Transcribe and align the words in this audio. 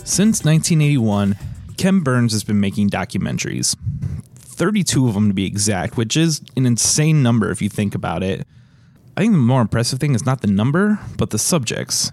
Since 0.07 0.45
1981, 0.45 1.37
Ken 1.77 1.99
Burns 1.99 2.31
has 2.31 2.45
been 2.45 2.61
making 2.61 2.91
documentaries. 2.91 3.75
32 4.61 5.09
of 5.09 5.15
them 5.15 5.27
to 5.27 5.35
be 5.35 5.45
exact, 5.45 5.97
which 5.97 6.17
is 6.17 6.41
an 6.55 6.67
insane 6.67 7.25
number 7.25 7.51
if 7.51 7.61
you 7.61 7.69
think 7.69 7.97
about 7.97 8.23
it. 8.23 8.47
I 9.21 9.25
think 9.25 9.35
the 9.35 9.39
more 9.39 9.61
impressive 9.61 9.99
thing 9.99 10.15
is 10.15 10.25
not 10.25 10.41
the 10.41 10.47
number, 10.47 10.99
but 11.19 11.29
the 11.29 11.39
subjects. 11.39 12.11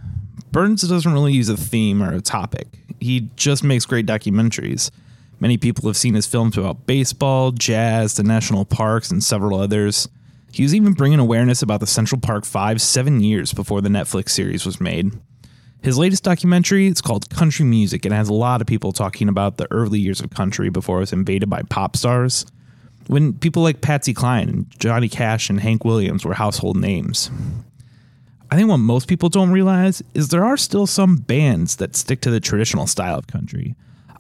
Burns 0.52 0.82
doesn't 0.82 1.14
really 1.14 1.32
use 1.32 1.48
a 1.48 1.56
theme 1.56 2.04
or 2.04 2.14
a 2.14 2.20
topic, 2.20 2.68
he 3.00 3.30
just 3.38 3.64
makes 3.64 3.86
great 3.86 4.06
documentaries. 4.06 4.92
Many 5.40 5.58
people 5.58 5.88
have 5.88 5.96
seen 5.96 6.16
his 6.16 6.28
films 6.28 6.58
about 6.58 6.86
baseball, 6.86 7.54
jazz, 7.54 8.16
the 8.16 8.24
national 8.24 8.66
parks, 8.66 9.10
and 9.10 9.24
several 9.24 9.58
others. 9.58 10.10
He 10.52 10.64
was 10.64 10.76
even 10.76 10.92
bringing 10.92 11.20
awareness 11.20 11.62
about 11.62 11.80
the 11.80 11.88
Central 11.88 12.20
Park 12.20 12.44
Five 12.44 12.82
seven 12.82 13.22
years 13.22 13.54
before 13.54 13.80
the 13.80 13.88
Netflix 13.88 14.32
series 14.32 14.66
was 14.66 14.82
made. 14.82 15.14
His 15.82 15.98
latest 15.98 16.26
documentary, 16.26 16.88
it's 16.88 17.00
called 17.00 17.30
Country 17.30 17.64
Music, 17.64 18.04
and 18.04 18.14
has 18.14 18.28
a 18.28 18.34
lot 18.34 18.60
of 18.60 18.68
people 18.68 18.92
talking 18.92 19.30
about 19.30 19.56
the 19.56 19.72
early 19.72 20.00
years 20.00 20.20
of 20.20 20.30
country 20.32 20.70
before 20.70 20.98
it 20.98 21.02
was 21.02 21.14
invaded 21.14 21.50
by 21.50 21.62
pop 21.62 21.96
stars. 21.96 22.46
When 23.08 23.34
people 23.34 23.64
like 23.64 23.82
Patsy 23.82 24.14
Cline 24.14 24.50
and 24.50 24.80
Johnny 24.80 25.08
Cash 25.10 25.50
and 25.50 25.60
Hank 25.60 25.86
Williams 25.86 26.26
were 26.26 26.34
household 26.34 26.78
names. 26.78 27.32
I 28.50 28.56
think 28.56 28.70
what 28.70 28.78
most 28.78 29.08
people 29.08 29.30
don't 29.30 29.52
realize 29.52 30.02
is 30.14 30.30
there 30.30 30.46
are 30.46 30.58
still 30.58 30.88
some 30.88 31.18
bands 31.18 31.78
that 31.78 31.96
stick 31.96 32.22
to 32.22 32.32
the 32.32 32.40
traditional 32.40 32.88
style 32.88 33.18
of 33.18 33.28
country. 33.28 33.76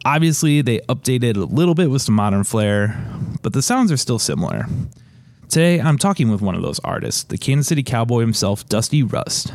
Obviously, 0.05 0.61
they 0.61 0.79
updated 0.81 1.35
a 1.35 1.53
little 1.53 1.75
bit 1.75 1.89
with 1.89 2.01
some 2.01 2.15
modern 2.15 2.43
flair, 2.43 2.97
but 3.41 3.53
the 3.53 3.61
sounds 3.61 3.91
are 3.91 3.97
still 3.97 4.19
similar. 4.19 4.65
Today, 5.49 5.79
I'm 5.79 5.97
talking 5.97 6.29
with 6.29 6.41
one 6.41 6.55
of 6.55 6.61
those 6.61 6.79
artists, 6.79 7.23
the 7.23 7.37
Kansas 7.37 7.67
City 7.67 7.83
Cowboy 7.83 8.19
himself, 8.19 8.67
Dusty 8.67 9.01
Rust. 9.01 9.53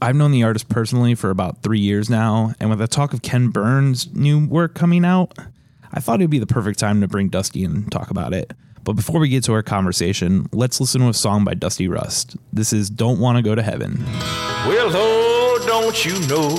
I've 0.00 0.16
known 0.16 0.30
the 0.30 0.44
artist 0.44 0.68
personally 0.68 1.14
for 1.14 1.30
about 1.30 1.62
three 1.62 1.80
years 1.80 2.08
now, 2.08 2.54
and 2.60 2.70
with 2.70 2.78
the 2.78 2.88
talk 2.88 3.12
of 3.12 3.22
Ken 3.22 3.48
Burns' 3.48 4.14
new 4.14 4.46
work 4.46 4.74
coming 4.74 5.04
out, 5.04 5.34
I 5.96 6.00
thought 6.00 6.20
it'd 6.20 6.28
be 6.28 6.38
the 6.38 6.46
perfect 6.46 6.78
time 6.78 7.00
to 7.00 7.08
bring 7.08 7.30
Dusty 7.30 7.64
in 7.64 7.70
and 7.70 7.90
talk 7.90 8.10
about 8.10 8.34
it. 8.34 8.52
But 8.84 8.92
before 8.92 9.18
we 9.18 9.30
get 9.30 9.44
to 9.44 9.54
our 9.54 9.62
conversation, 9.62 10.46
let's 10.52 10.78
listen 10.78 11.00
to 11.00 11.08
a 11.08 11.14
song 11.14 11.42
by 11.42 11.54
Dusty 11.54 11.88
Rust. 11.88 12.36
This 12.52 12.74
is 12.74 12.90
Don't 12.90 13.18
Wanna 13.18 13.40
Go 13.40 13.54
to 13.54 13.62
Heaven. 13.62 14.04
Well, 14.68 14.90
oh, 14.92 15.64
don't 15.66 16.04
you 16.04 16.12
know 16.28 16.50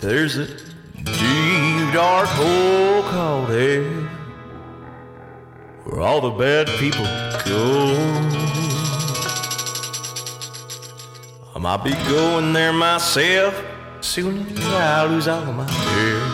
there's 0.00 0.38
a 0.38 0.46
deep, 1.04 1.94
dark 1.94 2.26
hole 2.30 3.02
called 3.04 3.48
hell 3.50 4.08
where 5.84 6.00
all 6.00 6.20
the 6.20 6.30
bad 6.30 6.66
people 6.80 7.04
go? 7.46 7.94
I 11.54 11.58
might 11.60 11.84
be 11.84 11.92
going 12.10 12.52
there 12.52 12.72
myself 12.72 13.64
soon 14.00 14.48
as 14.58 14.66
I 14.66 15.04
lose 15.06 15.28
all 15.28 15.44
of 15.44 15.54
my 15.54 15.70
hair. 15.70 16.31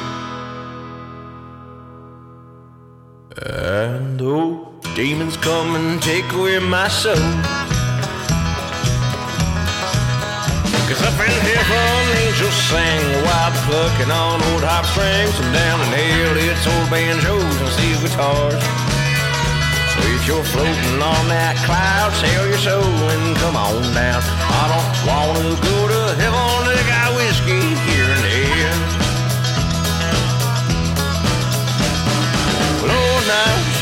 And 3.47 4.21
oh, 4.21 4.67
demons 4.97 5.37
come 5.37 5.77
and 5.77 6.03
take 6.03 6.27
away 6.33 6.59
my 6.59 6.89
soul. 6.89 7.15
Cause 10.91 11.03
up 11.07 11.15
in 11.23 11.31
heaven, 11.47 12.19
angels 12.19 12.59
sing 12.67 13.05
wild 13.23 13.55
plucking 13.63 14.11
on 14.11 14.43
old 14.43 14.65
hop 14.67 14.87
strings. 14.91 15.39
And 15.39 15.55
down 15.55 15.79
in 15.87 15.93
hell, 15.95 16.35
it's 16.35 16.67
old 16.67 16.91
banjos 16.91 17.55
and 17.63 17.71
steel 17.79 18.01
guitars. 18.03 18.63
So 19.95 19.99
if 20.19 20.27
you're 20.27 20.43
floating 20.43 20.99
on 20.99 21.29
that 21.31 21.55
cloud, 21.63 22.11
sell 22.19 22.43
your 22.43 22.59
soul 22.59 22.83
and 22.83 23.37
come 23.39 23.55
on 23.55 23.87
down. 23.95 24.19
I 24.19 24.65
don't 24.67 24.91
wanna 25.07 25.55
go 25.63 25.77
to 25.87 26.03
heaven, 26.19 26.59
they 26.67 26.83
got 26.91 27.15
whiskey 27.15 27.63
here 27.87 28.03
and 28.03 28.25
there. 28.27 28.38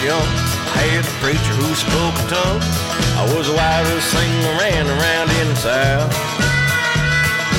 When 0.07 0.15
I 0.15 0.87
had 0.95 1.03
a 1.03 1.15
preacher 1.19 1.55
who 1.59 1.67
spoke 1.75 2.15
a 2.15 2.27
tongue. 2.31 2.63
I 3.19 3.27
was 3.35 3.51
the 3.51 3.57
wildest 3.59 4.07
thing 4.15 4.31
ran 4.63 4.87
around 4.87 5.29
in 5.43 5.47
the 5.51 5.59
South. 5.59 6.13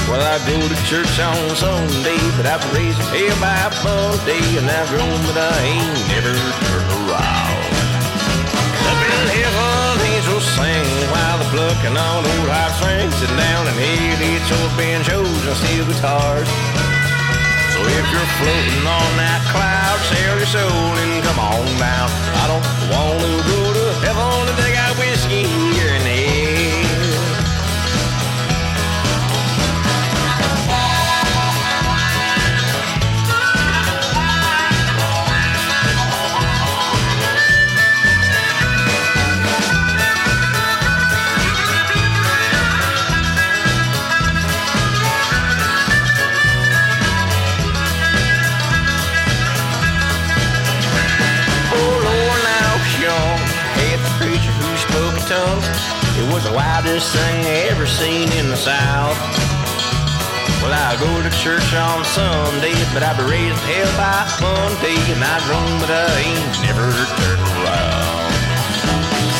Well, 0.07 0.23
I 0.23 0.39
go 0.47 0.55
to 0.55 0.79
church 0.87 1.11
on 1.19 1.35
Sunday, 1.59 2.19
but 2.39 2.47
I've 2.47 2.63
raised 2.71 2.99
hell 3.11 3.35
by 3.43 3.59
Monday, 3.83 4.39
and 4.55 4.63
I've 4.63 4.87
grown, 4.87 5.19
but 5.27 5.35
I 5.35 5.55
ain't 5.67 5.99
never 6.07 6.31
turned 6.71 6.91
around. 7.03 7.59
Up 8.87 8.99
in 9.03 9.23
heaven, 9.35 10.07
angels 10.07 10.47
sing 10.55 10.87
while 11.11 11.35
they're 11.43 11.51
plucking 11.51 11.97
on 11.99 12.23
old 12.23 12.47
hot 12.47 12.71
strings. 12.79 13.17
And 13.27 13.35
down 13.35 13.67
in 13.67 13.75
hell, 13.75 14.23
it's 14.23 14.51
old 14.55 14.71
banjos 14.79 15.27
and 15.27 15.57
steel 15.59 15.83
guitars. 15.83 16.47
So 17.77 17.83
if 17.83 18.09
you're 18.09 18.31
floating 18.41 18.87
on 18.89 19.09
that 19.21 19.37
cloud, 19.53 20.01
sell 20.09 20.33
your 20.33 20.49
soul 20.49 20.97
and 20.97 21.21
come 21.21 21.37
on 21.37 21.61
down. 21.77 22.09
I 22.41 22.49
don't 22.49 22.65
want 22.89 23.21
to 23.21 23.37
go 23.45 23.61
to 23.69 23.85
heaven 24.01 24.49
if 24.49 24.57
they 24.57 24.73
got 24.73 24.97
whiskey 24.97 25.76
go 60.99 61.21
to 61.21 61.29
church 61.37 61.73
on 61.77 62.01
Sunday, 62.05 62.73
but 62.93 63.05
I 63.05 63.13
be 63.13 63.23
raised 63.29 63.61
hell 63.69 63.91
by 63.93 64.25
Monday, 64.41 64.97
and 65.13 65.21
I 65.21 65.37
grown, 65.45 65.71
but 65.77 65.93
I 65.93 66.09
ain't 66.25 66.57
never 66.65 66.89
turned 67.21 67.45
around. 67.61 68.33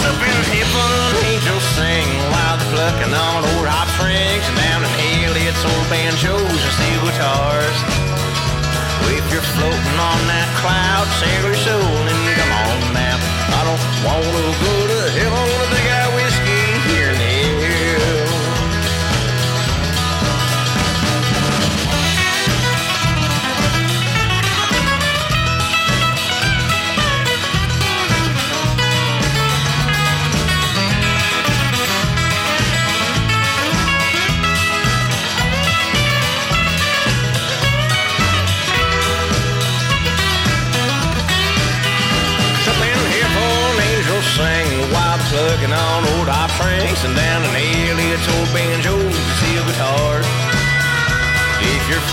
Up 0.06 0.22
in 0.22 0.40
heaven, 0.54 0.92
angels 1.26 1.66
sing 1.74 2.10
while 2.30 2.58
they're 2.62 2.74
plucking 2.78 3.14
on 3.14 3.42
old 3.58 3.66
hop 3.66 3.90
strings, 3.98 4.46
and 4.46 4.58
down 4.62 4.86
in 4.86 4.92
hell, 5.02 5.34
it's 5.34 5.64
old 5.66 5.88
banjos 5.90 6.46
and 6.46 6.74
steel 6.78 7.02
guitars. 7.10 7.78
If 9.18 9.26
you're 9.34 9.50
floating 9.58 9.98
on 9.98 10.20
that 10.30 10.50
cloud, 10.62 11.08
sail 11.18 11.42
your 11.42 11.58
soul 11.58 11.98
and 12.06 12.22
come 12.38 12.54
on 12.54 12.78
now. 12.94 13.18
I 13.18 13.62
don't 13.66 13.86
wanna 14.06 14.46
go 14.62 14.74
to 14.94 15.00
heaven 15.18 15.67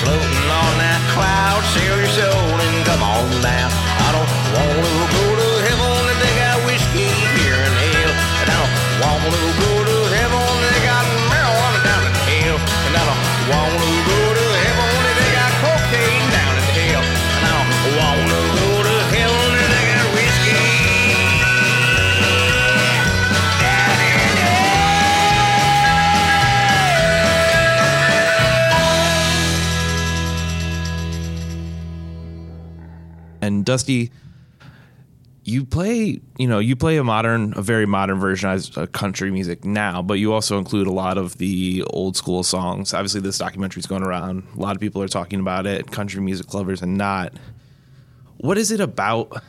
floating 0.03 0.49
on 0.51 0.73
that 0.79 1.03
cloud, 1.15 1.63
sell 1.75 1.99
your 1.99 2.11
soul 2.11 2.57
and 2.59 2.77
come 2.87 3.03
on 3.03 3.29
down. 3.43 3.71
I 4.07 4.09
don't 4.17 4.31
wanna 4.55 5.07
go 5.15 5.25
to 5.41 5.49
heaven 5.67 6.03
if 6.13 6.19
they 6.23 6.35
got 6.43 6.57
whiskey 6.67 7.11
here 7.39 7.61
in 7.69 7.75
hell. 7.85 8.13
And 8.41 8.49
I 8.51 8.59
don't 8.59 9.23
wanna 9.25 9.53
go 9.61 9.74
Dusty, 33.65 34.11
you 35.45 35.65
play, 35.65 36.21
you 36.39 36.47
know, 36.47 36.59
you 36.59 36.75
play 36.75 36.97
a 36.97 37.05
modern, 37.05 37.53
a 37.57 37.63
very 37.63 37.85
modern 37.87 38.19
version 38.19 38.51
of 38.51 38.93
country 38.93 39.31
music 39.31 39.65
now, 39.65 40.01
but 40.01 40.15
you 40.15 40.33
also 40.33 40.59
include 40.59 40.87
a 40.87 40.93
lot 40.93 41.19
of 41.19 41.37
the 41.37 41.85
old 41.89 42.17
school 42.17 42.43
songs. 42.43 42.95
Obviously, 42.95 43.21
this 43.21 43.37
documentary 43.39 43.81
is 43.81 43.87
going 43.87 44.03
around. 44.03 44.45
A 44.57 44.59
lot 44.59 44.75
of 44.75 44.81
people 44.81 45.03
are 45.03 45.09
talking 45.09 45.41
about 45.41 45.67
it, 45.67 45.91
country 45.91 46.23
music 46.23 46.53
lovers 46.55 46.81
and 46.81 46.97
not. 46.97 47.35
What 48.39 48.57
is 48.57 48.71
it 48.71 48.81
about 48.81 49.43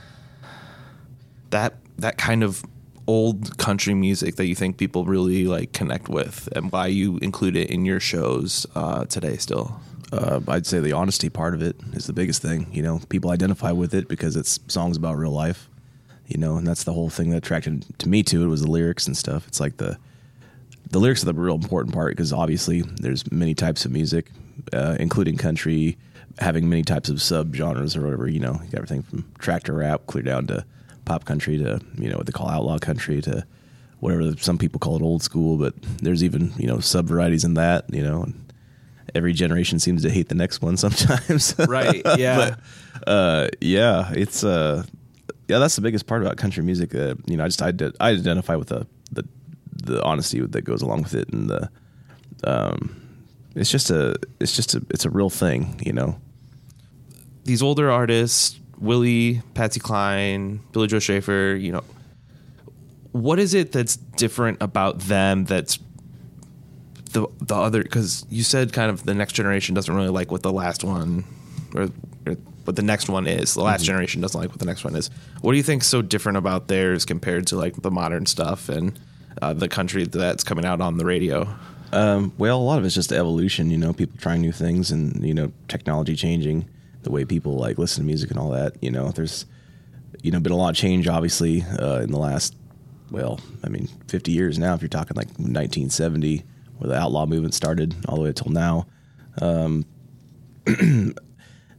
that 1.51 1.75
that 1.97 2.17
kind 2.17 2.43
of 2.43 2.63
old 3.07 3.57
country 3.57 3.93
music 3.93 4.35
that 4.35 4.47
you 4.47 4.55
think 4.55 4.77
people 4.77 5.05
really 5.05 5.45
like 5.45 5.71
connect 5.71 6.09
with, 6.09 6.49
and 6.55 6.71
why 6.71 6.87
you 6.87 7.17
include 7.19 7.55
it 7.55 7.69
in 7.69 7.85
your 7.85 8.01
shows 8.01 8.65
uh, 8.75 9.05
today? 9.05 9.37
Still, 9.37 9.79
uh, 10.15 10.39
I'd 10.47 10.65
say 10.65 10.79
the 10.79 10.93
honesty 10.93 11.29
part 11.29 11.53
of 11.53 11.61
it 11.61 11.75
is 11.93 12.07
the 12.07 12.13
biggest 12.13 12.41
thing. 12.41 12.67
You 12.71 12.81
know, 12.81 12.99
people 13.09 13.31
identify 13.31 13.71
with 13.71 13.93
it 13.93 14.07
because 14.07 14.35
it's 14.35 14.59
songs 14.67 14.97
about 14.97 15.17
real 15.17 15.31
life. 15.31 15.69
You 16.27 16.39
know, 16.39 16.57
and 16.57 16.65
that's 16.65 16.83
the 16.83 16.93
whole 16.93 17.09
thing 17.09 17.29
that 17.29 17.37
attracted 17.37 17.85
to 17.99 18.09
me 18.09 18.23
to 18.23 18.43
it 18.43 18.47
was 18.47 18.61
the 18.61 18.71
lyrics 18.71 19.05
and 19.05 19.15
stuff. 19.15 19.47
It's 19.47 19.59
like 19.59 19.77
the 19.77 19.97
the 20.89 20.99
lyrics 20.99 21.23
are 21.23 21.27
the 21.27 21.33
real 21.33 21.55
important 21.55 21.93
part 21.93 22.11
because 22.11 22.33
obviously 22.33 22.81
there's 22.81 23.29
many 23.31 23.53
types 23.53 23.85
of 23.85 23.91
music, 23.91 24.31
uh, 24.73 24.95
including 24.99 25.37
country, 25.37 25.97
having 26.39 26.69
many 26.69 26.83
types 26.83 27.09
of 27.09 27.17
subgenres 27.17 27.95
or 27.95 28.01
whatever. 28.01 28.27
You 28.27 28.39
know, 28.39 28.53
you 28.53 28.71
got 28.71 28.75
everything 28.75 29.03
from 29.03 29.25
tractor 29.37 29.73
rap 29.73 30.07
clear 30.07 30.23
down 30.23 30.47
to 30.47 30.65
pop 31.05 31.25
country 31.25 31.57
to 31.59 31.79
you 31.97 32.09
know 32.09 32.17
what 32.17 32.25
they 32.25 32.31
call 32.31 32.49
outlaw 32.49 32.79
country 32.79 33.21
to 33.21 33.45
whatever 33.99 34.35
some 34.37 34.57
people 34.57 34.79
call 34.79 34.95
it 34.95 35.03
old 35.03 35.21
school. 35.21 35.57
But 35.57 35.75
there's 36.01 36.23
even 36.23 36.53
you 36.57 36.67
know 36.67 36.79
sub 36.79 37.07
varieties 37.07 37.43
in 37.43 37.53
that. 37.55 37.85
You 37.93 38.03
know, 38.03 38.23
and 38.23 38.44
every 39.13 39.33
generation 39.33 39.79
seems 39.79 40.01
to 40.03 40.09
hate 40.09 40.29
the 40.29 40.35
next 40.35 40.61
one 40.61 40.77
sometimes. 40.77 41.55
right? 41.67 42.01
Yeah. 42.17 42.55
but 42.95 43.07
uh, 43.09 43.49
yeah, 43.61 44.11
it's 44.13 44.43
uh, 44.43 44.83
yeah, 45.47 45.59
that's 45.59 45.75
the 45.75 45.81
biggest 45.81 46.07
part 46.07 46.21
about 46.21 46.37
country 46.37 46.63
music. 46.63 46.95
Uh, 46.95 47.15
you 47.25 47.37
know, 47.37 47.43
I 47.43 47.47
just 47.47 47.61
I, 47.61 47.71
did, 47.71 47.95
I 47.99 48.11
identify 48.11 48.55
with 48.55 48.69
the, 48.69 48.87
the 49.11 49.27
the 49.71 50.03
honesty 50.03 50.39
that 50.39 50.61
goes 50.63 50.81
along 50.81 51.03
with 51.03 51.13
it, 51.13 51.29
and 51.29 51.49
the 51.49 51.69
um, 52.43 53.01
it's 53.55 53.69
just 53.69 53.89
a 53.89 54.15
it's 54.39 54.55
just 54.55 54.75
a 54.75 54.85
it's 54.89 55.05
a 55.05 55.09
real 55.09 55.29
thing. 55.29 55.79
You 55.85 55.93
know, 55.93 56.19
these 57.43 57.61
older 57.61 57.91
artists, 57.91 58.59
Willie, 58.79 59.41
Patsy 59.53 59.79
Cline, 59.79 60.61
Billy 60.71 60.87
Joe 60.87 60.99
Shaver, 60.99 61.55
you 61.55 61.71
know, 61.71 61.83
what 63.11 63.39
is 63.39 63.53
it 63.53 63.71
that's 63.71 63.95
different 63.95 64.57
about 64.61 64.99
them 64.99 65.45
that's 65.45 65.79
the 67.11 67.27
the 67.41 67.55
other 67.55 67.83
because 67.83 68.25
you 68.29 68.43
said 68.43 68.73
kind 68.73 68.89
of 68.89 69.03
the 69.03 69.13
next 69.13 69.33
generation 69.33 69.75
doesn't 69.75 69.93
really 69.93 70.09
like 70.09 70.31
what 70.31 70.43
the 70.43 70.51
last 70.51 70.83
one 70.83 71.23
or, 71.73 71.89
or 72.25 72.35
what 72.65 72.75
the 72.75 72.81
next 72.81 73.09
one 73.09 73.27
is. 73.27 73.53
The 73.53 73.61
last 73.61 73.83
generation 73.85 74.21
doesn't 74.21 74.39
like 74.39 74.49
what 74.49 74.59
the 74.59 74.65
next 74.65 74.83
one 74.83 74.95
is. 74.95 75.09
What 75.41 75.51
do 75.51 75.57
you 75.57 75.63
think 75.63 75.83
is 75.83 75.87
so 75.87 76.01
different 76.01 76.37
about 76.37 76.67
theirs 76.67 77.05
compared 77.05 77.47
to 77.47 77.55
like 77.55 77.81
the 77.81 77.91
modern 77.91 78.25
stuff 78.25 78.69
and 78.69 78.99
uh, 79.41 79.53
the 79.53 79.67
country 79.67 80.05
that's 80.05 80.43
coming 80.43 80.65
out 80.65 80.81
on 80.81 80.97
the 80.97 81.05
radio? 81.05 81.47
Um, 81.91 82.33
well, 82.37 82.59
a 82.59 82.63
lot 82.63 82.79
of 82.79 82.85
it's 82.85 82.95
just 82.95 83.11
evolution, 83.11 83.69
you 83.69 83.77
know, 83.77 83.93
people 83.93 84.17
trying 84.19 84.41
new 84.41 84.51
things 84.51 84.91
and, 84.91 85.23
you 85.25 85.33
know, 85.33 85.51
technology 85.67 86.15
changing 86.15 86.67
the 87.03 87.11
way 87.11 87.23
people 87.23 87.57
like 87.57 87.77
listen 87.77 88.03
to 88.03 88.07
music 88.07 88.31
and 88.31 88.39
all 88.39 88.49
that. 88.49 88.75
You 88.81 88.91
know, 88.91 89.11
there's, 89.11 89.45
you 90.21 90.31
know, 90.31 90.39
been 90.39 90.51
a 90.51 90.57
lot 90.57 90.71
of 90.71 90.75
change, 90.75 91.07
obviously, 91.07 91.63
uh, 91.79 92.01
in 92.01 92.11
the 92.11 92.17
last, 92.17 92.55
well, 93.11 93.39
I 93.63 93.69
mean, 93.69 93.87
50 94.07 94.31
years 94.31 94.57
now, 94.57 94.73
if 94.73 94.81
you're 94.81 94.89
talking 94.89 95.15
like 95.15 95.27
1970, 95.27 96.43
where 96.77 96.89
the 96.89 96.97
outlaw 96.97 97.25
movement 97.25 97.53
started 97.53 97.95
all 98.07 98.15
the 98.15 98.21
way 98.21 98.29
until 98.29 98.51
now. 98.51 98.87
Um, 99.41 99.85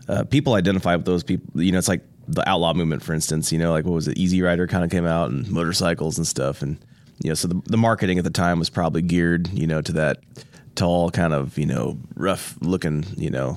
uh, 0.09 0.25
people 0.25 0.55
identify 0.55 0.97
with 0.97 1.07
those 1.07 1.23
people, 1.23 1.63
you 1.63 1.73
know, 1.73 1.79
it's 1.79 1.89
like 1.89 2.03
the 2.29 2.49
outlaw 2.49 2.75
movement, 2.75 3.03
for 3.03 3.15
instance, 3.15 3.53
you 3.53 3.59
know, 3.59 3.73
like 3.73 3.85
what 3.85 3.95
was 3.95 4.09
it? 4.09 4.19
Easy 4.19 4.43
Rider 4.43 4.67
kind 4.67 4.85
of 4.85 4.91
came 4.91 5.07
out 5.07 5.31
and 5.31 5.49
motorcycles 5.51 6.19
and 6.19 6.27
stuff. 6.27 6.63
And, 6.63 6.79
you 7.23 7.31
know, 7.31 7.35
so 7.35 7.49
the, 7.49 7.61
the 7.67 7.77
marketing 7.77 8.19
at 8.19 8.25
the 8.25 8.31
time 8.31 8.59
was 8.59 8.71
probably 8.71 9.03
geared, 9.03 9.49
you 9.49 9.67
know, 9.67 9.81
to 9.81 9.93
that 9.93 10.19
tall, 10.75 11.11
kind 11.11 11.33
of, 11.33 11.57
you 11.59 11.67
know, 11.67 11.99
rough 12.15 12.57
looking, 12.61 13.05
you 13.17 13.31
know, 13.31 13.57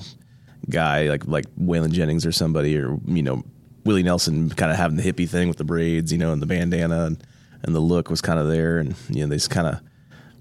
guy 0.68 1.08
like 1.08 1.26
like 1.26 1.46
Waylon 1.56 1.92
Jennings 1.92 2.26
or 2.26 2.32
somebody, 2.32 2.76
or 2.78 2.98
you 3.06 3.22
know, 3.22 3.42
Willie 3.84 4.02
Nelson, 4.02 4.50
kind 4.50 4.70
of 4.70 4.78
having 4.78 4.96
the 4.96 5.02
hippie 5.02 5.28
thing 5.28 5.48
with 5.48 5.56
the 5.56 5.64
braids, 5.64 6.12
you 6.12 6.18
know, 6.18 6.32
and 6.32 6.42
the 6.42 6.46
bandana, 6.46 7.06
and, 7.06 7.22
and 7.62 7.74
the 7.74 7.80
look 7.80 8.10
was 8.10 8.20
kind 8.20 8.38
of 8.38 8.48
there, 8.48 8.78
and 8.78 8.94
you 9.08 9.22
know, 9.22 9.28
they 9.28 9.36
just 9.36 9.50
kind 9.50 9.66
of 9.66 9.80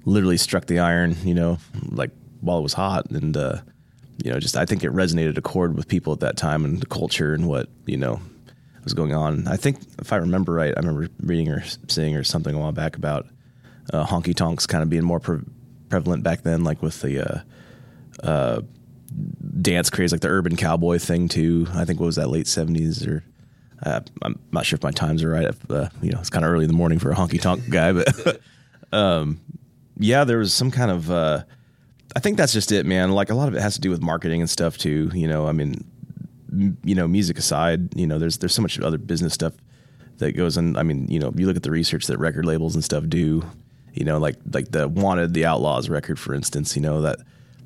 literally 0.05 0.37
struck 0.37 0.65
the 0.65 0.79
iron, 0.79 1.15
you 1.23 1.33
know, 1.33 1.57
like 1.89 2.11
while 2.41 2.59
it 2.59 2.63
was 2.63 2.73
hot, 2.73 3.09
and 3.11 3.35
uh, 3.35 3.57
you 4.23 4.31
know, 4.31 4.39
just 4.39 4.57
I 4.57 4.65
think 4.65 4.83
it 4.83 4.91
resonated 4.91 5.37
a 5.37 5.41
chord 5.41 5.75
with 5.75 5.87
people 5.87 6.13
at 6.13 6.19
that 6.21 6.37
time 6.37 6.65
and 6.65 6.81
the 6.81 6.85
culture 6.85 7.33
and 7.33 7.47
what 7.47 7.69
you 7.85 7.97
know 7.97 8.21
was 8.83 8.93
going 8.93 9.13
on. 9.13 9.47
I 9.47 9.55
think 9.55 9.79
if 9.99 10.11
I 10.13 10.17
remember 10.17 10.53
right, 10.53 10.73
I 10.75 10.79
remember 10.79 11.09
reading 11.21 11.49
or 11.49 11.63
seeing 11.87 12.15
or 12.15 12.23
something 12.23 12.55
a 12.55 12.59
while 12.59 12.71
back 12.71 12.95
about 12.95 13.27
uh, 13.93 14.05
honky 14.05 14.35
tonks 14.35 14.65
kind 14.65 14.83
of 14.83 14.89
being 14.89 15.03
more 15.03 15.19
pre- 15.19 15.41
prevalent 15.89 16.23
back 16.23 16.43
then, 16.43 16.63
like 16.63 16.81
with 16.81 17.01
the 17.01 17.43
uh, 18.23 18.27
uh, 18.27 18.61
dance 19.61 19.89
craze, 19.89 20.11
like 20.11 20.21
the 20.21 20.29
urban 20.29 20.55
cowboy 20.55 20.97
thing 20.97 21.27
too. 21.27 21.67
I 21.73 21.85
think 21.85 21.99
what 21.99 22.07
was 22.07 22.15
that 22.17 22.29
late 22.29 22.47
seventies 22.47 23.05
or. 23.05 23.23
Uh, 23.81 24.01
I'm 24.23 24.37
not 24.51 24.65
sure 24.65 24.75
if 24.75 24.83
my 24.83 24.91
times 24.91 25.23
are 25.23 25.29
right. 25.29 25.45
If, 25.45 25.71
uh, 25.71 25.87
you 26.01 26.11
know, 26.11 26.19
it's 26.19 26.29
kind 26.29 26.43
of 26.43 26.51
early 26.51 26.65
in 26.65 26.67
the 26.67 26.75
morning 26.75 26.99
for 26.99 27.11
a 27.11 27.15
honky 27.15 27.39
tonk 27.39 27.69
guy, 27.69 27.93
but 27.93 28.41
um, 28.91 29.39
yeah, 29.99 30.23
there 30.23 30.37
was 30.39 30.53
some 30.53 30.71
kind 30.71 30.89
of. 30.89 31.11
Uh, 31.11 31.43
I 32.15 32.19
think 32.19 32.37
that's 32.37 32.53
just 32.53 32.71
it, 32.71 32.85
man. 32.85 33.11
Like 33.11 33.29
a 33.29 33.35
lot 33.35 33.49
of 33.49 33.55
it 33.55 33.61
has 33.61 33.75
to 33.75 33.81
do 33.81 33.89
with 33.89 34.01
marketing 34.01 34.41
and 34.41 34.49
stuff 34.49 34.77
too. 34.77 35.11
You 35.13 35.27
know, 35.27 35.47
I 35.47 35.51
mean, 35.51 35.83
m- 36.51 36.77
you 36.83 36.95
know, 36.95 37.07
music 37.07 37.37
aside, 37.37 37.95
you 37.95 38.07
know, 38.07 38.17
there's 38.17 38.37
there's 38.37 38.55
so 38.55 38.61
much 38.61 38.79
other 38.79 38.97
business 38.97 39.33
stuff 39.33 39.53
that 40.17 40.31
goes 40.33 40.57
on. 40.57 40.75
I 40.77 40.83
mean, 40.83 41.07
you 41.09 41.19
know, 41.19 41.31
you 41.35 41.45
look 41.45 41.57
at 41.57 41.63
the 41.63 41.71
research 41.71 42.07
that 42.07 42.17
record 42.17 42.45
labels 42.45 42.73
and 42.75 42.83
stuff 42.83 43.03
do. 43.07 43.43
You 43.93 44.05
know, 44.05 44.17
like 44.17 44.37
like 44.51 44.71
the 44.71 44.87
Wanted, 44.87 45.33
the 45.33 45.45
Outlaws 45.45 45.89
record, 45.89 46.17
for 46.17 46.33
instance. 46.33 46.75
You 46.75 46.81
know 46.81 47.01
that 47.01 47.19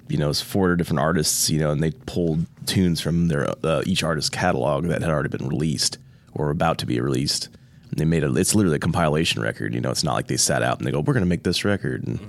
you 0.08 0.18
know 0.18 0.30
it's 0.30 0.42
four 0.42 0.76
different 0.76 1.00
artists. 1.00 1.50
You 1.50 1.60
know, 1.60 1.72
and 1.72 1.82
they 1.84 1.92
pulled 1.92 2.46
tunes 2.66 3.00
from 3.00 3.28
their 3.28 3.54
uh, 3.64 3.84
each 3.86 4.04
artist's 4.04 4.30
catalog 4.30 4.86
that 4.88 5.02
had 5.02 5.12
already 5.12 5.30
been 5.30 5.48
released 5.48 6.00
or 6.34 6.50
about 6.50 6.80
to 6.80 6.86
be 6.86 7.00
released. 7.00 7.50
They 7.96 8.06
made 8.06 8.24
a. 8.24 8.34
It's 8.36 8.56
literally 8.56 8.78
a 8.78 8.80
compilation 8.80 9.42
record. 9.42 9.74
You 9.74 9.82
know, 9.82 9.92
it's 9.92 10.04
not 10.04 10.14
like 10.14 10.28
they 10.28 10.38
sat 10.38 10.64
out 10.64 10.78
and 10.78 10.88
they 10.88 10.92
go, 10.92 11.00
"We're 11.00 11.14
going 11.14 11.26
to 11.26 11.30
make 11.30 11.44
this 11.44 11.64
record," 11.66 12.06
and 12.08 12.20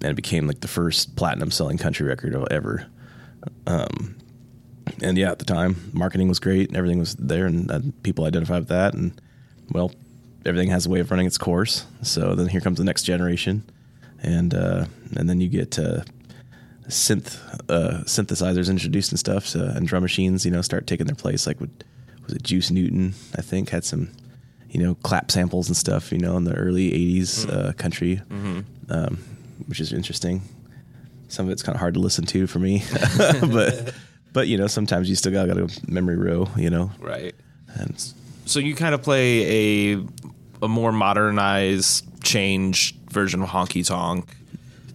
and 0.00 0.10
it 0.10 0.16
became 0.16 0.46
like 0.46 0.60
the 0.60 0.68
first 0.68 1.16
platinum 1.16 1.50
selling 1.50 1.78
country 1.78 2.06
record 2.06 2.34
ever. 2.50 2.86
Um, 3.66 4.16
and 5.02 5.16
yeah, 5.16 5.30
at 5.30 5.38
the 5.38 5.44
time, 5.44 5.90
marketing 5.92 6.28
was 6.28 6.38
great 6.38 6.68
and 6.68 6.76
everything 6.76 6.98
was 6.98 7.14
there, 7.14 7.46
and, 7.46 7.70
and 7.70 8.02
people 8.02 8.24
identified 8.24 8.60
with 8.60 8.68
that. 8.68 8.94
And 8.94 9.20
well, 9.70 9.92
everything 10.44 10.70
has 10.70 10.86
a 10.86 10.90
way 10.90 11.00
of 11.00 11.10
running 11.10 11.26
its 11.26 11.38
course. 11.38 11.86
So 12.02 12.34
then 12.34 12.48
here 12.48 12.60
comes 12.60 12.78
the 12.78 12.84
next 12.84 13.02
generation, 13.02 13.64
and 14.22 14.54
uh, 14.54 14.86
and 15.16 15.28
then 15.28 15.40
you 15.40 15.48
get 15.48 15.78
uh, 15.78 16.02
synth 16.88 17.38
uh, 17.68 18.04
synthesizers 18.04 18.70
introduced 18.70 19.12
and 19.12 19.18
stuff, 19.18 19.46
so, 19.46 19.64
and 19.64 19.86
drum 19.86 20.02
machines, 20.02 20.44
you 20.44 20.50
know, 20.50 20.62
start 20.62 20.86
taking 20.86 21.06
their 21.06 21.16
place. 21.16 21.46
Like, 21.46 21.60
with, 21.60 21.70
was 22.24 22.34
it 22.34 22.42
Juice 22.42 22.70
Newton? 22.70 23.14
I 23.36 23.42
think 23.42 23.70
had 23.70 23.84
some, 23.84 24.10
you 24.72 24.82
know, 24.82 24.94
clap 24.96 25.30
samples 25.30 25.68
and 25.68 25.76
stuff, 25.76 26.10
you 26.10 26.18
know, 26.18 26.36
in 26.36 26.44
the 26.44 26.54
early 26.54 26.90
'80s 26.90 27.48
uh, 27.48 27.72
country, 27.74 28.20
um, 28.88 29.18
which 29.66 29.78
is 29.80 29.92
interesting. 29.92 30.42
Some 31.28 31.46
of 31.46 31.52
it's 31.52 31.62
kind 31.62 31.76
of 31.76 31.80
hard 31.80 31.94
to 31.94 32.00
listen 32.00 32.26
to 32.26 32.46
for 32.46 32.58
me, 32.58 32.82
but 33.40 33.94
but 34.32 34.48
you 34.48 34.56
know, 34.58 34.66
sometimes 34.66 35.08
you 35.08 35.14
still 35.16 35.32
got 35.32 35.44
to 35.46 35.54
go 35.54 35.66
memory 35.86 36.16
row, 36.16 36.48
you 36.56 36.70
know, 36.70 36.90
Right. 36.98 37.34
and 37.74 37.94
So 38.46 38.58
you 38.60 38.74
kind 38.74 38.94
of 38.94 39.02
play 39.02 39.92
a 39.94 40.04
a 40.62 40.68
more 40.68 40.92
modernized, 40.92 42.22
changed 42.24 42.96
version 43.10 43.42
of 43.42 43.48
honky 43.48 43.86
tonk. 43.86 44.28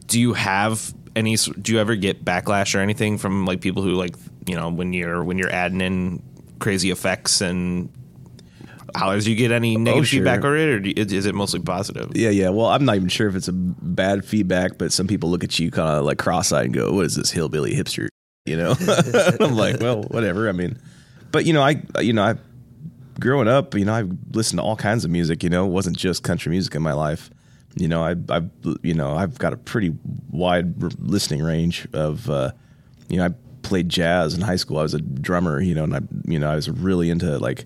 Do 0.08 0.20
you 0.20 0.34
have 0.34 0.94
any? 1.16 1.36
Do 1.36 1.72
you 1.74 1.80
ever 1.80 1.96
get 1.96 2.24
backlash 2.24 2.74
or 2.76 2.80
anything 2.80 3.18
from 3.18 3.46
like 3.46 3.62
people 3.62 3.84
who 3.84 3.92
like 3.94 4.16
you 4.46 4.56
know 4.56 4.70
when 4.70 4.94
you're 4.94 5.24
when 5.24 5.38
you're 5.38 5.52
adding 5.52 5.82
in 5.82 6.22
crazy 6.60 6.90
effects 6.92 7.42
and 7.42 7.90
hollers? 8.96 9.26
Do 9.26 9.32
you 9.32 9.38
get 9.38 9.52
any 9.52 9.76
negative 9.78 10.02
Oh, 10.02 10.04
sure. 10.06 10.18
feedback 10.20 10.44
or 10.46 10.56
it, 10.56 10.70
or 10.70 10.88
you- 10.88 10.94
is 10.98 11.26
it 11.26 11.36
mostly 11.36 11.60
positive? 11.60 12.12
Yeah, 12.16 12.30
yeah. 12.30 12.50
Well, 12.50 12.68
I'm 12.68 12.86
not 12.86 12.96
even 12.96 13.10
sure 13.10 13.28
if 13.28 13.36
it's 13.36 13.48
a 13.48 13.54
bad 13.54 14.24
feedback, 14.26 14.78
but 14.78 14.92
some 14.94 15.08
people 15.08 15.30
look 15.30 15.44
at 15.44 15.58
you 15.60 15.72
kind 15.72 15.98
of 16.00 16.06
like 16.06 16.18
cross-eyed 16.18 16.66
and 16.66 16.74
go, 16.74 16.92
"What 16.94 17.06
is 17.06 17.16
this 17.16 17.32
hillbilly 17.32 17.74
hipster?" 17.74 18.08
you 18.46 18.56
know. 18.58 18.76
I'm 19.42 19.56
like, 19.56 19.80
well, 19.82 20.04
whatever. 20.04 20.48
I 20.48 20.54
mean, 20.54 20.78
but 21.32 21.46
you 21.46 21.54
know, 21.54 21.62
I 21.62 21.82
you 22.02 22.14
know, 22.14 22.24
I 22.24 22.36
growing 23.20 23.48
up, 23.48 23.74
you 23.76 23.84
know, 23.86 23.94
I 23.94 24.04
listened 24.32 24.60
to 24.60 24.64
all 24.64 24.76
kinds 24.76 25.04
of 25.04 25.12
music. 25.12 25.44
You 25.44 25.50
know, 25.50 25.66
it 25.66 25.70
wasn't 25.70 25.98
just 25.98 26.24
country 26.24 26.50
music 26.52 26.74
in 26.76 26.82
my 26.82 26.94
life. 26.94 27.30
You 27.76 27.88
know, 27.88 28.04
I 28.04 28.16
I 28.30 28.42
you 28.84 28.94
know 28.94 29.16
I've 29.16 29.38
got 29.38 29.54
a 29.54 29.58
pretty 29.58 29.94
wide 30.32 30.82
listening 31.02 31.44
range 31.44 31.88
of. 31.94 32.30
Uh, 32.30 32.52
you 33.10 33.18
know, 33.18 33.26
I 33.26 33.30
played 33.62 33.88
jazz 33.90 34.34
in 34.34 34.42
high 34.42 34.56
school. 34.56 34.78
I 34.80 34.82
was 34.84 34.94
a 34.94 35.00
drummer. 35.02 35.62
You 35.62 35.76
know, 35.76 35.84
and 35.84 35.96
I 35.96 36.00
you 36.26 36.40
know 36.40 36.50
I 36.50 36.56
was 36.56 36.70
really 36.70 37.10
into 37.10 37.38
like 37.38 37.66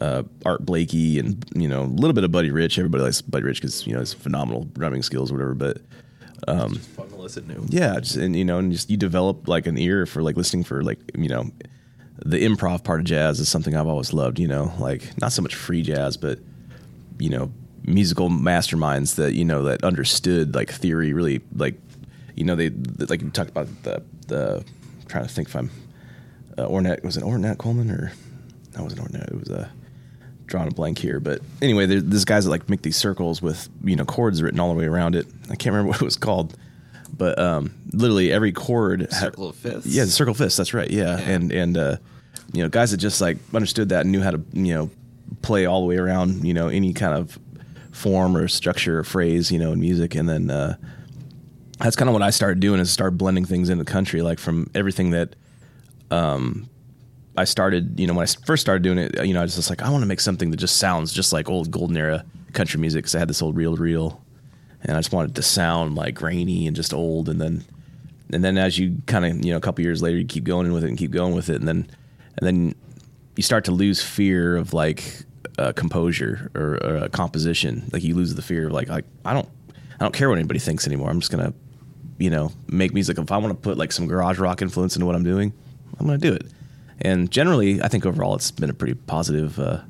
uh, 0.00 0.22
Art 0.44 0.64
Blakey 0.64 1.18
and 1.18 1.44
you 1.54 1.68
know 1.68 1.82
a 1.82 1.84
little 1.84 2.12
bit 2.14 2.24
of 2.24 2.32
Buddy 2.32 2.50
Rich. 2.50 2.78
Everybody 2.78 3.04
likes 3.04 3.20
Buddy 3.20 3.44
Rich 3.44 3.60
because 3.60 3.86
you 3.86 3.92
know 3.92 4.00
his 4.00 4.12
phenomenal 4.14 4.64
drumming 4.64 5.02
skills 5.02 5.30
or 5.30 5.34
whatever. 5.34 5.54
But 5.54 5.78
um, 6.46 6.76
Fun 6.76 7.08
to 7.08 7.16
listen 7.16 7.48
to. 7.48 7.64
yeah, 7.68 7.98
just 8.00 8.16
and 8.16 8.36
you 8.36 8.44
know, 8.44 8.58
and 8.58 8.72
just 8.72 8.90
you 8.90 8.96
develop 8.96 9.48
like 9.48 9.66
an 9.66 9.76
ear 9.78 10.06
for 10.06 10.22
like 10.22 10.36
listening 10.36 10.64
for 10.64 10.82
like 10.82 10.98
you 11.16 11.28
know, 11.28 11.50
the 12.24 12.44
improv 12.44 12.84
part 12.84 13.00
of 13.00 13.06
jazz 13.06 13.40
is 13.40 13.48
something 13.48 13.76
I've 13.76 13.88
always 13.88 14.12
loved. 14.12 14.38
You 14.38 14.48
know, 14.48 14.72
like 14.78 15.18
not 15.20 15.32
so 15.32 15.42
much 15.42 15.54
free 15.54 15.82
jazz, 15.82 16.16
but 16.16 16.38
you 17.18 17.30
know, 17.30 17.50
musical 17.84 18.28
masterminds 18.28 19.16
that 19.16 19.34
you 19.34 19.44
know 19.44 19.64
that 19.64 19.82
understood 19.82 20.54
like 20.54 20.70
theory 20.70 21.12
really 21.12 21.40
like 21.54 21.74
you 22.36 22.44
know 22.44 22.54
they 22.54 22.70
like 23.06 23.20
you 23.22 23.30
talked 23.30 23.50
about 23.50 23.66
the 23.82 24.02
the 24.28 24.64
I'm 25.00 25.06
trying 25.08 25.26
to 25.26 25.30
think 25.32 25.48
if 25.48 25.56
I'm 25.56 25.70
uh, 26.56 26.66
Ornette 26.66 27.02
was 27.02 27.16
it 27.16 27.24
Ornette 27.24 27.58
Coleman 27.58 27.90
or 27.90 28.12
that 28.72 28.82
wasn't 28.82 29.02
Ornette 29.02 29.28
it 29.28 29.38
was 29.38 29.48
a 29.48 29.70
drawing 30.48 30.68
a 30.68 30.72
blank 30.72 30.98
here, 30.98 31.20
but 31.20 31.40
anyway, 31.62 31.86
there, 31.86 32.00
there's 32.00 32.24
guys 32.24 32.44
that 32.44 32.50
like 32.50 32.68
make 32.68 32.82
these 32.82 32.96
circles 32.96 33.40
with 33.40 33.68
you 33.84 33.94
know 33.94 34.04
chords 34.04 34.42
written 34.42 34.58
all 34.58 34.72
the 34.72 34.78
way 34.78 34.86
around 34.86 35.14
it. 35.14 35.26
I 35.44 35.54
can't 35.54 35.74
remember 35.74 35.88
what 35.90 36.02
it 36.02 36.04
was 36.04 36.16
called, 36.16 36.56
but 37.16 37.38
um, 37.38 37.72
literally 37.92 38.32
every 38.32 38.52
chord 38.52 39.12
Circle 39.12 39.50
of 39.50 39.56
fifths. 39.56 39.86
Yeah, 39.86 40.04
the 40.04 40.10
circle 40.10 40.32
of 40.32 40.38
fifths. 40.38 40.56
That's 40.56 40.74
right. 40.74 40.90
Yeah, 40.90 41.18
and 41.18 41.52
and 41.52 41.76
uh, 41.76 41.96
you 42.52 42.62
know 42.62 42.68
guys 42.68 42.90
that 42.90 42.96
just 42.96 43.20
like 43.20 43.38
understood 43.54 43.90
that 43.90 44.02
and 44.02 44.12
knew 44.12 44.22
how 44.22 44.32
to 44.32 44.40
you 44.52 44.74
know 44.74 44.90
play 45.42 45.66
all 45.66 45.82
the 45.82 45.86
way 45.86 45.96
around 45.96 46.44
you 46.44 46.54
know 46.54 46.68
any 46.68 46.92
kind 46.92 47.14
of 47.14 47.38
form 47.92 48.36
or 48.36 48.48
structure 48.48 48.98
or 48.98 49.04
phrase 49.04 49.52
you 49.52 49.58
know 49.58 49.72
in 49.72 49.80
music, 49.80 50.14
and 50.14 50.28
then 50.28 50.50
uh, 50.50 50.76
that's 51.78 51.96
kind 51.96 52.08
of 52.08 52.14
what 52.14 52.22
I 52.22 52.30
started 52.30 52.60
doing 52.60 52.80
is 52.80 52.90
start 52.90 53.16
blending 53.16 53.44
things 53.44 53.68
into 53.68 53.84
the 53.84 53.90
country, 53.90 54.22
like 54.22 54.38
from 54.38 54.70
everything 54.74 55.10
that 55.10 55.36
I 57.38 57.44
started, 57.44 58.00
you 58.00 58.06
know, 58.06 58.14
when 58.14 58.24
I 58.24 58.46
first 58.46 58.60
started 58.60 58.82
doing 58.82 58.98
it, 58.98 59.24
you 59.24 59.32
know, 59.32 59.40
I 59.40 59.44
was 59.44 59.54
just 59.54 59.70
like, 59.70 59.80
I 59.80 59.90
want 59.90 60.02
to 60.02 60.06
make 60.06 60.20
something 60.20 60.50
that 60.50 60.56
just 60.56 60.76
sounds 60.76 61.12
just 61.12 61.32
like 61.32 61.48
old 61.48 61.70
golden 61.70 61.96
era 61.96 62.24
country 62.52 62.80
music 62.80 63.04
because 63.04 63.14
I 63.14 63.20
had 63.20 63.28
this 63.28 63.40
old 63.40 63.56
reel 63.56 63.76
to 63.76 63.82
reel, 63.82 64.20
and 64.82 64.96
I 64.96 64.98
just 64.98 65.12
wanted 65.12 65.36
to 65.36 65.42
sound 65.42 65.94
like 65.94 66.14
grainy 66.14 66.66
and 66.66 66.74
just 66.74 66.92
old. 66.92 67.28
And 67.28 67.40
then, 67.40 67.64
and 68.32 68.42
then 68.42 68.58
as 68.58 68.76
you 68.76 68.96
kind 69.06 69.24
of, 69.24 69.44
you 69.44 69.52
know, 69.52 69.56
a 69.56 69.60
couple 69.60 69.84
years 69.84 70.02
later, 70.02 70.18
you 70.18 70.26
keep 70.26 70.44
going 70.44 70.72
with 70.72 70.84
it 70.84 70.88
and 70.88 70.98
keep 70.98 71.12
going 71.12 71.34
with 71.34 71.48
it, 71.48 71.56
and 71.56 71.68
then, 71.68 71.88
and 72.38 72.46
then 72.46 72.74
you 73.36 73.42
start 73.44 73.64
to 73.66 73.72
lose 73.72 74.02
fear 74.02 74.56
of 74.56 74.72
like 74.72 75.22
uh, 75.58 75.72
composure 75.72 76.50
or, 76.56 76.78
or 76.82 76.96
uh, 76.96 77.08
composition. 77.08 77.88
Like 77.92 78.02
you 78.02 78.16
lose 78.16 78.34
the 78.34 78.42
fear 78.42 78.66
of 78.66 78.72
like, 78.72 78.88
like 78.88 79.04
I 79.24 79.32
don't, 79.32 79.48
I 80.00 80.04
don't 80.04 80.14
care 80.14 80.28
what 80.28 80.38
anybody 80.38 80.58
thinks 80.58 80.88
anymore. 80.88 81.08
I'm 81.08 81.20
just 81.20 81.30
gonna, 81.30 81.54
you 82.18 82.30
know, 82.30 82.50
make 82.66 82.92
music. 82.92 83.16
If 83.16 83.30
I 83.30 83.36
want 83.36 83.50
to 83.50 83.60
put 83.60 83.78
like 83.78 83.92
some 83.92 84.08
garage 84.08 84.40
rock 84.40 84.60
influence 84.60 84.96
into 84.96 85.06
what 85.06 85.14
I'm 85.14 85.22
doing, 85.22 85.52
I'm 86.00 86.06
gonna 86.06 86.18
do 86.18 86.32
it. 86.32 86.46
And 87.00 87.30
generally, 87.30 87.80
I 87.80 87.88
think 87.88 88.04
overall 88.06 88.34
it's 88.34 88.50
been 88.50 88.70
a 88.70 88.74
pretty 88.74 88.94
positive, 88.94 89.58
uh, 89.58 89.80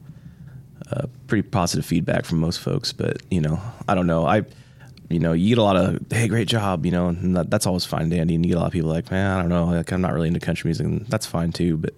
uh, 0.91 1.07
pretty 1.27 1.49
positive 1.49 1.85
feedback 1.87 2.25
from 2.25 2.39
most 2.39 2.61
folks. 2.61 2.93
But 2.93 3.23
you 3.31 3.41
know, 3.41 3.61
I 3.89 3.95
don't 3.95 4.07
know. 4.07 4.27
I, 4.27 4.45
you 5.09 5.19
know, 5.19 5.33
you 5.33 5.51
get 5.51 5.59
a 5.59 5.63
lot 5.63 5.77
of 5.77 6.05
hey, 6.11 6.29
great 6.29 6.49
job, 6.49 6.85
you 6.85 6.93
know, 6.93 7.09
and 7.09 7.37
that, 7.37 7.51
that's 7.51 7.67
always 7.67 7.85
fine, 7.85 8.03
and 8.03 8.11
dandy. 8.11 8.35
And 8.35 8.45
you 8.45 8.51
get 8.51 8.59
a 8.59 8.61
lot 8.61 8.67
of 8.67 8.73
people 8.73 8.91
like, 8.91 9.11
man, 9.11 9.39
I 9.39 9.41
don't 9.41 9.49
know, 9.49 9.65
like 9.67 9.91
I'm 9.91 10.03
not 10.03 10.13
really 10.13 10.29
into 10.29 10.41
country 10.41 10.69
music, 10.69 10.87
and 10.87 11.07
that's 11.07 11.27
fine 11.27 11.53
too. 11.53 11.77
But 11.79 11.95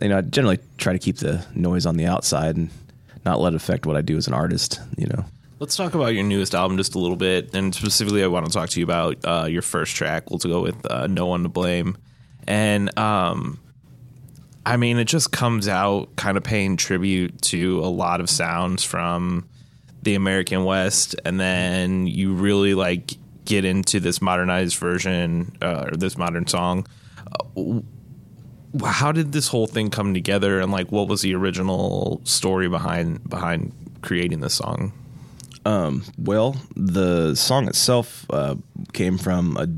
you 0.00 0.08
know, 0.08 0.18
I 0.18 0.20
generally 0.22 0.58
try 0.78 0.92
to 0.92 0.98
keep 0.98 1.18
the 1.18 1.44
noise 1.54 1.84
on 1.84 1.96
the 1.96 2.06
outside 2.06 2.56
and 2.56 2.70
not 3.24 3.40
let 3.40 3.52
it 3.52 3.56
affect 3.56 3.84
what 3.84 3.96
I 3.96 4.00
do 4.00 4.16
as 4.16 4.26
an 4.26 4.34
artist. 4.34 4.80
You 4.96 5.06
know. 5.08 5.24
Let's 5.58 5.76
talk 5.76 5.92
about 5.94 6.14
your 6.14 6.24
newest 6.24 6.54
album 6.54 6.78
just 6.78 6.94
a 6.94 6.98
little 6.98 7.16
bit, 7.18 7.54
and 7.54 7.74
specifically, 7.74 8.24
I 8.24 8.28
want 8.28 8.46
to 8.46 8.52
talk 8.52 8.70
to 8.70 8.80
you 8.80 8.84
about 8.84 9.18
uh, 9.24 9.46
your 9.46 9.60
first 9.60 9.94
track. 9.94 10.30
We'll 10.30 10.38
go 10.38 10.62
with 10.62 10.90
uh, 10.90 11.06
"No 11.06 11.26
One 11.26 11.42
to 11.42 11.50
Blame," 11.50 11.98
and 12.46 12.98
um, 12.98 13.60
I 14.66 14.76
mean, 14.76 14.98
it 14.98 15.06
just 15.06 15.32
comes 15.32 15.68
out 15.68 16.14
kind 16.16 16.36
of 16.36 16.42
paying 16.44 16.76
tribute 16.76 17.40
to 17.42 17.80
a 17.80 17.88
lot 17.88 18.20
of 18.20 18.28
sounds 18.28 18.84
from 18.84 19.48
the 20.02 20.14
American 20.14 20.64
West, 20.64 21.16
and 21.24 21.40
then 21.40 22.06
you 22.06 22.34
really 22.34 22.74
like 22.74 23.12
get 23.44 23.64
into 23.64 24.00
this 24.00 24.20
modernized 24.22 24.76
version 24.76 25.56
uh, 25.62 25.86
or 25.86 25.96
this 25.96 26.16
modern 26.16 26.46
song. 26.46 26.86
Uh, 27.56 27.80
how 28.86 29.10
did 29.12 29.32
this 29.32 29.48
whole 29.48 29.66
thing 29.66 29.90
come 29.90 30.14
together, 30.14 30.60
and 30.60 30.70
like, 30.70 30.92
what 30.92 31.08
was 31.08 31.22
the 31.22 31.34
original 31.34 32.20
story 32.24 32.68
behind 32.68 33.28
behind 33.28 33.72
creating 34.02 34.40
this 34.40 34.54
song? 34.54 34.92
Well, 36.16 36.56
the 36.76 37.34
song 37.34 37.68
itself 37.68 38.24
uh, 38.30 38.54
came 38.92 39.18
from 39.18 39.56
a, 39.56 39.68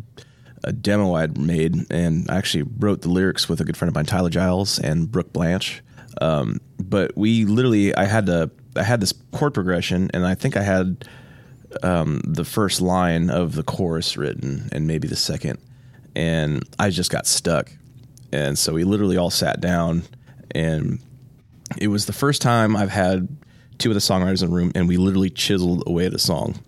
a 0.64 0.72
demo 0.72 1.14
I'd 1.14 1.38
made, 1.38 1.90
and 1.90 2.30
I 2.30 2.36
actually 2.36 2.64
wrote 2.78 3.02
the 3.02 3.08
lyrics 3.08 3.48
with 3.48 3.60
a 3.60 3.64
good 3.64 3.76
friend 3.76 3.88
of 3.88 3.94
mine, 3.94 4.06
Tyler 4.06 4.30
Giles, 4.30 4.78
and 4.78 5.10
Brooke 5.10 5.32
Blanche. 5.32 5.82
Um, 6.20 6.60
but 6.78 7.16
we 7.16 7.44
literally, 7.44 7.94
I 7.94 8.04
had 8.04 8.26
to, 8.26 8.50
I 8.76 8.82
had 8.82 9.00
this 9.00 9.12
chord 9.32 9.54
progression, 9.54 10.10
and 10.14 10.26
I 10.26 10.34
think 10.34 10.56
I 10.56 10.62
had 10.62 11.08
um, 11.82 12.20
the 12.24 12.44
first 12.44 12.80
line 12.80 13.30
of 13.30 13.54
the 13.54 13.62
chorus 13.62 14.16
written, 14.16 14.68
and 14.72 14.86
maybe 14.86 15.08
the 15.08 15.16
second, 15.16 15.58
and 16.14 16.62
I 16.78 16.90
just 16.90 17.10
got 17.10 17.26
stuck. 17.26 17.70
And 18.32 18.58
so 18.58 18.72
we 18.72 18.84
literally 18.84 19.16
all 19.16 19.30
sat 19.30 19.60
down, 19.60 20.02
and 20.52 21.00
it 21.78 21.88
was 21.88 22.06
the 22.06 22.12
first 22.12 22.42
time 22.42 22.76
I've 22.76 22.90
had 22.90 23.28
two 23.78 23.90
of 23.90 23.94
the 23.94 24.00
songwriters 24.00 24.42
in 24.42 24.50
the 24.50 24.54
room, 24.54 24.72
and 24.74 24.88
we 24.88 24.96
literally 24.96 25.30
chiseled 25.30 25.82
away 25.86 26.06
at 26.06 26.14
a 26.14 26.18
song. 26.18 26.60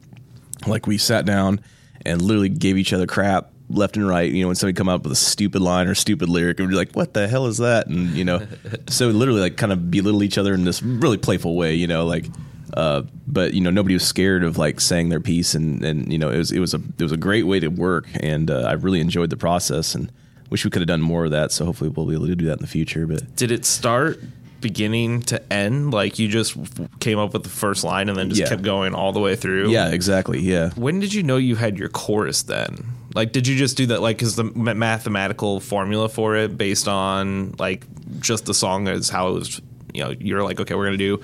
Like 0.67 0.87
we 0.87 0.99
sat 0.99 1.25
down 1.25 1.61
and 2.05 2.21
literally 2.23 2.49
gave 2.49 2.77
each 2.77 2.93
other 2.93 3.07
crap 3.07 3.51
left 3.75 3.97
and 3.97 4.07
right. 4.09 4.31
You 4.31 4.43
know, 4.43 4.49
when 4.49 4.57
somebody 4.57 4.75
come 4.77 4.89
up 4.89 5.03
with 5.03 5.13
a 5.13 5.17
stupid 5.17 5.61
line 5.63 5.87
or 5.89 5.95
stupid 5.95 6.29
lyric, 6.29 6.59
and 6.61 6.69
be 6.69 6.75
like, 6.75 6.93
"What 6.93 7.15
the 7.15 7.29
hell 7.29 7.47
is 7.47 7.59
that?" 7.59 7.87
And 7.89 8.11
you 8.17 8.25
know, 8.25 8.47
so 8.89 9.09
literally 9.09 9.41
like 9.41 9.57
kind 9.57 9.73
of 9.73 9.91
belittle 9.91 10.23
each 10.23 10.39
other 10.39 10.55
in 10.55 10.65
this 10.65 10.83
really 10.83 11.19
playful 11.19 11.57
way. 11.57 11.75
You 11.75 11.87
know, 11.87 12.07
like. 12.07 12.27
Uh, 12.73 13.03
but 13.29 13.55
you 13.55 13.61
know 13.61 13.71
nobody 13.71 13.95
was 13.95 14.05
scared 14.05 14.43
of 14.43 14.59
like 14.59 14.81
saying 14.81 15.09
their 15.09 15.21
piece 15.21 15.55
and 15.55 15.85
and 15.85 16.11
you 16.13 16.19
know 16.19 16.29
it 16.29 16.39
was 16.39 16.51
it 16.51 16.59
was 16.59 16.75
a 16.75 16.81
it 16.99 17.03
was 17.05 17.13
a 17.13 17.17
great 17.17 17.45
way 17.47 17.61
to 17.61 17.69
work 17.69 18.09
and 18.19 18.51
uh, 18.51 18.63
I 18.63 18.73
really 18.73 18.99
enjoyed 18.99 19.31
the 19.31 19.37
process 19.37 19.95
and 19.95 20.11
wish 20.51 20.65
we 20.65 20.73
could 20.73 20.81
have 20.83 20.89
done 20.89 21.01
more 21.01 21.25
of 21.27 21.31
that 21.31 21.53
so 21.53 21.67
hopefully 21.67 21.91
we'll 21.91 22.07
be 22.07 22.15
able 22.15 22.27
to 22.27 22.35
do 22.35 22.47
that 22.47 22.55
in 22.55 22.59
the 22.63 22.67
future 22.67 23.07
but 23.07 23.37
did 23.37 23.53
it 23.53 23.65
start 23.65 24.19
beginning 24.61 25.21
to 25.23 25.53
end 25.53 25.93
like 25.95 26.19
you 26.19 26.27
just 26.27 26.57
came 26.99 27.19
up 27.19 27.33
with 27.33 27.45
the 27.45 27.49
first 27.49 27.85
line 27.85 28.09
and 28.09 28.19
then 28.19 28.29
just 28.31 28.41
Yeah. 28.41 28.49
kept 28.49 28.63
going 28.63 28.93
all 28.93 29.13
the 29.13 29.21
way 29.21 29.37
through 29.37 29.71
yeah 29.71 29.91
exactly 29.91 30.41
yeah 30.41 30.71
when 30.71 30.99
did 30.99 31.15
you 31.15 31.23
know 31.23 31.37
you 31.37 31.55
had 31.55 31.79
your 31.79 31.91
chorus 31.91 32.43
then 32.43 32.87
like 33.15 33.33
did 33.33 33.47
you 33.47 33.57
just 33.57 33.77
do 33.77 33.87
that 33.87 34.01
like 34.03 34.21
is 34.23 34.37
the 34.37 34.45
mathematical 34.45 35.61
formula 35.61 36.09
for 36.09 36.37
it 36.37 36.57
based 36.59 36.89
on 36.89 37.53
like 37.59 37.87
just 38.21 38.45
the 38.47 38.55
song 38.55 38.89
as 38.89 39.09
how 39.09 39.29
it 39.31 39.33
was 39.35 39.61
you 39.93 40.03
know 40.03 40.11
you're 40.19 40.43
like 40.43 40.61
okay 40.61 40.75
we're 40.75 40.85
gonna 40.87 40.97
do 40.97 41.23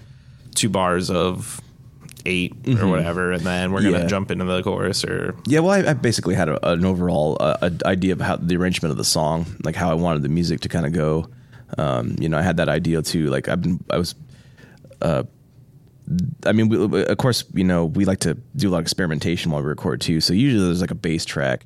two 0.54 0.68
bars 0.68 1.10
of 1.10 1.60
8 2.26 2.54
or 2.80 2.86
whatever 2.86 3.32
and 3.32 3.42
then 3.44 3.72
we're 3.72 3.80
gonna 3.82 3.92
Mm-hmm. 3.94 4.02
Yeah. 4.02 4.08
jump 4.08 4.30
into 4.30 4.44
the 4.44 4.62
chorus 4.62 5.04
or 5.04 5.34
Yeah, 5.46 5.60
well, 5.60 5.72
I, 5.72 5.90
I 5.90 5.92
basically 5.94 6.34
had 6.34 6.48
a, 6.50 6.72
an 6.72 6.84
overall 6.84 7.36
uh, 7.40 7.56
a 7.62 7.72
idea 7.88 8.12
of 8.12 8.20
how 8.20 8.36
the 8.36 8.56
arrangement 8.56 8.90
of 8.90 8.98
the 8.98 9.04
song, 9.04 9.46
like 9.64 9.74
how 9.74 9.90
I 9.90 9.94
wanted 9.94 10.22
the 10.22 10.28
music 10.28 10.60
to 10.60 10.68
kind 10.68 10.84
of 10.84 10.92
go. 10.92 11.28
Um, 11.78 12.16
you 12.20 12.28
know, 12.28 12.36
I 12.36 12.42
had 12.42 12.58
that 12.58 12.68
idea 12.68 13.00
too. 13.00 13.30
Like 13.30 13.48
I've 13.48 13.62
been, 13.62 13.82
I 13.88 13.96
was, 13.96 14.14
uh, 15.00 15.22
I 16.44 16.52
mean, 16.52 16.68
we, 16.68 17.04
of 17.04 17.16
course, 17.16 17.44
you 17.54 17.64
know, 17.64 17.86
we 17.86 18.04
like 18.04 18.20
to 18.20 18.34
do 18.56 18.68
a 18.68 18.70
lot 18.70 18.78
of 18.78 18.82
experimentation 18.84 19.50
while 19.50 19.62
we 19.62 19.68
record 19.68 20.00
too. 20.02 20.20
So 20.20 20.34
usually 20.34 20.64
there's 20.66 20.80
like 20.82 20.90
a 20.90 20.94
bass 20.96 21.24
track, 21.24 21.64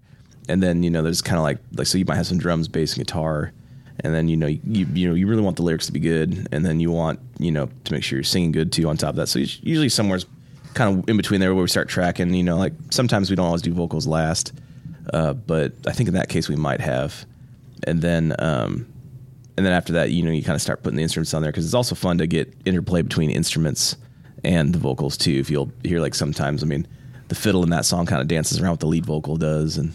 and 0.48 0.62
then 0.62 0.82
you 0.82 0.90
know 0.90 1.02
there's 1.02 1.22
kind 1.22 1.38
of 1.38 1.42
like 1.42 1.58
like 1.72 1.86
so 1.86 1.98
you 1.98 2.04
might 2.04 2.16
have 2.16 2.26
some 2.26 2.38
drums, 2.38 2.68
bass, 2.68 2.96
and 2.96 3.06
guitar, 3.06 3.52
and 4.00 4.14
then 4.14 4.28
you 4.28 4.36
know 4.36 4.46
you 4.46 4.60
you 4.92 5.08
know 5.08 5.14
you 5.14 5.26
really 5.26 5.42
want 5.42 5.56
the 5.56 5.62
lyrics 5.62 5.86
to 5.86 5.92
be 5.92 6.00
good, 6.00 6.48
and 6.52 6.64
then 6.64 6.80
you 6.80 6.90
want 6.90 7.20
you 7.38 7.50
know 7.50 7.68
to 7.84 7.92
make 7.92 8.02
sure 8.02 8.16
you're 8.16 8.24
singing 8.24 8.52
good 8.52 8.72
too 8.72 8.88
on 8.88 8.96
top 8.96 9.10
of 9.10 9.16
that. 9.16 9.28
So 9.28 9.38
usually 9.38 9.88
somewhere's 9.88 10.26
kind 10.74 10.98
of 10.98 11.08
in 11.08 11.16
between 11.16 11.40
there 11.40 11.54
where 11.54 11.62
we 11.62 11.68
start 11.68 11.88
tracking. 11.88 12.32
You 12.34 12.42
know, 12.42 12.56
like 12.56 12.74
sometimes 12.90 13.30
we 13.30 13.36
don't 13.36 13.46
always 13.46 13.62
do 13.62 13.72
vocals 13.72 14.06
last, 14.06 14.52
uh, 15.12 15.32
but 15.32 15.72
I 15.86 15.92
think 15.92 16.08
in 16.08 16.14
that 16.14 16.28
case 16.28 16.48
we 16.48 16.56
might 16.56 16.80
have, 16.80 17.24
and 17.84 18.00
then. 18.00 18.34
Um, 18.38 18.86
and 19.56 19.64
then 19.64 19.72
after 19.72 19.92
that, 19.92 20.10
you 20.10 20.24
know, 20.24 20.32
you 20.32 20.42
kind 20.42 20.56
of 20.56 20.62
start 20.62 20.82
putting 20.82 20.96
the 20.96 21.04
instruments 21.04 21.32
on 21.32 21.40
there 21.40 21.52
because 21.52 21.64
it's 21.64 21.74
also 21.74 21.94
fun 21.94 22.18
to 22.18 22.26
get 22.26 22.52
interplay 22.64 23.02
between 23.02 23.30
instruments 23.30 23.96
and 24.42 24.72
the 24.72 24.80
vocals 24.80 25.16
too. 25.16 25.32
If 25.32 25.48
you'll 25.48 25.70
hear 25.84 26.00
like 26.00 26.14
sometimes, 26.14 26.64
I 26.64 26.66
mean, 26.66 26.88
the 27.28 27.34
fiddle 27.34 27.62
in 27.62 27.70
that 27.70 27.84
song 27.84 28.06
kind 28.06 28.20
of 28.20 28.26
dances 28.26 28.60
around 28.60 28.72
what 28.72 28.80
the 28.80 28.86
lead 28.86 29.06
vocal 29.06 29.36
does, 29.36 29.78
and 29.78 29.92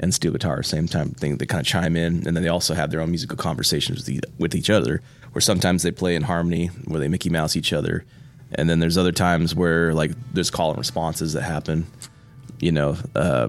and 0.00 0.12
steel 0.14 0.32
guitar 0.32 0.62
same 0.62 0.86
time 0.86 1.10
thing. 1.10 1.36
They 1.36 1.46
kind 1.46 1.60
of 1.60 1.66
chime 1.66 1.96
in, 1.96 2.26
and 2.26 2.36
then 2.36 2.42
they 2.42 2.48
also 2.48 2.74
have 2.74 2.90
their 2.90 3.00
own 3.00 3.10
musical 3.10 3.36
conversations 3.36 3.98
with, 3.98 4.06
the, 4.06 4.20
with 4.38 4.54
each 4.54 4.70
other. 4.70 5.02
Where 5.32 5.40
sometimes 5.42 5.82
they 5.82 5.90
play 5.90 6.14
in 6.14 6.22
harmony, 6.22 6.68
where 6.86 7.00
they 7.00 7.08
Mickey 7.08 7.28
Mouse 7.28 7.56
each 7.56 7.72
other, 7.72 8.04
and 8.52 8.70
then 8.70 8.78
there's 8.78 8.96
other 8.96 9.12
times 9.12 9.54
where 9.54 9.92
like 9.92 10.12
there's 10.32 10.50
call 10.50 10.70
and 10.70 10.78
responses 10.78 11.32
that 11.32 11.42
happen. 11.42 11.86
You 12.60 12.70
know, 12.72 12.96
uh, 13.16 13.48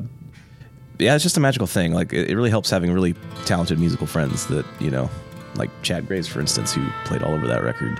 yeah, 0.98 1.14
it's 1.14 1.24
just 1.24 1.38
a 1.38 1.40
magical 1.40 1.68
thing. 1.68 1.94
Like 1.94 2.12
it, 2.12 2.30
it 2.30 2.36
really 2.36 2.50
helps 2.50 2.70
having 2.70 2.92
really 2.92 3.14
talented 3.46 3.80
musical 3.80 4.08
friends 4.08 4.48
that 4.48 4.66
you 4.80 4.90
know, 4.90 5.10
like 5.56 5.70
Chad 5.84 6.08
Graves, 6.08 6.28
for 6.28 6.40
instance, 6.40 6.74
who 6.74 6.88
played 7.06 7.22
all 7.22 7.34
over 7.34 7.46
that 7.46 7.64
record, 7.64 8.00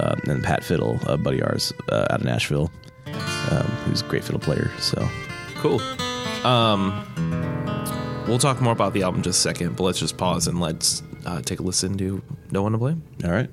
uh, 0.00 0.16
and 0.24 0.42
Pat 0.42 0.64
Fiddle, 0.64 0.98
a 1.06 1.16
buddy 1.16 1.40
ours 1.40 1.72
uh, 1.88 2.06
out 2.10 2.20
of 2.20 2.24
Nashville, 2.24 2.70
um, 3.06 3.66
who's 3.84 4.02
a 4.02 4.06
great 4.06 4.24
fiddle 4.24 4.40
player. 4.40 4.72
So 4.80 5.08
Cool. 5.60 5.78
Um, 6.42 7.04
we'll 8.30 8.38
talk 8.38 8.60
more 8.60 8.72
about 8.72 8.92
the 8.92 9.02
album 9.02 9.18
in 9.18 9.24
just 9.24 9.40
a 9.40 9.42
second, 9.42 9.76
but 9.76 9.82
let's 9.82 9.98
just 9.98 10.16
pause 10.16 10.46
and 10.46 10.60
let's 10.60 11.02
uh, 11.26 11.42
take 11.42 11.58
a 11.58 11.62
listen 11.62 11.98
to 11.98 12.22
No 12.52 12.62
One 12.62 12.72
to 12.72 12.78
Blame. 12.78 13.02
all 13.24 13.30
right. 13.30 13.50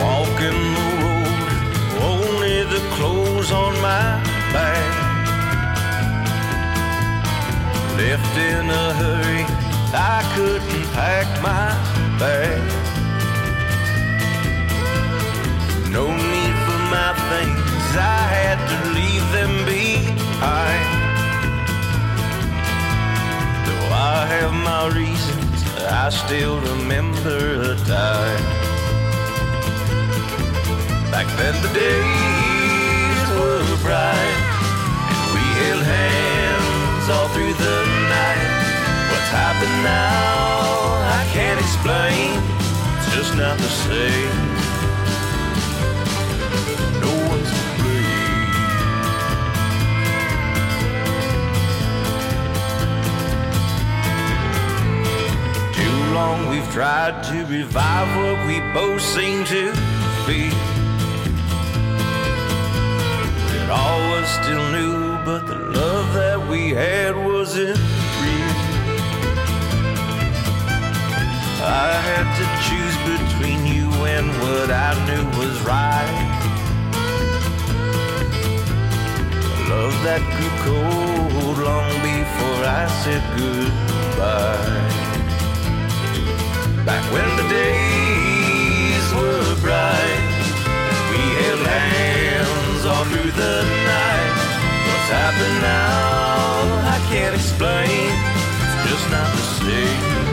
Walking 0.00 0.74
the 0.74 0.88
road, 1.02 2.02
only 2.02 2.64
the 2.64 2.82
clothes 2.96 3.52
on 3.52 3.72
my 3.80 4.20
back. 4.52 4.98
Left 7.96 8.36
in 8.36 8.68
a 8.68 8.92
hurry, 8.94 9.44
I 9.94 10.32
couldn't 10.34 10.92
pack 10.92 11.40
my 11.40 12.18
bag. 12.18 12.91
No 15.92 16.06
need 16.08 16.54
for 16.64 16.80
my 16.88 17.12
things, 17.28 17.84
I 17.94 18.24
had 18.36 18.58
to 18.72 18.78
leave 18.96 19.26
them 19.36 19.52
behind. 19.68 20.88
Though 23.66 23.88
I 23.92 24.24
have 24.24 24.54
my 24.70 24.88
reasons, 24.96 25.58
I 25.84 26.08
still 26.08 26.56
remember 26.60 27.72
a 27.72 27.76
time. 27.84 28.44
Back 31.12 31.28
then 31.36 31.60
the 31.60 31.72
days 31.76 33.28
were 33.36 33.60
bright 33.84 34.36
and 35.12 35.28
we 35.36 35.44
held 35.60 35.84
hands 35.84 37.06
all 37.12 37.28
through 37.36 37.52
the 37.52 37.78
night. 38.08 38.52
What's 39.12 39.28
happened 39.28 39.78
now, 39.84 41.04
I 41.20 41.28
can't 41.36 41.60
explain. 41.60 42.40
It's 42.96 43.14
just 43.14 43.36
not 43.36 43.58
the 43.58 43.68
same. 43.68 44.51
Tried 56.72 57.22
to 57.22 57.44
revive 57.52 58.08
what 58.16 58.46
we 58.46 58.58
both 58.72 59.02
seem 59.02 59.44
to 59.44 59.72
be. 60.26 60.48
It 63.56 63.68
all 63.68 64.00
was 64.12 64.26
still 64.40 64.66
new, 64.72 65.22
but 65.22 65.46
the 65.46 65.58
love 65.58 66.14
that 66.14 66.48
we 66.48 66.70
had 66.70 67.14
wasn't 67.14 67.76
real. 68.22 68.56
I 71.60 71.92
had 72.08 72.26
to 72.40 72.46
choose 72.66 72.96
between 73.12 73.66
you 73.66 73.90
and 74.06 74.28
what 74.40 74.70
I 74.70 74.92
knew 75.06 75.26
was 75.38 75.54
right. 75.68 76.16
A 79.44 79.68
love 79.68 79.96
that 80.06 80.22
grew 80.32 80.52
cold 80.64 81.58
long 81.58 81.92
before 82.00 82.64
I 82.64 82.86
said 83.04 83.22
goodbye. 83.36 84.91
Back 86.84 87.04
when 87.12 87.36
the 87.36 87.48
days 87.48 89.14
were 89.14 89.54
bright, 89.60 90.22
we 91.10 91.18
held 91.38 91.64
hands 91.64 92.84
all 92.86 93.04
through 93.04 93.30
the 93.30 93.62
night. 93.86 94.34
What's 94.88 95.10
happened 95.14 95.60
now, 95.62 96.90
I 96.90 96.98
can't 97.08 97.36
explain. 97.36 98.10
It's 98.64 98.90
just 98.90 99.10
not 99.12 99.30
the 99.30 99.42
same. 99.62 100.31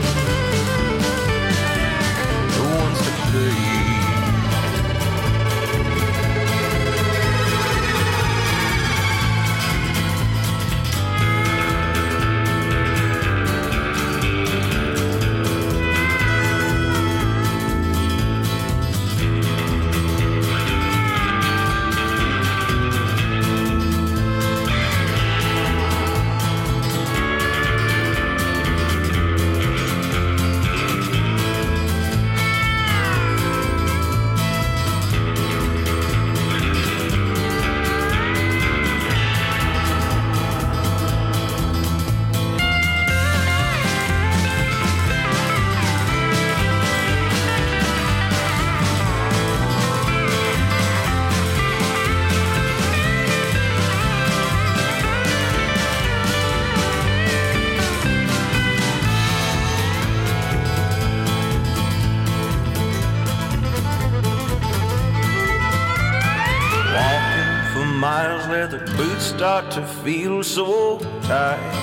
Start 69.40 69.70
to 69.70 69.82
feel 70.04 70.42
so 70.44 70.98
tired. 71.22 71.74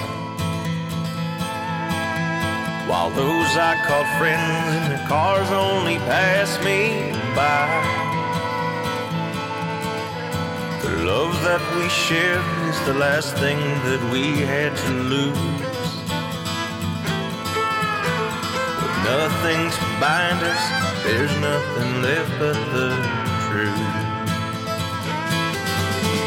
While 2.88 3.10
those 3.10 3.52
I 3.58 3.74
called 3.88 4.06
friends 4.20 4.76
in 4.78 4.84
their 4.92 5.08
cars 5.08 5.50
only 5.50 5.98
pass 6.06 6.50
me 6.64 7.10
by. 7.34 7.66
The 10.84 11.04
love 11.04 11.34
that 11.50 11.64
we 11.76 11.90
shared 11.90 12.46
is 12.70 12.80
the 12.86 12.94
last 12.94 13.36
thing 13.38 13.58
that 13.90 14.04
we 14.14 14.46
had 14.54 14.78
to 14.78 14.92
lose. 15.16 15.82
With 18.82 18.98
nothing 19.18 19.62
to 19.78 19.84
bind 20.00 20.40
us, 20.46 20.64
there's 21.04 21.36
nothing 21.42 22.04
left 22.04 22.32
but 22.38 22.58
the 22.78 22.90
truth. 23.50 23.97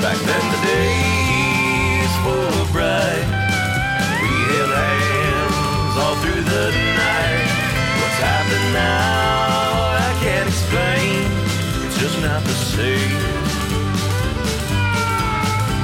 Back 0.03 0.17
then 0.17 0.45
the 0.51 0.61
days 0.67 2.13
were 2.25 2.73
bright 2.73 3.27
we 4.23 4.31
held 4.49 4.73
hands 4.73 5.97
all 5.99 6.17
through 6.23 6.43
the 6.43 6.67
night. 6.97 7.49
What's 8.01 8.19
happened 8.19 8.73
now, 8.73 10.01
I 10.01 10.13
can't 10.25 10.49
explain. 10.49 11.29
It's 11.85 11.99
just 12.01 12.19
not 12.23 12.43
the 12.45 12.57
same. 12.73 13.13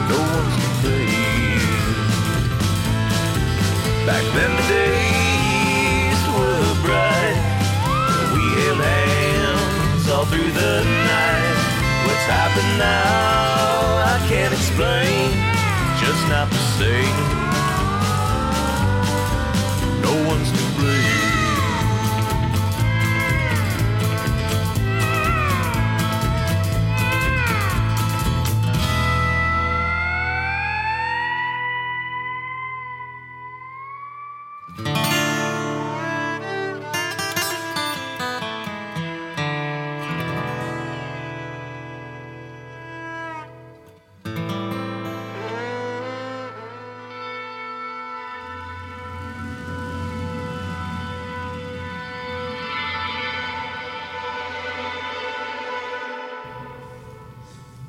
No 0.09 0.19
one's 0.33 0.57
to 0.63 0.71
blame. 0.81 1.61
Back 4.07 4.25
then 4.33 4.51
the 4.57 4.67
days 4.81 6.21
were 6.37 6.75
bright 6.87 7.39
we 8.33 8.43
held 8.65 8.81
hands 8.81 10.09
all 10.09 10.25
through 10.25 10.53
the 10.53 10.85
night. 10.85 11.56
Happened 12.27 12.79
now, 12.79 14.03
I 14.15 14.27
can't 14.29 14.53
explain. 14.53 15.31
Just 16.01 16.29
not 16.29 16.51
the 16.51 16.65
same. 16.79 17.17
No 20.03 20.29
one's 20.29 20.51
to 20.51 20.81
blame. 20.81 21.26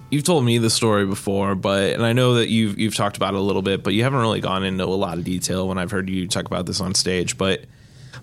You've 0.09 0.23
told 0.23 0.45
me 0.45 0.57
the 0.57 0.69
story 0.69 1.05
before, 1.05 1.55
but 1.55 1.93
and 1.93 2.05
I 2.05 2.13
know 2.13 2.35
that 2.35 2.49
you've 2.49 2.79
you've 2.79 2.95
talked 2.95 3.17
about 3.17 3.33
it 3.33 3.37
a 3.37 3.43
little 3.43 3.61
bit, 3.61 3.83
but 3.83 3.93
you 3.93 4.03
haven't 4.03 4.19
really 4.19 4.41
gone 4.41 4.63
into 4.63 4.83
a 4.83 4.85
lot 4.85 5.17
of 5.17 5.23
detail 5.23 5.67
when 5.67 5.77
I've 5.77 5.91
heard 5.91 6.09
you 6.09 6.27
talk 6.27 6.45
about 6.45 6.65
this 6.65 6.81
on 6.81 6.93
stage. 6.93 7.37
But 7.37 7.65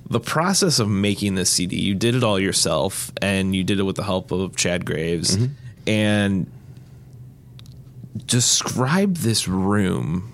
the 0.09 0.21
process 0.21 0.79
of 0.79 0.89
making 0.89 1.35
this 1.35 1.51
CD, 1.51 1.81
you 1.81 1.95
did 1.95 2.15
it 2.15 2.23
all 2.23 2.39
yourself, 2.39 3.13
and 3.23 3.55
you 3.55 3.65
did 3.65 3.79
it 3.79 3.85
with 3.85 3.97
the 3.97 4.05
help 4.05 4.31
of 4.31 4.57
Chad 4.57 4.85
Graves, 4.85 5.37
mm-hmm. 5.37 5.53
and 5.89 6.51
describe 8.27 9.17
this 9.17 9.49
room 9.49 10.31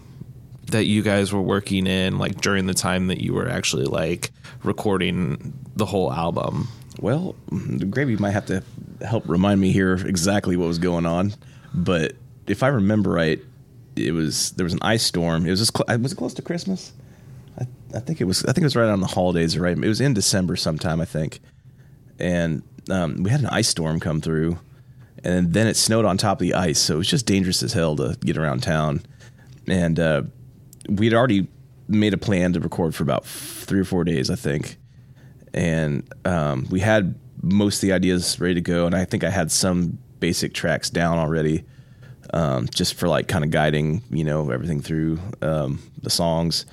that 0.67 0.85
you 0.85 1.03
guys 1.03 1.33
were 1.33 1.43
working 1.43 1.87
in 1.87 2.19
like 2.19 2.41
during 2.41 2.67
the 2.67 2.75
time 2.75 3.09
that 3.09 3.21
you 3.21 3.35
were 3.35 3.49
actually 3.49 3.85
like 3.85 4.31
recording 4.63 5.53
the 5.75 5.87
whole 5.87 6.13
album 6.13 6.69
Well, 7.01 7.35
the 7.51 7.87
gravy 7.87 8.17
might 8.17 8.33
have 8.33 8.47
to 8.47 8.63
help 9.03 9.29
remind 9.29 9.61
me 9.61 9.73
here 9.73 9.95
exactly 9.95 10.57
what 10.57 10.67
was 10.67 10.79
going 10.79 11.07
on, 11.07 11.35
but 11.75 12.15
if 12.47 12.63
I 12.63 12.69
remember 12.69 13.11
right, 13.11 13.41
it 13.97 14.13
was 14.13 14.53
there 14.53 14.65
was 14.65 14.73
an 14.73 14.81
ice 14.83 15.03
storm. 15.03 15.47
It 15.47 15.51
was 15.51 15.61
just 15.61 15.77
cl- 15.77 15.99
was 16.01 16.13
it 16.13 16.17
close 16.17 16.35
to 16.35 16.43
Christmas? 16.43 16.93
I, 17.59 17.67
I 17.95 18.01
think 18.01 18.21
it 18.21 18.25
was. 18.25 18.45
I 18.45 18.53
think 18.53 18.59
it 18.59 18.65
was 18.65 18.77
right 18.77 18.89
on 18.89 19.01
the 19.01 19.07
holidays, 19.07 19.59
right? 19.59 19.77
It 19.77 19.89
was 19.89 20.01
in 20.01 20.15
December 20.15 20.57
sometime, 20.57 21.01
I 21.01 21.05
think, 21.05 21.41
and 22.19 22.63
um, 22.91 23.23
we 23.23 23.31
had 23.31 23.41
an 23.41 23.47
ice 23.47 23.69
storm 23.69 24.01
come 24.01 24.21
through, 24.21 24.59
and 25.25 25.53
then 25.53 25.67
it 25.67 25.77
snowed 25.77 26.05
on 26.05 26.17
top 26.17 26.41
of 26.41 26.47
the 26.47 26.55
ice, 26.55 26.79
so 26.79 26.95
it 26.95 26.99
was 26.99 27.09
just 27.09 27.27
dangerous 27.27 27.63
as 27.63 27.73
hell 27.73 27.97
to 27.97 28.17
get 28.21 28.37
around 28.37 28.63
town, 28.63 29.03
and 29.67 29.99
uh, 29.99 30.23
we'd 30.89 31.15
already 31.15 31.49
made 31.89 32.15
a 32.15 32.19
plan 32.19 32.53
to 32.53 32.61
record 32.61 32.95
for 32.95 33.03
about 33.03 33.27
three 33.27 33.81
or 33.81 33.85
four 33.85 34.05
days, 34.05 34.31
I 34.31 34.37
think 34.37 34.77
and 35.53 36.09
um, 36.25 36.67
we 36.71 36.81
had 36.81 37.15
most 37.43 37.77
of 37.77 37.81
the 37.83 37.93
ideas 37.93 38.39
ready 38.41 38.55
to 38.55 38.61
go 38.61 38.87
and 38.87 38.95
i 38.95 39.05
think 39.05 39.25
i 39.25 39.31
had 39.31 39.51
some 39.51 39.99
basic 40.19 40.53
tracks 40.53 40.91
down 40.91 41.19
already 41.19 41.65
um, 42.33 42.69
just 42.73 42.95
for 42.95 43.09
like 43.09 43.27
kind 43.27 43.45
of 43.45 43.51
guiding 43.51 44.03
you 44.11 44.23
know 44.23 44.51
everything 44.51 44.81
through 44.81 45.19
um, 45.43 45.81
the 46.03 46.11
songs 46.11 46.67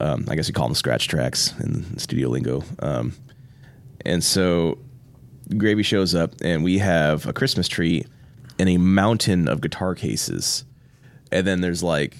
um, 0.00 0.24
i 0.28 0.34
guess 0.34 0.48
you 0.48 0.54
call 0.54 0.66
them 0.66 0.74
scratch 0.74 1.08
tracks 1.08 1.54
in 1.60 1.98
studio 1.98 2.28
lingo 2.28 2.62
um, 2.80 3.12
and 4.04 4.24
so 4.24 4.78
gravy 5.56 5.82
shows 5.82 6.14
up 6.14 6.32
and 6.42 6.64
we 6.64 6.78
have 6.78 7.26
a 7.26 7.32
christmas 7.32 7.68
tree 7.68 8.04
and 8.58 8.68
a 8.68 8.76
mountain 8.76 9.46
of 9.48 9.60
guitar 9.60 9.94
cases 9.94 10.64
and 11.30 11.46
then 11.46 11.60
there's 11.60 11.82
like 11.82 12.16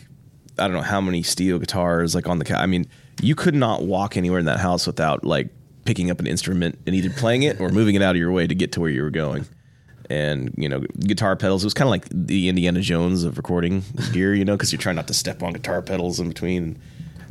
I 0.59 0.67
don't 0.67 0.77
know 0.77 0.83
how 0.83 1.01
many 1.01 1.23
steel 1.23 1.59
guitars 1.59 2.15
like 2.15 2.29
on 2.29 2.39
the. 2.39 2.45
Ca- 2.45 2.59
I 2.59 2.67
mean, 2.67 2.87
you 3.21 3.35
could 3.35 3.55
not 3.55 3.85
walk 3.85 4.17
anywhere 4.17 4.39
in 4.39 4.47
that 4.47 4.59
house 4.59 4.87
without 4.87 5.25
like 5.25 5.49
picking 5.85 6.11
up 6.11 6.21
an 6.21 6.27
instrument 6.27 6.79
and 6.87 6.95
either 6.95 7.11
playing 7.11 7.43
it 7.43 7.61
or 7.61 7.69
moving 7.69 7.95
it 7.95 8.03
out 8.03 8.15
of 8.15 8.19
your 8.19 8.33
way 8.33 8.47
to 8.47 8.55
get 8.55 8.73
to 8.73 8.81
where 8.81 8.91
you 8.91 9.03
were 9.03 9.11
going. 9.11 9.47
And 10.11 10.53
you 10.57 10.69
know, 10.69 10.81
guitar 10.81 11.37
pedals. 11.37 11.65
It 11.65 11.67
was 11.67 11.75
kind 11.75 11.87
of 11.87 11.91
like 11.91 12.07
the 12.11 12.49
Indiana 12.49 12.81
Jones 12.81 13.25
of 13.25 13.37
recording 13.37 13.83
gear, 14.13 14.35
you 14.35 14.45
know, 14.45 14.57
because 14.57 14.73
you're 14.73 14.81
trying 14.81 14.97
not 14.97 15.09
to 15.09 15.15
step 15.15 15.43
on 15.43 15.53
guitar 15.53 15.81
pedals 15.81 16.21
in 16.21 16.29
between. 16.29 16.81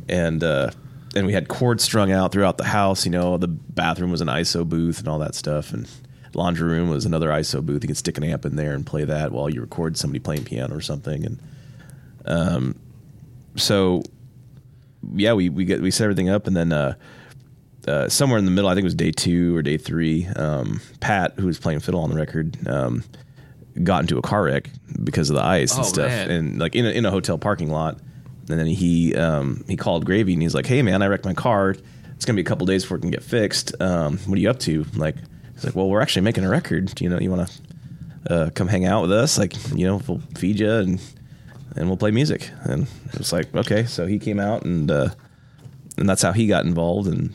And 0.08 0.42
uh, 0.42 0.72
and 1.14 1.26
we 1.26 1.32
had 1.32 1.48
cords 1.48 1.84
strung 1.84 2.10
out 2.10 2.32
throughout 2.32 2.58
the 2.58 2.64
house. 2.64 3.04
You 3.04 3.12
know, 3.12 3.36
the 3.36 3.48
bathroom 3.48 4.10
was 4.10 4.20
an 4.20 4.28
ISO 4.28 4.68
booth 4.68 4.98
and 4.98 5.08
all 5.08 5.18
that 5.20 5.34
stuff, 5.34 5.72
and 5.72 5.88
laundry 6.34 6.68
room 6.68 6.88
was 6.88 7.04
another 7.04 7.28
ISO 7.28 7.64
booth. 7.64 7.84
You 7.84 7.88
could 7.88 7.96
stick 7.96 8.18
an 8.18 8.24
amp 8.24 8.44
in 8.44 8.56
there 8.56 8.74
and 8.74 8.84
play 8.84 9.04
that 9.04 9.32
while 9.32 9.50
you 9.50 9.60
record 9.60 9.96
somebody 9.96 10.18
playing 10.18 10.44
piano 10.44 10.74
or 10.74 10.80
something. 10.80 11.24
And 11.24 11.38
um, 12.24 12.74
so 13.56 14.02
yeah, 15.14 15.34
we 15.34 15.48
we 15.48 15.64
get 15.64 15.80
we 15.80 15.90
set 15.90 16.04
everything 16.04 16.28
up, 16.28 16.46
and 16.46 16.56
then 16.56 16.72
uh, 16.72 16.94
uh, 17.86 18.08
somewhere 18.08 18.38
in 18.38 18.44
the 18.44 18.50
middle, 18.50 18.70
I 18.70 18.74
think 18.74 18.82
it 18.82 18.86
was 18.86 18.94
day 18.94 19.10
two 19.10 19.56
or 19.56 19.62
day 19.62 19.76
three, 19.76 20.26
um, 20.36 20.80
Pat, 21.00 21.34
who 21.38 21.46
was 21.46 21.58
playing 21.58 21.80
fiddle 21.80 22.00
on 22.00 22.10
the 22.10 22.16
record, 22.16 22.56
um, 22.68 23.04
got 23.82 24.02
into 24.02 24.18
a 24.18 24.22
car 24.22 24.44
wreck 24.44 24.68
because 25.02 25.30
of 25.30 25.36
the 25.36 25.44
ice 25.44 25.74
Oh, 25.74 25.78
and 25.78 25.86
stuff, 25.86 26.06
man. 26.08 26.30
and 26.30 26.58
like 26.58 26.74
in 26.76 26.86
a, 26.86 26.90
in 26.90 27.04
a 27.06 27.10
hotel 27.10 27.38
parking 27.38 27.70
lot. 27.70 27.98
And 28.48 28.58
then 28.58 28.66
he 28.66 29.14
um, 29.14 29.64
he 29.68 29.76
called 29.76 30.04
Gravy 30.04 30.32
and 30.34 30.42
he's 30.42 30.54
like, 30.54 30.66
"Hey 30.66 30.82
man, 30.82 31.00
I 31.02 31.06
wrecked 31.06 31.24
my 31.24 31.32
car. 31.34 31.76
It's 32.16 32.24
gonna 32.24 32.36
be 32.36 32.42
a 32.42 32.44
couple 32.44 32.66
days 32.66 32.82
before 32.82 32.98
it 32.98 33.00
can 33.00 33.10
get 33.10 33.22
fixed. 33.22 33.80
Um, 33.80 34.18
what 34.26 34.36
are 34.36 34.40
you 34.40 34.50
up 34.50 34.58
to?" 34.60 34.84
Like, 34.96 35.16
he's 35.54 35.64
like, 35.64 35.74
"Well, 35.76 35.88
we're 35.88 36.00
actually 36.00 36.22
making 36.22 36.44
a 36.44 36.48
record. 36.50 37.00
You 37.00 37.08
know, 37.08 37.18
you 37.18 37.30
want 37.30 37.48
to 37.48 38.32
uh, 38.34 38.50
come 38.50 38.68
hang 38.68 38.84
out 38.84 39.02
with 39.02 39.12
us? 39.12 39.38
Like, 39.38 39.54
you 39.74 39.86
know, 39.86 40.00
we'll 40.06 40.20
feed 40.36 40.58
you 40.60 40.70
and 40.70 41.00
and 41.76 41.86
we'll 41.88 41.96
play 41.96 42.10
music." 42.10 42.50
And 42.64 42.88
it 43.12 43.18
was 43.18 43.32
like, 43.32 43.54
okay. 43.54 43.84
So 43.86 44.06
he 44.06 44.18
came 44.18 44.38
out 44.40 44.64
and 44.64 44.90
uh, 44.90 45.10
and 45.96 46.08
that's 46.08 46.22
how 46.22 46.32
he 46.32 46.46
got 46.48 46.64
involved. 46.66 47.08
And 47.08 47.34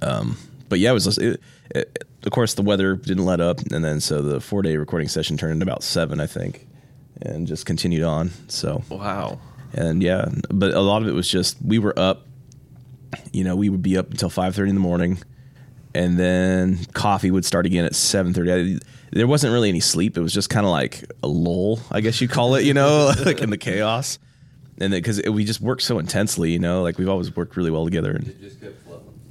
um, 0.00 0.36
but 0.68 0.78
yeah, 0.78 0.90
it 0.90 0.94
was 0.94 1.18
it, 1.18 1.40
it, 1.70 2.04
of 2.24 2.32
course 2.32 2.54
the 2.54 2.62
weather 2.62 2.96
didn't 2.96 3.24
let 3.24 3.40
up, 3.40 3.60
and 3.60 3.84
then 3.84 4.00
so 4.00 4.22
the 4.22 4.40
four 4.40 4.62
day 4.62 4.76
recording 4.76 5.08
session 5.08 5.36
turned 5.36 5.52
into 5.52 5.64
about 5.64 5.82
seven, 5.82 6.20
I 6.20 6.26
think, 6.26 6.66
and 7.20 7.46
just 7.46 7.66
continued 7.66 8.02
on. 8.02 8.30
So 8.48 8.82
wow 8.88 9.38
and 9.74 10.02
yeah, 10.02 10.28
but 10.50 10.74
a 10.74 10.80
lot 10.80 11.02
of 11.02 11.08
it 11.08 11.12
was 11.12 11.28
just 11.28 11.56
we 11.62 11.78
were 11.78 11.98
up. 11.98 12.26
You 13.32 13.44
know, 13.44 13.56
we 13.56 13.68
would 13.68 13.82
be 13.82 13.96
up 13.96 14.10
until 14.10 14.30
five 14.30 14.54
thirty 14.54 14.70
in 14.70 14.74
the 14.74 14.80
morning, 14.80 15.18
and 15.94 16.18
then 16.18 16.84
coffee 16.92 17.30
would 17.30 17.44
start 17.44 17.66
again 17.66 17.84
at 17.84 17.94
seven 17.94 18.34
thirty. 18.34 18.78
There 19.12 19.26
wasn't 19.26 19.52
really 19.52 19.68
any 19.68 19.80
sleep. 19.80 20.16
It 20.16 20.22
was 20.22 20.32
just 20.32 20.48
kind 20.48 20.64
of 20.64 20.72
like 20.72 21.04
a 21.22 21.28
lull, 21.28 21.80
I 21.90 22.00
guess 22.00 22.20
you 22.20 22.28
call 22.28 22.54
it. 22.54 22.64
You 22.64 22.74
know, 22.74 23.12
like 23.24 23.40
in 23.40 23.50
the 23.50 23.58
chaos, 23.58 24.18
and 24.78 24.92
because 24.92 25.22
we 25.22 25.44
just 25.44 25.60
worked 25.60 25.82
so 25.82 25.98
intensely. 25.98 26.50
You 26.52 26.58
know, 26.58 26.82
like 26.82 26.98
we've 26.98 27.08
always 27.08 27.34
worked 27.34 27.56
really 27.56 27.70
well 27.70 27.84
together. 27.84 28.12
And, 28.12 28.26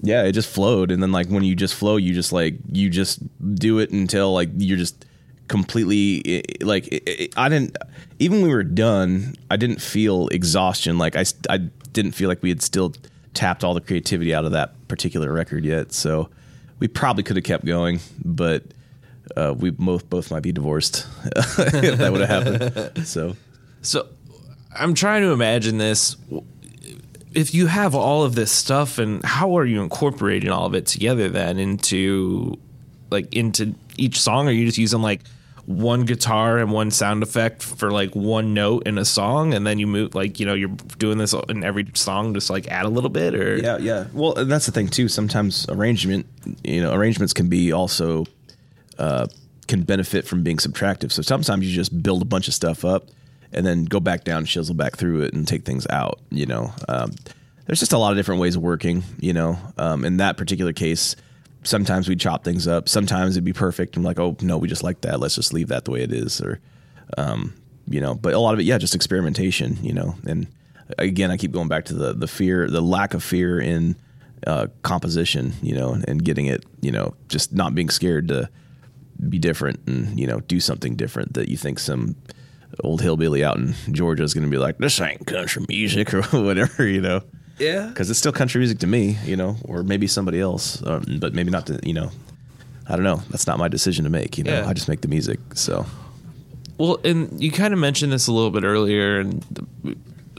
yeah, 0.02 0.24
it 0.24 0.32
just 0.32 0.50
flowed, 0.50 0.92
and 0.92 1.02
then 1.02 1.12
like 1.12 1.28
when 1.28 1.44
you 1.44 1.56
just 1.56 1.76
flow, 1.76 1.98
you 1.98 2.14
just 2.14 2.34
like 2.34 2.56
you 2.72 2.90
just 2.90 3.20
do 3.56 3.80
it 3.80 3.92
until 3.92 4.34
like 4.34 4.50
you're 4.58 4.78
just 4.78 5.06
completely 5.48 6.44
like 6.62 6.88
i 6.94 7.30
i 7.36 7.46
I 7.46 7.50
didn't 7.50 7.76
even 8.20 8.42
we 8.42 8.50
were 8.50 8.64
done. 8.64 9.36
I 9.50 9.58
didn't 9.58 9.82
feel 9.82 10.28
exhaustion. 10.30 10.98
Like 10.98 11.16
I 11.16 11.26
I 11.50 11.58
didn't 11.94 12.14
feel 12.14 12.30
like 12.30 12.42
we 12.42 12.50
had 12.50 12.62
still 12.62 12.94
tapped 13.34 13.64
all 13.64 13.74
the 13.74 13.82
creativity 13.82 14.34
out 14.34 14.46
of 14.46 14.52
that 14.52 14.88
particular 14.88 15.32
record 15.32 15.66
yet. 15.66 15.92
So 15.92 16.30
we 16.80 16.88
probably 16.88 17.24
could 17.24 17.36
have 17.36 17.46
kept 17.46 17.66
going, 17.66 18.00
but 18.24 18.64
uh, 19.36 19.54
we 19.58 19.70
both 19.72 20.10
both 20.10 20.32
might 20.32 20.44
be 20.44 20.52
divorced 20.52 21.08
if 21.36 21.98
that 21.98 22.12
would 22.12 22.22
have 22.22 22.46
happened. 22.46 23.08
So 23.08 23.36
So 23.82 24.08
I'm 24.76 24.94
trying 24.94 25.22
to 25.24 25.32
imagine 25.32 25.78
this. 25.78 26.16
If 27.34 27.54
you 27.54 27.68
have 27.68 27.96
all 27.96 28.24
of 28.24 28.36
this 28.36 28.52
stuff, 28.52 28.98
and 28.98 29.24
how 29.24 29.58
are 29.58 29.66
you 29.66 29.82
incorporating 29.82 30.50
all 30.50 30.66
of 30.66 30.76
it 30.76 30.86
together 30.86 31.30
then 31.30 31.60
into 31.60 32.58
like 33.10 33.34
into 33.34 33.76
each 33.98 34.20
song? 34.20 34.48
Are 34.48 34.52
you 34.52 34.66
just 34.66 34.78
using 34.78 35.02
like 35.02 35.22
one 35.66 36.06
guitar 36.06 36.58
and 36.58 36.72
one 36.72 36.92
sound 36.92 37.24
effect 37.24 37.62
for 37.62 37.92
like 37.92 38.16
one 38.16 38.54
note 38.54 38.88
in 38.88 38.98
a 38.98 39.06
song, 39.06 39.54
and 39.54 39.66
then 39.66 39.80
you 39.80 39.88
move 39.88 40.16
like 40.16 40.40
you 40.40 40.46
know 40.46 40.54
you're 40.54 40.76
doing 40.98 41.18
this 41.18 41.34
in 41.50 41.64
every 41.64 41.88
song, 41.94 42.34
just 42.34 42.50
like 42.50 42.68
add 42.68 42.86
a 42.86 42.90
little 42.90 43.10
bit, 43.10 43.36
or 43.36 43.58
Yeah, 43.58 43.78
yeah. 43.78 44.08
Well, 44.14 44.34
that's 44.34 44.66
the 44.66 44.72
thing 44.72 44.88
too. 44.88 45.08
Sometimes 45.08 45.66
arrangement, 45.70 46.26
you 46.64 46.82
know, 46.82 46.94
arrangements 46.94 47.34
can 47.34 47.48
be 47.48 47.72
also 47.72 48.26
uh, 48.98 49.28
can 49.68 49.84
benefit 49.84 50.28
from 50.28 50.44
being 50.44 50.58
subtractive. 50.58 51.12
So 51.12 51.22
sometimes 51.22 51.66
you 51.66 51.74
just 51.74 52.02
build 52.04 52.22
a 52.22 52.26
bunch 52.26 52.48
of 52.48 52.54
stuff 52.54 52.84
up 52.84 53.06
and 53.54 53.66
then 53.66 53.86
go 53.86 54.00
back 54.00 54.24
down, 54.24 54.46
chisel 54.46 54.76
back 54.76 54.98
through 54.98 55.22
it, 55.22 55.34
and 55.34 55.48
take 55.48 55.66
things 55.66 55.86
out. 55.90 56.20
You 56.30 56.46
know, 56.46 56.74
um, 56.88 57.12
there's 57.66 57.80
just 57.80 57.94
a 57.94 57.98
lot 57.98 58.12
of 58.12 58.18
different 58.18 58.42
ways 58.42 58.56
of 58.56 58.62
working. 58.62 59.04
You 59.20 59.34
know, 59.34 59.58
um, 59.78 60.06
in 60.06 60.18
that 60.18 60.38
particular 60.38 60.74
case, 60.74 61.16
sometimes 61.64 62.08
we 62.08 62.16
chop 62.16 62.44
things 62.44 62.68
up. 62.68 62.90
Sometimes 62.90 63.36
it'd 63.36 63.44
be 63.44 63.54
perfect. 63.54 63.96
I'm 63.96 64.04
like, 64.04 64.20
oh 64.20 64.38
no, 64.42 64.58
we 64.58 64.68
just 64.68 64.84
like 64.84 65.02
that. 65.02 65.20
Let's 65.20 65.36
just 65.36 65.54
leave 65.54 65.70
that 65.70 65.86
the 65.86 65.92
way 65.92 66.02
it 66.02 66.12
is, 66.12 66.42
or 66.42 66.60
um, 67.18 67.54
you 67.88 68.00
know. 68.00 68.16
But 68.16 68.34
a 68.34 68.40
lot 68.40 68.54
of 68.54 68.60
it, 68.60 68.64
yeah, 68.64 68.78
just 68.78 68.96
experimentation. 68.96 69.78
You 69.82 69.94
know, 69.94 70.16
and 70.26 70.48
again, 70.98 71.32
I 71.32 71.38
keep 71.38 71.52
going 71.52 71.68
back 71.68 71.86
to 71.86 71.94
the 71.94 72.14
the 72.14 72.28
fear, 72.28 72.70
the 72.70 72.82
lack 72.82 73.14
of 73.14 73.24
fear 73.24 73.60
in 73.60 73.96
uh, 74.48 74.68
composition. 74.82 75.54
You 75.62 75.76
know, 75.76 75.98
and 76.08 76.24
getting 76.24 76.46
it. 76.46 76.66
You 76.82 76.92
know, 76.92 77.16
just 77.28 77.54
not 77.54 77.76
being 77.76 77.90
scared 77.90 78.28
to 78.30 78.50
be 79.30 79.38
different 79.38 79.80
and 79.88 80.20
you 80.20 80.26
know 80.26 80.40
do 80.42 80.60
something 80.60 80.96
different 80.96 81.34
that 81.34 81.48
you 81.48 81.58
think 81.58 81.80
some 81.80 82.16
old 82.84 83.02
hillbilly 83.02 83.44
out 83.44 83.58
in 83.58 83.74
Georgia 83.92 84.24
is 84.24 84.34
going 84.34 84.44
to 84.46 84.50
be 84.50 84.58
like, 84.58 84.78
this 84.78 85.00
ain't 85.02 85.26
country 85.28 85.66
music 85.70 86.14
or 86.14 86.22
whatever. 86.24 86.88
You 86.88 87.02
know. 87.02 87.22
yeah, 87.60 87.88
Because 87.88 88.10
it's 88.10 88.20
still 88.20 88.32
country 88.32 88.60
music 88.60 88.80
to 88.80 88.88
me, 88.88 89.18
you 89.26 89.36
know, 89.36 89.58
or 89.66 89.84
maybe 89.84 90.08
somebody 90.08 90.40
else, 90.40 90.82
um, 90.86 91.04
but 91.20 91.34
maybe 91.34 91.52
not 91.52 91.68
to, 91.68 91.80
you 91.84 91.94
know, 91.94 92.12
I 92.88 92.96
don't 92.96 93.04
know. 93.04 93.22
That's 93.30 93.48
not 93.48 93.58
my 93.60 93.68
decision 93.68 94.04
to 94.06 94.10
make. 94.10 94.38
You 94.38 94.44
know, 94.46 94.52
Yeah. 94.62 94.68
I 94.70 94.74
just 94.74 94.88
make 94.90 95.02
the 95.02 95.08
music. 95.08 95.40
So 95.54 95.86
Well, 96.78 97.00
and 97.04 97.42
you 97.42 97.52
kind 97.52 97.74
of 97.74 97.80
mentioned 97.80 98.12
this 98.12 98.28
a 98.28 98.32
little 98.34 98.52
bit 98.52 98.64
earlier, 98.64 99.20
and 99.20 99.42
the- 99.52 99.96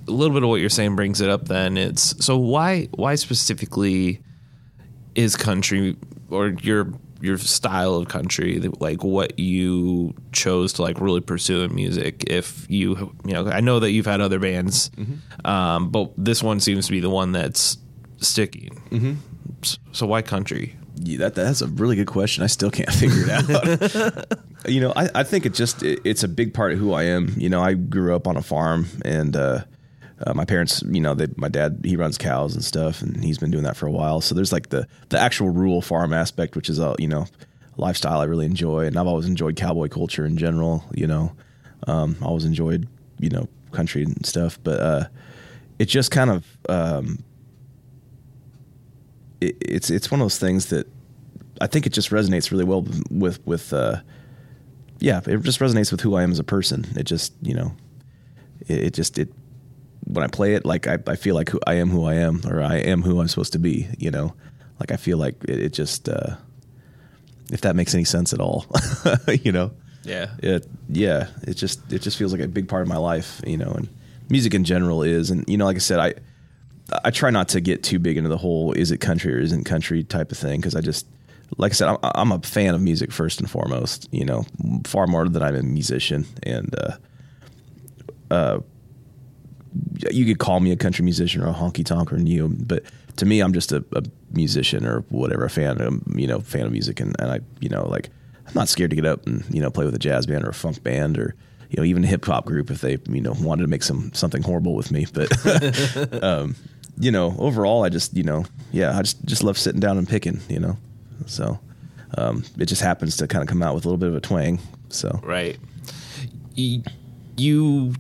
a 0.09 0.11
little 0.11 0.35
bit 0.35 0.43
of 0.43 0.49
what 0.49 0.61
you're 0.61 0.69
saying 0.69 0.97
brings 0.97 1.21
it 1.21 1.31
up. 1.31 1.47
Then 1.47 1.77
it's 1.77 2.25
so 2.25 2.37
why 2.37 2.89
why 2.97 3.15
specifically 3.15 4.21
is 5.15 5.37
country 5.37 5.97
or 6.29 6.49
your 6.63 6.93
your 7.23 7.39
style 7.39 7.95
of 7.95 8.09
country 8.09 8.59
like 8.81 9.03
what 9.03 9.39
you 9.39 10.15
chose 10.33 10.73
to 10.75 10.83
like 10.83 11.01
really 11.01 11.21
pursue 11.21 11.63
in 11.63 11.75
music? 11.75 12.25
If 12.27 12.69
you 12.71 13.15
you 13.25 13.33
know, 13.33 13.49
I 13.49 13.61
know 13.61 13.81
that 13.81 13.93
you've 13.93 14.07
had 14.07 14.21
other 14.21 14.39
bands, 14.39 14.91
um, 15.45 15.91
but 15.91 16.13
this 16.17 16.43
one 16.43 16.61
seems 16.61 16.87
to 16.87 16.93
be 16.93 17.01
the 17.01 17.11
one 17.11 17.33
that's 17.33 17.79
sticking. 18.19 18.83
Mm-hmm. 18.91 19.15
So 19.93 20.07
why 20.07 20.23
country? 20.23 20.77
yeah, 21.05 21.19
that 21.19 21.35
that's 21.35 21.61
a 21.61 21.67
really 21.67 21.97
good 21.97 22.07
question. 22.07 22.45
I 22.45 22.47
still 22.47 22.71
can't 22.71 22.91
figure 22.93 23.25
it 23.27 23.31
out. 23.31 24.39
you 24.67 24.81
know, 24.81 24.93
I, 24.95 25.09
I 25.15 25.23
think 25.23 25.47
it 25.47 25.55
just 25.55 25.83
it, 25.83 26.01
it's 26.05 26.23
a 26.23 26.29
big 26.29 26.55
part 26.55 26.73
of 26.73 26.79
who 26.79 26.93
I 26.93 27.05
am. 27.05 27.35
You 27.37 27.49
know, 27.49 27.63
I 27.63 27.75
grew 27.75 28.15
up 28.15 28.27
on 28.27 28.37
a 28.37 28.43
farm, 28.43 28.87
and 29.05 29.37
uh, 29.37 29.65
uh, 30.27 30.35
my 30.35 30.45
parents, 30.45 30.83
you 30.91 31.01
know, 31.01 31.15
they, 31.15 31.27
my 31.37 31.49
dad 31.49 31.81
he 31.85 31.97
runs 31.97 32.19
cows 32.19 32.55
and 32.55 32.65
stuff, 32.65 33.03
and 33.03 33.25
he's 33.25 33.39
been 33.39 33.51
doing 33.51 33.65
that 33.65 33.77
for 33.77 33.87
a 33.87 33.91
while. 33.91 34.21
So 34.21 34.35
there's 34.35 34.53
like 34.53 34.69
the 34.69 34.87
the 35.09 35.19
actual 35.19 35.51
rural 35.51 35.83
farm 35.83 36.13
aspect, 36.13 36.57
which 36.57 36.69
is 36.69 36.79
a 36.79 36.95
you 36.99 37.09
know 37.09 37.27
lifestyle 37.77 38.21
I 38.21 38.25
really 38.25 38.47
enjoy, 38.47 38.87
and 38.87 38.97
I've 38.97 39.07
always 39.07 39.27
enjoyed 39.27 39.57
cowboy 39.57 39.89
culture 39.89 40.25
in 40.25 40.37
general. 40.37 40.85
You 40.95 41.07
know, 41.07 41.33
um, 41.87 42.17
I 42.21 42.27
always 42.27 42.45
enjoyed 42.45 42.89
you 43.19 43.31
know 43.31 43.49
country 43.73 44.03
and 44.03 44.25
stuff, 44.25 44.59
but 44.63 44.81
uh, 44.81 45.05
it 45.79 45.87
just 45.87 46.11
kind 46.11 46.31
of 46.31 46.47
um, 46.69 47.25
it, 49.41 49.57
it's 49.61 49.91
it's 49.91 50.11
one 50.11 50.21
of 50.21 50.25
those 50.25 50.39
things 50.39 50.67
that 50.67 50.87
I 51.61 51.67
think 51.67 51.87
it 51.87 51.93
just 51.93 52.11
resonates 52.11 52.51
really 52.51 52.65
well 52.65 52.87
with 53.11 53.45
with 53.47 53.73
uh, 53.73 54.01
yeah, 55.01 55.21
it 55.27 55.43
just 55.43 55.59
resonates 55.59 55.91
with 55.91 56.01
who 56.01 56.15
I 56.15 56.23
am 56.23 56.31
as 56.31 56.39
a 56.39 56.45
person. 56.45 56.87
It 56.97 57.05
just 57.05 57.33
you 57.43 57.55
know, 57.55 57.73
it, 58.69 58.85
it 58.85 58.95
just 58.95 59.19
it 59.19 59.33
when 60.05 60.25
I 60.25 60.29
play 60.29 60.55
it, 60.55 60.65
like 60.65 60.87
I, 60.87 60.99
I 61.07 61.17
feel 61.17 61.35
like 61.35 61.51
who 61.51 61.61
I 61.67 61.75
am 61.75 61.91
who 61.91 62.05
I 62.05 62.15
am, 62.15 62.41
or 62.47 62.63
I 62.63 62.77
am 62.77 63.03
who 63.03 63.21
I'm 63.21 63.29
supposed 63.29 63.53
to 63.53 63.59
be. 63.59 63.89
You 63.99 64.11
know, 64.11 64.35
like 64.81 64.91
I 64.91 64.97
feel 64.97 65.19
like 65.19 65.43
it, 65.45 65.61
it 65.61 65.73
just 65.73 66.09
uh, 66.09 66.37
if 67.51 67.61
that 67.63 67.77
makes 67.77 67.95
any 67.95 68.05
sense 68.05 68.33
at 68.33 68.41
all, 68.41 68.67
you 69.43 69.53
know. 69.53 69.73
Yeah. 70.05 70.31
It 70.39 70.67
yeah, 70.89 71.29
it 71.43 71.55
just 71.55 71.93
it 71.93 72.01
just 72.03 72.17
feels 72.17 72.33
like 72.33 72.41
a 72.41 72.49
big 72.49 72.69
part 72.69 72.83
of 72.83 72.89
my 72.89 72.97
life, 72.97 73.41
you 73.47 73.57
know, 73.57 73.71
and 73.71 73.89
music 74.29 74.55
in 74.55 74.65
general 74.65 75.03
is, 75.03 75.31
and 75.31 75.49
you 75.49 75.57
know, 75.57 75.65
like 75.65 75.77
I 75.77 75.81
said, 75.81 76.01
I 76.01 76.15
I 77.05 77.11
try 77.11 77.31
not 77.31 77.49
to 77.51 77.61
get 77.61 77.83
too 77.83 77.99
big 77.99 78.17
into 78.17 78.29
the 78.29 78.39
whole 78.39 78.73
is 78.73 78.91
it 78.91 78.99
country 78.99 79.35
or 79.35 79.39
isn't 79.39 79.65
country 79.65 80.03
type 80.03 80.33
of 80.33 80.39
thing 80.39 80.61
because 80.61 80.75
I 80.75 80.81
just 80.81 81.07
like 81.59 81.73
I 81.73 81.75
said, 81.75 81.89
I'm, 81.89 81.99
I'm, 82.03 82.33
a 82.33 82.41
fan 82.41 82.75
of 82.75 82.81
music 82.81 83.13
first 83.13 83.39
and 83.41 83.51
foremost. 83.51 84.09
You 84.11 84.25
know, 84.25 84.45
far 84.85 85.07
more 85.07 85.29
than 85.29 85.43
I'm 85.43 85.55
a 85.55 85.63
musician, 85.63 86.27
and 86.43 86.75
uh, 86.79 86.97
uh, 88.31 88.61
you 90.11 90.25
could 90.25 90.39
call 90.39 90.61
me 90.61 90.73
a 90.73 90.77
country 90.77 91.05
musician 91.05 91.43
or 91.43 91.49
a 91.49 91.53
honky 91.53 91.85
tonk 91.85 92.13
or 92.13 92.19
neo, 92.19 92.49
but 92.49 92.85
to 93.17 93.27
me, 93.27 93.41
I'm 93.41 93.53
just 93.53 93.73
a, 93.73 93.85
a 93.95 94.03
musician 94.33 94.87
or 94.87 95.01
whatever, 95.11 95.45
a 95.45 95.51
fan, 95.51 96.03
you 96.15 96.27
know, 96.27 96.41
fan 96.41 96.67
of 96.67 96.73
music, 96.73 97.01
and, 97.01 97.15
and 97.19 97.31
I, 97.31 97.41
you 97.61 97.69
know, 97.69 97.87
like 97.89 98.11
I'm 98.47 98.55
not 98.55 98.69
scared 98.69 98.91
to 98.91 98.97
get 98.97 99.07
up 99.07 99.27
and 99.27 99.45
you 99.55 99.61
know 99.61 99.71
play 99.71 99.85
with 99.85 99.95
a 99.95 99.99
jazz 99.99 100.27
band 100.27 100.45
or 100.45 100.51
a 100.51 100.55
funk 100.55 100.83
band 100.83 101.19
or 101.19 101.35
you 101.71 101.77
know 101.77 101.85
even 101.85 102.05
a 102.05 102.07
hip 102.07 102.25
hop 102.25 102.45
group 102.45 102.71
if 102.71 102.81
they 102.81 102.99
you 103.09 103.21
know 103.21 103.35
wanted 103.41 103.63
to 103.63 103.69
make 103.69 103.83
some 103.83 104.13
something 104.13 104.43
horrible 104.43 104.75
with 104.75 104.91
me, 104.91 105.07
but. 105.13 106.23
um, 106.23 106.57
you 106.99 107.11
know, 107.11 107.35
overall, 107.39 107.85
I 107.85 107.89
just, 107.89 108.15
you 108.17 108.23
know, 108.23 108.45
yeah, 108.71 108.97
I 108.97 109.03
just, 109.03 109.25
just 109.25 109.43
love 109.43 109.57
sitting 109.57 109.81
down 109.81 109.99
and 109.99 110.09
picking, 110.09 110.41
you 110.49 110.61
know. 110.61 110.77
So 111.27 111.59
um, 112.19 112.45
it 112.59 112.67
just 112.67 112.83
happens 112.83 113.17
to 113.17 113.27
kind 113.27 113.43
of 113.43 113.49
come 113.49 113.63
out 113.63 113.75
with 113.75 113.85
a 113.85 113.89
little 113.89 113.99
bit 113.99 114.09
of 114.09 114.15
a 114.15 114.21
twang. 114.21 114.61
So 114.89 115.21
Right. 115.23 115.59
You 116.55 117.95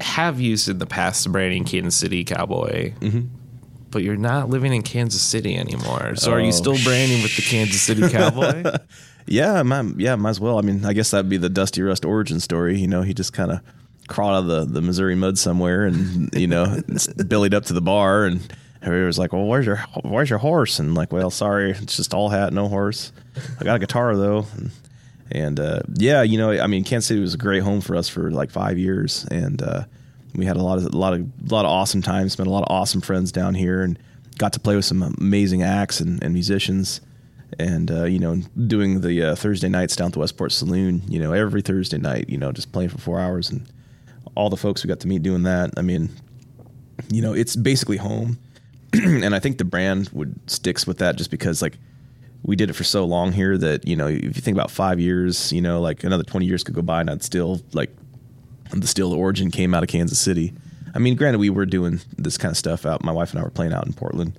have 0.00 0.40
used 0.40 0.68
in 0.68 0.78
the 0.78 0.86
past 0.86 1.24
the 1.24 1.30
branding 1.30 1.64
Kansas 1.64 1.94
City 1.96 2.24
Cowboy, 2.24 2.92
but 3.90 4.02
you're 4.02 4.16
not 4.16 4.48
living 4.50 4.72
in 4.74 4.82
Kansas 4.82 5.22
City 5.22 5.56
anymore. 5.56 6.16
So 6.16 6.32
are 6.32 6.40
you 6.40 6.48
Oh, 6.48 6.50
still 6.52 6.76
branding 6.84 7.22
with 7.22 7.34
the 7.36 7.42
Kansas 7.42 7.80
City 7.80 8.08
Cowboy? 8.08 8.62
yeah, 9.26 9.62
might, 9.62 9.98
yeah, 9.98 10.16
might 10.16 10.30
as 10.30 10.40
well. 10.40 10.58
I 10.58 10.62
mean, 10.62 10.84
I 10.84 10.92
guess 10.92 11.10
that'd 11.12 11.28
be 11.30 11.36
the 11.38 11.48
Dusty 11.48 11.82
Rust 11.82 12.04
origin 12.04 12.40
story. 12.40 12.78
You 12.78 12.88
know, 12.88 13.02
he 13.02 13.14
just 13.14 13.32
kind 13.32 13.50
of 13.52 13.60
crawled 14.08 14.34
out 14.34 14.50
of 14.50 14.68
the, 14.68 14.74
the 14.74 14.82
Missouri 14.82 15.14
mud 15.16 15.36
somewhere 15.38 15.84
and 15.86 16.32
you 16.34 16.46
know 16.46 16.80
bellied 17.26 17.54
up 17.54 17.64
to 17.66 17.72
the 17.72 17.82
bar 17.82 18.24
and. 18.24 18.40
Everybody 18.82 19.06
was 19.06 19.18
like, 19.18 19.32
"Well, 19.32 19.46
where's 19.46 19.66
your 19.66 19.78
where's 20.04 20.30
your 20.30 20.38
horse?" 20.38 20.78
And 20.78 20.94
like, 20.94 21.10
"Well, 21.12 21.30
sorry, 21.30 21.72
it's 21.72 21.96
just 21.96 22.14
all 22.14 22.28
hat, 22.28 22.52
no 22.52 22.68
horse. 22.68 23.10
I 23.58 23.64
got 23.64 23.76
a 23.76 23.78
guitar 23.80 24.14
though." 24.14 24.46
And, 24.56 24.70
and 25.30 25.58
uh, 25.58 25.80
yeah, 25.94 26.22
you 26.22 26.38
know, 26.38 26.52
I 26.52 26.66
mean, 26.66 26.84
Kansas 26.84 27.08
City 27.08 27.20
was 27.20 27.34
a 27.34 27.38
great 27.38 27.62
home 27.62 27.80
for 27.80 27.96
us 27.96 28.08
for 28.08 28.30
like 28.30 28.50
five 28.50 28.78
years, 28.78 29.26
and 29.30 29.60
uh, 29.62 29.84
we 30.34 30.44
had 30.44 30.56
a 30.56 30.62
lot 30.62 30.78
of 30.78 30.84
a 30.84 30.96
lot 30.96 31.14
of 31.14 31.20
a 31.20 31.54
lot 31.54 31.64
of 31.64 31.70
awesome 31.70 32.02
times. 32.02 32.34
Spent 32.34 32.46
a 32.46 32.52
lot 32.52 32.62
of 32.62 32.70
awesome 32.70 33.00
friends 33.00 33.32
down 33.32 33.54
here, 33.54 33.82
and 33.82 33.98
got 34.38 34.52
to 34.52 34.60
play 34.60 34.76
with 34.76 34.84
some 34.84 35.02
amazing 35.02 35.62
acts 35.62 36.00
and, 36.00 36.22
and 36.22 36.32
musicians. 36.32 37.00
And 37.58 37.90
uh, 37.90 38.04
you 38.04 38.18
know, 38.18 38.36
doing 38.66 39.00
the 39.00 39.22
uh, 39.22 39.34
Thursday 39.34 39.68
nights 39.68 39.96
down 39.96 40.08
at 40.08 40.12
the 40.12 40.18
Westport 40.18 40.52
Saloon, 40.52 41.02
you 41.08 41.18
know, 41.18 41.32
every 41.32 41.62
Thursday 41.62 41.98
night, 41.98 42.28
you 42.28 42.38
know, 42.38 42.52
just 42.52 42.72
playing 42.72 42.90
for 42.90 42.98
four 42.98 43.18
hours, 43.20 43.50
and 43.50 43.66
all 44.34 44.50
the 44.50 44.56
folks 44.56 44.84
we 44.84 44.88
got 44.88 45.00
to 45.00 45.08
meet 45.08 45.22
doing 45.22 45.44
that. 45.44 45.70
I 45.76 45.82
mean, 45.82 46.10
you 47.08 47.22
know, 47.22 47.32
it's 47.32 47.56
basically 47.56 47.96
home. 47.96 48.38
and 48.92 49.34
I 49.34 49.38
think 49.40 49.58
the 49.58 49.64
brand 49.64 50.10
would 50.12 50.38
sticks 50.50 50.86
with 50.86 50.98
that 50.98 51.16
just 51.16 51.30
because 51.30 51.62
like 51.62 51.78
we 52.46 52.54
did 52.54 52.70
it 52.70 52.74
for 52.74 52.84
so 52.84 53.04
long 53.04 53.32
here 53.32 53.58
that 53.58 53.86
you 53.86 53.96
know 53.96 54.06
if 54.06 54.22
you 54.22 54.30
think 54.30 54.56
about 54.56 54.70
five 54.70 55.00
years, 55.00 55.52
you 55.52 55.60
know, 55.60 55.80
like 55.80 56.04
another 56.04 56.22
twenty 56.22 56.46
years 56.46 56.62
could 56.62 56.74
go 56.74 56.82
by 56.82 57.00
and 57.00 57.10
I'd 57.10 57.24
still 57.24 57.60
like 57.72 57.90
the 58.70 58.86
still 58.86 59.12
origin 59.12 59.50
came 59.50 59.74
out 59.74 59.82
of 59.82 59.88
Kansas 59.88 60.18
City. 60.18 60.54
I 60.94 60.98
mean, 60.98 61.16
granted, 61.16 61.38
we 61.38 61.50
were 61.50 61.66
doing 61.66 62.00
this 62.16 62.38
kind 62.38 62.52
of 62.52 62.56
stuff 62.56 62.86
out. 62.86 63.04
My 63.04 63.12
wife 63.12 63.32
and 63.32 63.40
I 63.40 63.42
were 63.42 63.50
playing 63.50 63.72
out 63.72 63.84
in 63.86 63.92
Portland 63.92 64.38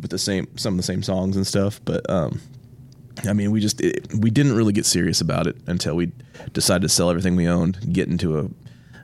with 0.00 0.10
the 0.10 0.18
same 0.18 0.48
some 0.56 0.74
of 0.74 0.76
the 0.78 0.82
same 0.82 1.02
songs 1.02 1.36
and 1.36 1.46
stuff, 1.46 1.80
but 1.84 2.08
um, 2.10 2.40
I 3.24 3.32
mean, 3.32 3.52
we 3.52 3.60
just 3.60 3.80
it, 3.80 4.12
we 4.12 4.30
didn't 4.30 4.56
really 4.56 4.72
get 4.72 4.84
serious 4.84 5.20
about 5.20 5.46
it 5.46 5.56
until 5.68 5.94
we 5.94 6.10
decided 6.52 6.82
to 6.82 6.88
sell 6.88 7.08
everything 7.08 7.36
we 7.36 7.46
owned, 7.46 7.92
get 7.92 8.08
into 8.08 8.38
a 8.38 8.48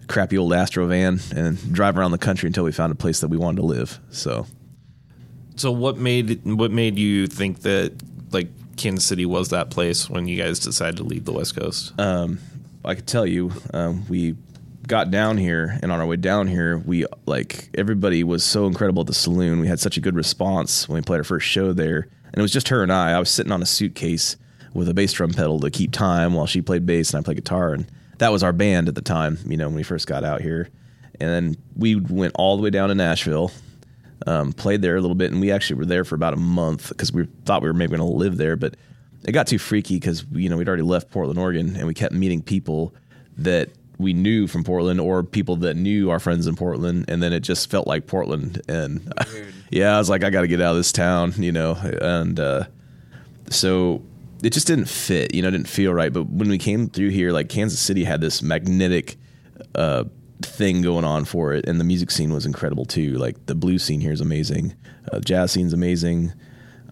crappy 0.09 0.37
old 0.37 0.53
Astro 0.53 0.87
van, 0.88 1.20
and 1.35 1.73
drive 1.73 1.97
around 1.97 2.11
the 2.11 2.18
country 2.18 2.49
until 2.49 2.64
we 2.64 2.73
found 2.73 2.92
a 2.92 2.97
place 2.97 3.20
that 3.20 3.29
we 3.29 3.37
wanted 3.37 3.61
to 3.61 3.66
live. 3.66 4.01
So. 4.11 4.47
so 5.55 5.70
what 5.70 5.99
made 5.99 6.44
what 6.44 6.73
made 6.73 6.99
you 6.99 7.29
think 7.29 7.61
that 7.61 7.92
like 8.35 8.49
Kansas 8.77 9.07
City 9.07 9.25
was 9.25 9.51
that 9.51 9.70
place 9.70 10.11
when 10.11 10.27
you 10.27 10.40
guys 10.40 10.59
decided 10.59 10.97
to 10.99 11.05
leave 11.05 11.25
the 11.25 11.33
West 11.33 11.57
Coast? 11.57 11.99
I 12.85 12.94
could 12.94 13.07
tell 13.07 13.27
you, 13.27 13.53
um, 13.73 14.05
we 14.09 14.37
got 14.87 15.11
down 15.11 15.38
here, 15.38 15.79
and 15.83 15.90
on 15.90 16.01
our 16.01 16.07
way 16.07 16.16
down 16.16 16.47
here, 16.47 16.79
we 16.79 17.07
like 17.27 17.70
everybody 17.75 18.23
was 18.23 18.44
so 18.44 18.66
incredible 18.66 19.01
at 19.01 19.07
the 19.07 19.14
saloon. 19.14 19.61
We 19.61 19.68
had 19.68 19.81
such 19.81 19.97
a 19.97 20.01
good 20.01 20.14
response 20.14 20.88
when 20.88 20.97
we 20.97 21.03
played 21.03 21.18
our 21.18 21.25
first 21.25 21.47
show 21.47 21.73
there, 21.73 22.09
and 22.27 22.35
it 22.37 22.42
was 22.42 22.53
just 22.53 22.68
her 22.68 22.83
and 22.83 22.92
I. 22.92 23.12
I 23.12 23.18
was 23.18 23.31
sitting 23.31 23.53
on 23.53 23.62
a 23.62 23.66
suitcase 23.66 24.37
with 24.75 24.88
a 24.88 24.94
bass 24.94 25.12
drum 25.12 25.31
pedal 25.31 25.61
to 25.61 25.70
keep 25.70 25.92
time 25.92 26.35
while 26.35 26.47
she 26.47 26.61
played 26.61 26.85
bass 26.85 27.14
and 27.14 27.20
I 27.20 27.25
played 27.25 27.37
guitar, 27.37 27.73
and 27.73 27.87
that 28.18 28.33
was 28.33 28.42
our 28.42 28.53
band 28.53 28.88
at 28.88 28.94
the 28.94 29.03
time. 29.03 29.38
You 29.47 29.57
know, 29.57 29.68
when 29.68 29.77
we 29.77 29.83
first 29.83 30.07
got 30.07 30.25
out 30.25 30.42
here, 30.42 30.68
and 31.20 31.31
then 31.31 31.57
we 31.77 31.94
went 31.97 32.35
all 32.37 32.57
the 32.57 32.62
way 32.62 32.70
down 32.70 32.90
to 32.90 32.94
Nashville. 32.94 33.51
Um, 34.26 34.52
played 34.52 34.80
there 34.80 34.96
a 34.96 35.00
little 35.00 35.14
bit, 35.14 35.32
and 35.32 35.40
we 35.40 35.50
actually 35.50 35.76
were 35.76 35.84
there 35.84 36.04
for 36.04 36.14
about 36.14 36.32
a 36.32 36.38
month 36.38 36.88
because 36.88 37.12
we 37.12 37.26
thought 37.44 37.60
we 37.60 37.68
were 37.68 37.74
maybe 37.74 37.96
going 37.96 38.10
to 38.10 38.16
live 38.16 38.38
there, 38.38 38.56
but 38.56 38.74
it 39.24 39.32
got 39.32 39.46
too 39.46 39.58
freaky 39.58 39.96
because 39.96 40.24
you 40.32 40.48
know 40.48 40.56
we'd 40.56 40.68
already 40.68 40.82
left 40.82 41.10
Portland, 41.10 41.38
Oregon, 41.38 41.76
and 41.76 41.87
we 41.87 41.94
kept 41.94 42.14
meeting 42.14 42.42
people 42.42 42.94
that 43.37 43.70
we 43.98 44.12
knew 44.12 44.46
from 44.46 44.64
Portland 44.64 45.00
or 45.00 45.22
people 45.22 45.56
that 45.56 45.76
knew 45.76 46.10
our 46.10 46.18
friends 46.18 46.46
in 46.46 46.56
Portland, 46.56 47.04
and 47.08 47.22
then 47.22 47.32
it 47.32 47.40
just 47.40 47.70
felt 47.70 47.87
like 47.87 48.06
Portland. 48.06 48.60
And 48.68 49.12
yeah, 49.70 49.94
I 49.94 49.98
was 49.98 50.10
like, 50.10 50.24
I 50.24 50.30
got 50.30 50.42
to 50.42 50.48
get 50.48 50.60
out 50.60 50.72
of 50.72 50.76
this 50.76 50.92
town, 50.92 51.34
you 51.37 51.52
know, 51.52 51.74
and 51.74 52.38
uh, 52.38 52.64
so 53.50 54.02
it 54.42 54.52
just 54.52 54.66
didn't 54.66 54.88
fit, 54.88 55.34
you 55.34 55.42
know, 55.42 55.48
it 55.48 55.52
didn't 55.52 55.68
feel 55.68 55.92
right. 55.92 56.12
But 56.12 56.28
when 56.28 56.48
we 56.48 56.58
came 56.58 56.88
through 56.88 57.10
here, 57.10 57.32
like 57.32 57.48
Kansas 57.48 57.80
City 57.80 58.04
had 58.04 58.20
this 58.20 58.42
magnetic 58.42 59.16
uh, 59.74 60.04
thing 60.42 60.83
going 60.83 61.05
on 61.05 61.25
for 61.25 61.53
it, 61.55 61.66
and 61.66 61.81
the 61.81 61.85
music 61.85 62.11
scene 62.11 62.33
was 62.33 62.47
incredible 62.47 62.85
too. 62.85 63.14
Like 63.14 63.47
the 63.47 63.55
blues 63.55 63.83
scene 63.83 64.01
here 64.01 64.12
is 64.12 64.20
amazing, 64.20 64.75
uh, 65.12 65.20
jazz 65.20 65.53
scene's 65.53 65.73
amazing, 65.73 66.33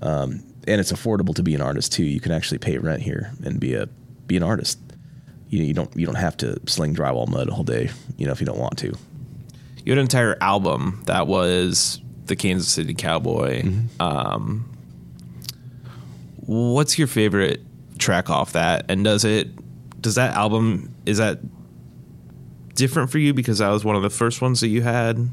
um, 0.00 0.42
and 0.66 0.80
it's 0.80 0.92
affordable 0.92 1.34
to 1.34 1.42
be 1.42 1.54
an 1.54 1.60
artist 1.60 1.92
too. 1.92 2.04
You 2.04 2.20
can 2.20 2.32
actually 2.32 2.58
pay 2.58 2.78
rent 2.78 3.02
here 3.02 3.32
and 3.44 3.58
be 3.58 3.74
a 3.74 3.86
be 4.26 4.36
an 4.36 4.42
artist. 4.42 4.78
You, 5.48 5.62
you 5.62 5.74
don't 5.74 5.94
you 5.96 6.06
don't 6.06 6.16
have 6.16 6.36
to 6.38 6.58
sling 6.66 6.94
drywall 6.94 7.28
mud 7.28 7.50
all 7.50 7.62
day, 7.62 7.90
you 8.16 8.26
know, 8.26 8.32
if 8.32 8.40
you 8.40 8.46
don't 8.46 8.58
want 8.58 8.78
to. 8.78 8.94
You 9.84 9.92
had 9.92 9.98
an 9.98 10.02
entire 10.02 10.36
album 10.40 11.02
that 11.06 11.26
was 11.26 12.00
the 12.26 12.36
Kansas 12.36 12.68
City 12.68 12.94
Cowboy. 12.94 13.64
Um, 13.98 14.72
what's 16.46 16.98
your 16.98 17.08
favorite 17.08 17.60
track 17.98 18.30
off 18.30 18.52
that? 18.52 18.86
And 18.88 19.04
does 19.04 19.24
it 19.24 19.48
does 20.00 20.14
that 20.16 20.34
album 20.36 20.94
is 21.06 21.18
that 21.18 21.38
different 22.74 23.10
for 23.10 23.18
you 23.18 23.34
because 23.34 23.58
that 23.58 23.68
was 23.68 23.84
one 23.84 23.96
of 23.96 24.02
the 24.02 24.10
first 24.10 24.40
ones 24.40 24.60
that 24.60 24.68
you 24.68 24.82
had? 24.82 25.30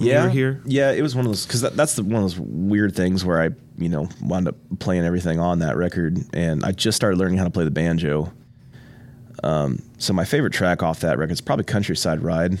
when 0.00 0.06
you 0.06 0.12
yeah, 0.12 0.24
were 0.24 0.30
here. 0.30 0.60
Yeah, 0.64 0.92
it 0.92 1.02
was 1.02 1.14
one 1.14 1.26
of 1.26 1.30
those 1.30 1.46
because 1.46 1.60
that, 1.60 1.76
that's 1.76 1.94
the, 1.94 2.02
one 2.02 2.16
of 2.16 2.22
those 2.22 2.38
weird 2.38 2.94
things 2.94 3.24
where 3.24 3.40
I, 3.40 3.50
you 3.76 3.88
know, 3.88 4.08
wound 4.22 4.48
up 4.48 4.56
playing 4.78 5.04
everything 5.04 5.38
on 5.38 5.60
that 5.60 5.76
record, 5.76 6.18
and 6.32 6.64
I 6.64 6.72
just 6.72 6.96
started 6.96 7.18
learning 7.18 7.38
how 7.38 7.44
to 7.44 7.50
play 7.50 7.64
the 7.64 7.70
banjo. 7.70 8.32
Um, 9.42 9.82
so 9.98 10.12
my 10.12 10.24
favorite 10.24 10.52
track 10.52 10.82
off 10.82 11.00
that 11.00 11.18
record 11.18 11.32
is 11.32 11.40
probably 11.40 11.64
"Countryside 11.64 12.22
Ride." 12.22 12.58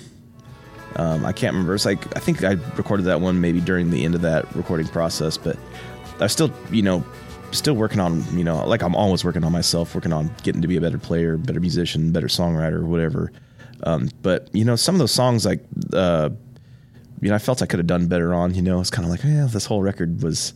Um, 0.96 1.24
I 1.24 1.32
can't 1.32 1.52
remember. 1.54 1.74
It's 1.74 1.86
like 1.86 2.16
I 2.16 2.20
think 2.20 2.42
I 2.42 2.52
recorded 2.76 3.04
that 3.04 3.20
one 3.20 3.40
maybe 3.40 3.60
during 3.60 3.90
the 3.90 4.04
end 4.04 4.14
of 4.14 4.22
that 4.22 4.54
recording 4.54 4.88
process, 4.88 5.38
but 5.38 5.56
I 6.20 6.26
still, 6.26 6.52
you 6.70 6.82
know, 6.82 7.04
still 7.52 7.74
working 7.74 8.00
on, 8.00 8.24
you 8.36 8.44
know, 8.44 8.66
like 8.66 8.82
I'm 8.82 8.94
always 8.94 9.24
working 9.24 9.44
on 9.44 9.52
myself, 9.52 9.94
working 9.94 10.12
on 10.12 10.30
getting 10.42 10.62
to 10.62 10.68
be 10.68 10.76
a 10.76 10.80
better 10.80 10.98
player, 10.98 11.36
better 11.36 11.60
musician, 11.60 12.12
better 12.12 12.26
songwriter, 12.26 12.82
whatever. 12.82 13.32
Um, 13.84 14.10
but 14.22 14.48
you 14.52 14.64
know, 14.64 14.76
some 14.76 14.94
of 14.94 14.98
those 14.98 15.12
songs 15.12 15.44
like. 15.46 15.60
Uh, 15.92 16.30
you 17.22 17.28
know, 17.28 17.34
I 17.34 17.38
felt 17.38 17.60
I 17.60 17.66
could 17.66 17.78
have 17.78 17.86
done 17.86 18.06
better 18.06 18.32
on. 18.32 18.54
You 18.54 18.62
know, 18.62 18.80
it's 18.80 18.88
kind 18.88 19.04
of 19.04 19.10
like, 19.10 19.22
yeah, 19.22 19.46
this 19.46 19.66
whole 19.66 19.82
record 19.82 20.22
was. 20.22 20.54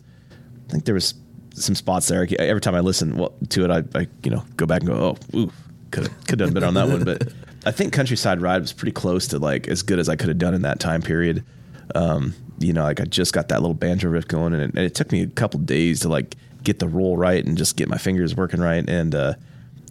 I 0.67 0.71
think 0.71 0.85
there 0.85 0.95
was 0.95 1.13
some 1.53 1.75
spots 1.75 2.07
there. 2.07 2.27
Every 2.39 2.61
time 2.61 2.75
I 2.75 2.79
listen 2.79 3.17
well, 3.17 3.33
to 3.49 3.65
it, 3.65 3.71
I, 3.71 3.99
I 3.99 4.07
you 4.23 4.31
know 4.31 4.43
go 4.57 4.65
back 4.65 4.81
and 4.81 4.89
go, 4.89 5.17
oh, 5.33 5.37
ooh, 5.37 5.51
could 5.91 6.09
could 6.27 6.39
have 6.39 6.49
done 6.49 6.53
better 6.53 6.65
on 6.65 6.73
that 6.73 6.87
one. 6.87 7.03
But 7.03 7.31
I 7.65 7.71
think 7.71 7.93
Countryside 7.93 8.41
Ride 8.41 8.61
was 8.61 8.73
pretty 8.73 8.91
close 8.91 9.27
to 9.27 9.39
like 9.39 9.67
as 9.67 9.81
good 9.81 9.99
as 9.99 10.09
I 10.09 10.15
could 10.15 10.29
have 10.29 10.37
done 10.37 10.53
in 10.53 10.63
that 10.63 10.79
time 10.79 11.01
period. 11.01 11.43
Um, 11.93 12.33
you 12.59 12.73
know, 12.73 12.83
like 12.83 12.99
I 12.99 13.05
just 13.05 13.33
got 13.33 13.49
that 13.49 13.61
little 13.61 13.75
banjo 13.75 14.09
riff 14.09 14.27
going, 14.27 14.53
and 14.53 14.63
it, 14.63 14.69
and 14.71 14.79
it 14.79 14.95
took 14.95 15.11
me 15.11 15.21
a 15.21 15.27
couple 15.27 15.59
days 15.59 16.01
to 16.01 16.09
like 16.09 16.35
get 16.63 16.79
the 16.79 16.87
roll 16.87 17.15
right 17.15 17.45
and 17.45 17.57
just 17.57 17.77
get 17.77 17.87
my 17.87 17.97
fingers 17.97 18.35
working 18.35 18.59
right, 18.59 18.87
and 18.89 19.13
uh, 19.13 19.33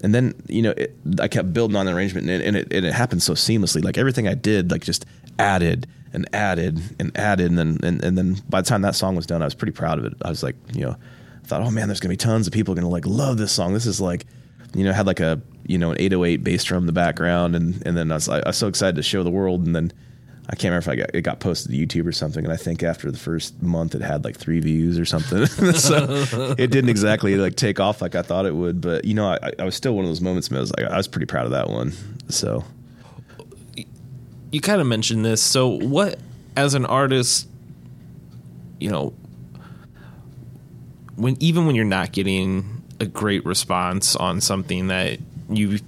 and 0.05 0.15
then 0.15 0.35
you 0.49 0.61
know 0.61 0.75
it, 0.77 0.95
I 1.19 1.29
kept 1.29 1.55
building 1.55 1.77
on 1.77 1.87
the 1.87 1.95
arrangement, 1.95 2.29
and, 2.29 2.43
and 2.43 2.57
it 2.57 2.71
and 2.71 2.85
it 2.85 2.93
happened 2.93 3.23
so 3.23 3.33
seamlessly. 3.33 3.83
Like 3.83 3.97
everything 3.97 4.29
I 4.29 4.35
did, 4.35 4.71
like 4.71 4.85
just 4.85 5.07
added 5.39 5.87
and 6.13 6.29
added 6.35 6.81
and 7.01 7.17
added, 7.17 7.47
and 7.47 7.59
then 7.59 7.79
and, 7.83 8.05
and 8.05 8.19
then 8.19 8.37
by 8.51 8.61
the 8.61 8.69
time 8.69 8.83
that 8.83 8.95
song 8.95 9.17
was 9.17 9.25
done, 9.25 9.41
I 9.41 9.47
was 9.47 9.55
pretty 9.55 9.73
proud 9.73 9.99
of 9.99 10.05
it. 10.05 10.13
I 10.23 10.29
was 10.29 10.43
like, 10.43 10.57
you 10.75 10.83
know, 10.83 10.91
I 10.91 11.47
thought, 11.47 11.63
oh 11.63 11.71
man, 11.71 11.89
there's 11.89 12.01
gonna 12.01 12.13
be 12.13 12.19
tons 12.19 12.47
of 12.47 12.53
people 12.53 12.75
gonna 12.75 12.89
like 12.89 13.07
love 13.07 13.39
this 13.39 13.51
song. 13.51 13.73
This 13.73 13.87
is 13.87 13.99
like, 13.99 14.27
you 14.75 14.85
know, 14.85 14.93
had 14.93 15.07
like 15.07 15.21
a 15.21 15.41
you 15.67 15.79
know 15.79 15.93
an 15.93 15.97
808 15.99 16.45
bass 16.45 16.65
drum 16.65 16.83
in 16.83 16.87
the 16.87 16.93
background, 16.93 17.57
and 17.57 17.83
and 17.87 17.97
then 17.97 18.13
I 18.13 18.17
was, 18.17 18.29
I 18.29 18.43
was 18.47 18.59
so 18.59 18.69
excited 18.69 18.97
to 18.97 19.03
show 19.03 19.23
the 19.23 19.31
world, 19.31 19.65
and 19.65 19.75
then 19.75 19.91
I 20.47 20.57
can't 20.57 20.65
remember 20.65 20.79
if 20.79 20.89
I 20.89 20.97
got 20.97 21.15
it 21.15 21.23
got 21.23 21.41
posted 21.41 21.73
to 21.73 21.79
YouTube 21.79 22.07
or 22.07 22.13
something, 22.13 22.45
and 22.45 22.53
I 22.53 22.57
think 22.57 22.83
after 22.83 23.11
the 23.11 23.19
first 23.19 23.63
month 23.63 23.95
it 23.95 24.03
had 24.03 24.25
like 24.25 24.37
three 24.37 24.61
views 24.61 24.99
or 24.99 25.07
something. 25.07 25.47
so 25.75 26.07
it 26.59 26.71
didn't 26.71 26.91
exactly 26.91 27.37
like 27.37 27.57
take 27.57 27.81
off 27.81 28.03
like 28.03 28.15
I 28.15 28.23
thought 28.23 28.45
it 28.45 28.55
would, 28.55 28.81
but 28.81 29.07
you 29.07 29.15
know, 29.15 29.27
I, 29.27 29.53
I 29.59 29.65
was 29.65 29.75
still 29.75 29.95
one 29.95 30.05
of 30.05 30.11
those 30.11 30.21
moments. 30.21 30.53
I 30.53 30.59
was 30.61 30.71
like, 30.77 30.87
I 30.87 30.97
was 30.97 31.09
pretty 31.09 31.27
proud 31.27 31.47
of 31.47 31.53
that 31.53 31.71
one. 31.71 31.93
So 32.29 32.65
you 34.55 34.61
kind 34.61 34.81
of 34.81 34.87
mentioned 34.87 35.25
this. 35.25 35.43
So 35.43 35.69
what, 35.69 36.19
as 36.57 36.75
an 36.75 36.87
artist, 36.87 37.49
you 38.79 38.91
know, 38.91 39.15
when 41.17 41.37
even 41.41 41.67
when 41.67 41.75
you're 41.75 41.85
not 41.85 42.13
getting 42.13 42.83
a 43.01 43.07
great 43.07 43.45
response 43.45 44.15
on 44.15 44.41
something 44.41 44.89
that 44.89 45.19
you 45.49 45.79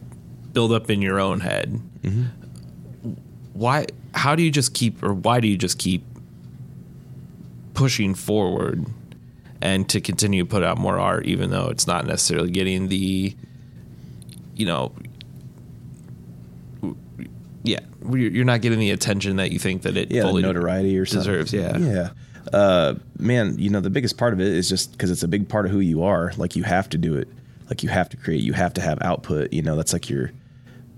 build 0.53 0.73
up 0.73 0.91
in 0.91 1.03
your 1.03 1.21
own 1.21 1.41
head, 1.41 1.81
mm-hmm. 2.03 2.25
Why? 3.57 3.87
How 4.15 4.35
do 4.35 4.43
you 4.43 4.51
just 4.51 4.75
keep, 4.75 5.03
or 5.03 5.13
why 5.13 5.41
do 5.41 5.49
you 5.49 5.57
just 5.57 5.79
keep 5.79 6.05
pushing 7.75 8.15
forward 8.15 8.87
and 9.61 9.89
to 9.89 10.01
continue 10.01 10.43
to 10.43 10.49
put 10.49 10.63
out 10.63 10.79
more 10.79 10.99
art, 10.99 11.27
even 11.27 11.51
though 11.51 11.69
it's 11.69 11.87
not 11.87 12.07
necessarily 12.07 12.51
getting 12.51 12.89
the, 12.89 13.35
you 14.55 14.67
know, 14.67 14.93
yeah, 17.63 17.81
you're 18.11 18.45
not 18.45 18.61
getting 18.61 18.79
the 18.79 18.91
attention 18.91 19.37
that 19.37 19.51
you 19.51 19.59
think 19.59 19.83
that 19.83 19.97
it 19.97 20.11
yeah, 20.11 20.23
fully 20.23 20.43
notoriety 20.43 20.97
or 20.99 21.05
something. 21.05 21.33
deserves. 21.33 21.53
Yeah, 21.53 21.77
yeah. 21.79 22.11
Uh, 22.53 22.95
man, 23.19 23.59
you 23.59 23.69
know 23.69 23.81
the 23.81 23.91
biggest 23.91 24.17
part 24.17 24.33
of 24.33 24.41
it 24.41 24.47
is 24.47 24.69
just 24.69 24.93
because 24.93 25.11
it's 25.11 25.25
a 25.25 25.29
big 25.29 25.49
part 25.49 25.67
of 25.67 25.73
who 25.73 25.81
you 25.81 26.05
are. 26.05 26.33
Like 26.37 26.55
you 26.55 26.63
have 26.63 26.89
to 26.91 26.99
do 26.99 27.17
it. 27.17 27.29
Like 27.69 27.83
you 27.83 27.89
have 27.89 28.09
to 28.11 28.17
create. 28.17 28.43
You 28.43 28.53
have 28.53 28.73
to 28.75 28.81
have 28.81 28.99
output. 29.03 29.53
You 29.53 29.63
know 29.63 29.75
that's 29.75 29.93
like 29.93 30.09
your 30.09 30.31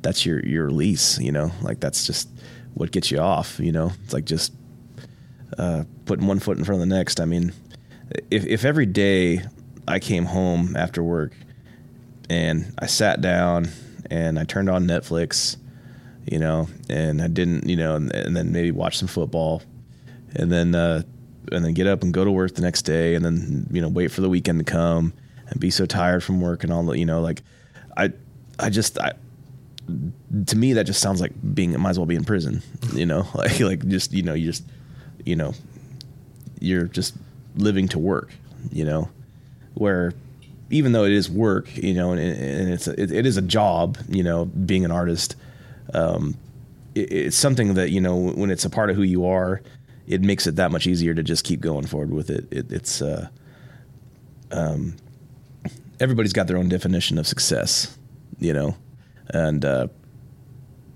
that's 0.02 0.24
your 0.24 0.44
your 0.46 0.66
release. 0.66 1.18
You 1.18 1.32
know, 1.32 1.52
like 1.62 1.80
that's 1.80 2.06
just 2.06 2.28
what 2.74 2.90
gets 2.90 3.10
you 3.10 3.18
off. 3.18 3.58
You 3.60 3.72
know, 3.72 3.92
it's 4.04 4.12
like 4.12 4.24
just 4.24 4.52
uh, 5.58 5.84
putting 6.04 6.26
one 6.26 6.38
foot 6.38 6.58
in 6.58 6.64
front 6.64 6.82
of 6.82 6.88
the 6.88 6.94
next. 6.94 7.20
I 7.20 7.24
mean, 7.24 7.52
if 8.30 8.46
if 8.46 8.64
every 8.64 8.86
day 8.86 9.42
I 9.86 9.98
came 9.98 10.24
home 10.24 10.76
after 10.76 11.02
work 11.02 11.32
and 12.28 12.72
I 12.78 12.86
sat 12.86 13.20
down 13.20 13.68
and 14.10 14.38
I 14.38 14.44
turned 14.44 14.68
on 14.68 14.86
Netflix, 14.86 15.56
you 16.26 16.38
know, 16.38 16.68
and 16.88 17.22
I 17.22 17.28
didn't, 17.28 17.68
you 17.68 17.76
know, 17.76 17.96
and, 17.96 18.14
and 18.14 18.36
then 18.36 18.52
maybe 18.52 18.70
watch 18.70 18.98
some 18.98 19.08
football, 19.08 19.62
and 20.34 20.52
then 20.52 20.74
uh, 20.74 21.02
and 21.52 21.64
then 21.64 21.74
get 21.74 21.86
up 21.86 22.02
and 22.02 22.12
go 22.12 22.24
to 22.24 22.30
work 22.30 22.54
the 22.54 22.62
next 22.62 22.82
day, 22.82 23.14
and 23.14 23.24
then 23.24 23.66
you 23.70 23.80
know 23.80 23.88
wait 23.88 24.08
for 24.08 24.20
the 24.20 24.28
weekend 24.28 24.58
to 24.58 24.64
come 24.64 25.12
and 25.48 25.60
be 25.60 25.70
so 25.70 25.86
tired 25.86 26.22
from 26.22 26.40
work 26.40 26.64
and 26.64 26.72
all 26.72 26.82
the, 26.82 26.98
you 26.98 27.06
know, 27.06 27.20
like 27.20 27.42
I 27.96 28.12
I 28.58 28.70
just 28.70 28.98
I 28.98 29.12
to 30.46 30.56
me 30.56 30.72
that 30.74 30.84
just 30.84 31.00
sounds 31.00 31.20
like 31.20 31.32
being 31.54 31.78
might 31.80 31.90
as 31.90 31.98
well 31.98 32.06
be 32.06 32.14
in 32.14 32.24
prison, 32.24 32.62
you 32.92 33.06
know, 33.06 33.26
like 33.34 33.60
like 33.60 33.86
just 33.88 34.12
you 34.12 34.22
know 34.22 34.34
you 34.34 34.46
just 34.46 34.64
you 35.24 35.36
know 35.36 35.52
you're 36.60 36.84
just 36.84 37.14
living 37.56 37.88
to 37.88 37.98
work, 37.98 38.30
you 38.70 38.84
know, 38.84 39.08
where 39.74 40.12
even 40.70 40.92
though 40.92 41.04
it 41.04 41.12
is 41.12 41.30
work, 41.30 41.74
you 41.76 41.94
know, 41.94 42.12
and, 42.12 42.20
and 42.20 42.70
it's 42.70 42.86
a, 42.86 43.00
it, 43.00 43.10
it 43.10 43.26
is 43.26 43.36
a 43.36 43.42
job, 43.42 43.96
you 44.08 44.22
know, 44.22 44.44
being 44.44 44.84
an 44.84 44.90
artist. 44.90 45.36
Um, 45.94 46.36
it, 46.94 47.12
it's 47.12 47.36
something 47.36 47.74
that 47.74 47.90
you 47.90 48.00
know 48.00 48.16
when 48.16 48.50
it's 48.50 48.64
a 48.64 48.70
part 48.70 48.90
of 48.90 48.96
who 48.96 49.02
you 49.02 49.26
are, 49.26 49.62
it 50.06 50.20
makes 50.20 50.46
it 50.46 50.56
that 50.56 50.70
much 50.70 50.86
easier 50.86 51.14
to 51.14 51.22
just 51.22 51.44
keep 51.44 51.60
going 51.60 51.86
forward 51.86 52.10
with 52.10 52.30
it. 52.30 52.46
it 52.50 52.70
it's 52.72 53.00
uh, 53.02 53.28
um, 54.50 54.96
everybody's 56.00 56.32
got 56.32 56.46
their 56.46 56.56
own 56.56 56.68
definition 56.68 57.18
of 57.18 57.26
success, 57.26 57.96
you 58.38 58.52
know, 58.52 58.76
and 59.30 59.64
uh, 59.64 59.88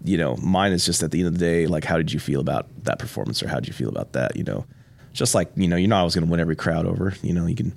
you 0.04 0.16
know, 0.16 0.36
mine 0.36 0.72
is 0.72 0.84
just 0.84 1.02
at 1.02 1.10
the 1.10 1.18
end 1.18 1.28
of 1.28 1.34
the 1.34 1.44
day, 1.44 1.66
like, 1.66 1.84
how 1.84 1.96
did 1.96 2.12
you 2.12 2.18
feel 2.18 2.40
about 2.40 2.66
that 2.84 2.98
performance, 2.98 3.42
or 3.42 3.48
how 3.48 3.56
did 3.56 3.68
you 3.68 3.74
feel 3.74 3.88
about 3.88 4.12
that, 4.12 4.36
you 4.36 4.44
know? 4.44 4.66
Just 5.12 5.34
like 5.34 5.50
you 5.56 5.68
know, 5.68 5.76
you're 5.76 5.88
not 5.88 6.00
always 6.00 6.14
going 6.14 6.24
to 6.24 6.30
win 6.30 6.40
every 6.40 6.56
crowd 6.56 6.86
over. 6.86 7.14
You 7.22 7.34
know, 7.34 7.46
you 7.46 7.54
can. 7.54 7.72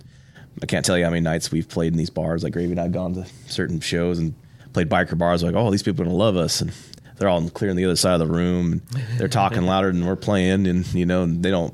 I 0.63 0.65
can't 0.67 0.85
tell 0.85 0.97
you 0.97 1.03
how 1.03 1.09
many 1.09 1.21
nights 1.21 1.51
we've 1.51 1.67
played 1.67 1.91
in 1.91 1.97
these 1.97 2.09
bars. 2.09 2.43
Like 2.43 2.53
Gravy 2.53 2.71
and 2.71 2.79
I've 2.79 2.93
gone 2.93 3.13
to 3.15 3.25
certain 3.47 3.81
shows 3.81 4.19
and 4.19 4.33
played 4.71 4.89
biker 4.89 5.17
bars. 5.17 5.43
Like, 5.43 5.53
oh, 5.53 5.69
these 5.69 5.83
people 5.83 6.01
are 6.01 6.05
gonna 6.05 6.15
love 6.15 6.37
us, 6.37 6.61
and 6.61 6.71
they're 7.17 7.27
all 7.27 7.49
clearing 7.49 7.75
the 7.75 7.83
other 7.83 7.97
side 7.97 8.13
of 8.13 8.25
the 8.25 8.33
room. 8.33 8.71
And 8.71 8.81
they're 9.17 9.27
talking 9.27 9.63
louder 9.65 9.91
than 9.91 10.05
we're 10.05 10.15
playing, 10.15 10.65
and 10.65 10.85
you 10.93 11.05
know, 11.05 11.23
and 11.23 11.43
they 11.43 11.51
don't 11.51 11.73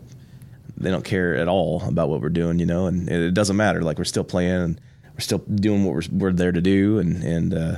they 0.77 0.89
don't 0.89 1.05
care 1.05 1.35
at 1.35 1.47
all 1.47 1.83
about 1.87 2.09
what 2.09 2.21
we're 2.21 2.29
doing. 2.29 2.57
You 2.57 2.65
know, 2.65 2.87
and 2.87 3.07
it, 3.07 3.21
it 3.21 3.33
doesn't 3.35 3.55
matter. 3.55 3.83
Like 3.83 3.99
we're 3.99 4.03
still 4.03 4.23
playing, 4.23 4.51
and 4.51 4.81
we're 5.13 5.19
still 5.19 5.39
doing 5.39 5.85
what 5.85 5.93
we're 5.93 6.03
we're 6.11 6.33
there 6.33 6.51
to 6.51 6.61
do, 6.61 6.97
and 6.97 7.23
and 7.23 7.53
uh, 7.53 7.75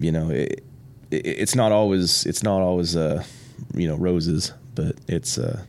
you 0.00 0.12
know, 0.12 0.30
it, 0.30 0.64
it, 1.10 1.26
it's 1.26 1.54
not 1.54 1.72
always 1.72 2.26
it's 2.26 2.42
not 2.42 2.60
always 2.62 2.96
uh, 2.96 3.24
you 3.74 3.88
know 3.88 3.96
roses, 3.96 4.52
but 4.74 4.96
it's 5.08 5.38
uh, 5.38 5.62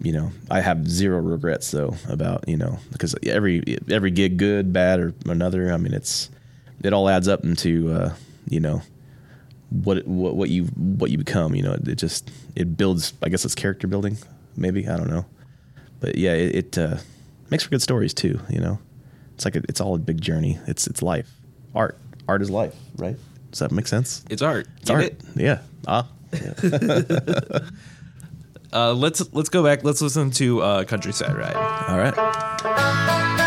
you 0.00 0.12
know 0.12 0.32
I 0.50 0.60
have 0.60 0.88
zero 0.88 1.20
regrets 1.20 1.70
though 1.70 1.94
about 2.08 2.48
you 2.48 2.56
know 2.56 2.78
because 2.92 3.14
every 3.24 3.78
every 3.90 4.10
gig 4.10 4.36
good 4.36 4.72
bad 4.72 5.00
or 5.00 5.14
another 5.26 5.72
I 5.72 5.76
mean 5.76 5.94
it's 5.94 6.30
it 6.82 6.92
all 6.92 7.08
adds 7.08 7.28
up 7.28 7.44
into 7.44 7.92
uh, 7.92 8.14
you 8.48 8.60
know 8.60 8.82
what 9.70 10.06
what 10.06 10.36
what 10.36 10.50
you 10.50 10.64
what 10.64 11.10
you 11.10 11.18
become 11.18 11.54
you 11.54 11.62
know 11.62 11.72
it, 11.72 11.88
it 11.88 11.94
just 11.96 12.30
it 12.54 12.76
builds 12.76 13.12
I 13.22 13.28
guess 13.28 13.44
it's 13.44 13.54
character 13.54 13.86
building 13.86 14.18
maybe 14.56 14.88
I 14.88 14.96
don't 14.96 15.10
know. 15.10 15.26
But 16.00 16.16
yeah 16.16 16.34
it, 16.34 16.54
it 16.54 16.78
uh, 16.78 16.98
makes 17.50 17.64
for 17.64 17.70
good 17.70 17.82
stories 17.82 18.14
too 18.14 18.40
you 18.48 18.60
know. 18.60 18.78
It's 19.34 19.44
like 19.44 19.54
a, 19.54 19.62
it's 19.68 19.80
all 19.80 19.94
a 19.94 19.98
big 19.98 20.20
journey. 20.20 20.58
It's 20.66 20.88
it's 20.88 21.00
life. 21.00 21.30
Art. 21.72 21.96
Art 22.26 22.42
is 22.42 22.50
life 22.50 22.74
right 22.96 23.16
does 23.50 23.58
that 23.60 23.72
make 23.72 23.86
sense 23.86 24.24
it's 24.30 24.42
art. 24.42 24.66
it's 24.80 24.90
art 24.90 25.12
yeah 25.36 25.60
ah 25.86 26.06
Uh, 28.70 28.92
let's 28.92 29.22
let's 29.32 29.48
go 29.48 29.64
back. 29.64 29.82
Let's 29.82 30.02
listen 30.02 30.30
to 30.32 30.60
uh, 30.60 30.84
Countryside 30.84 31.34
Ride. 31.34 31.56
all 31.56 31.96
right 31.96 33.44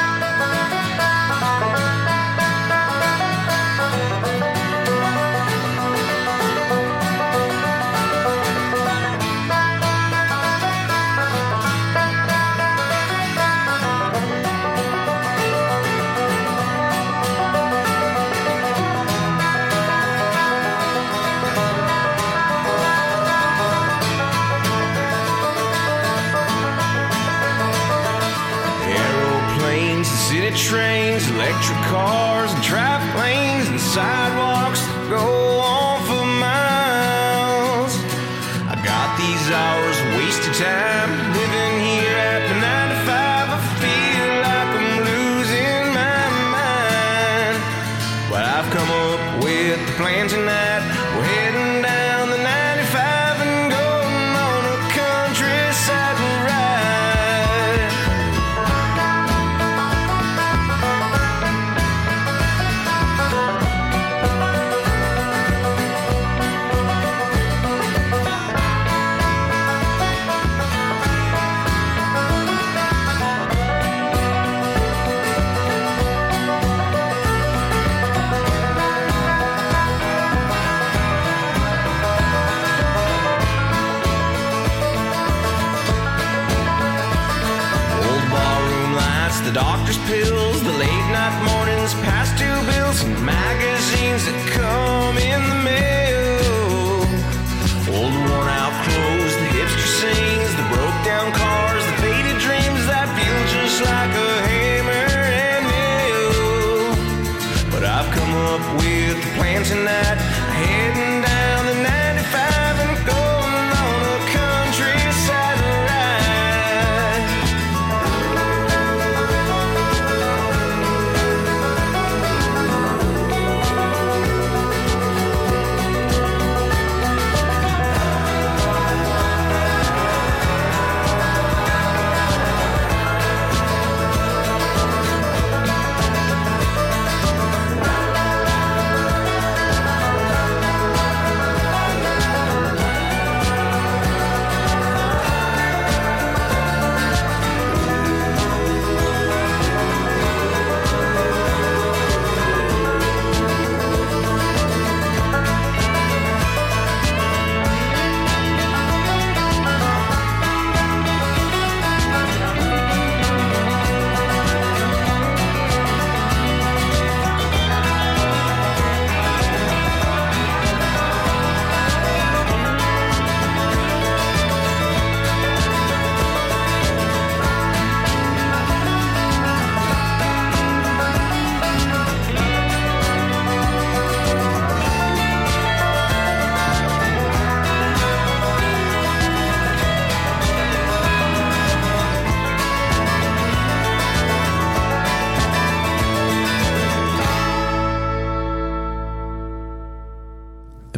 lanes 33.97 34.20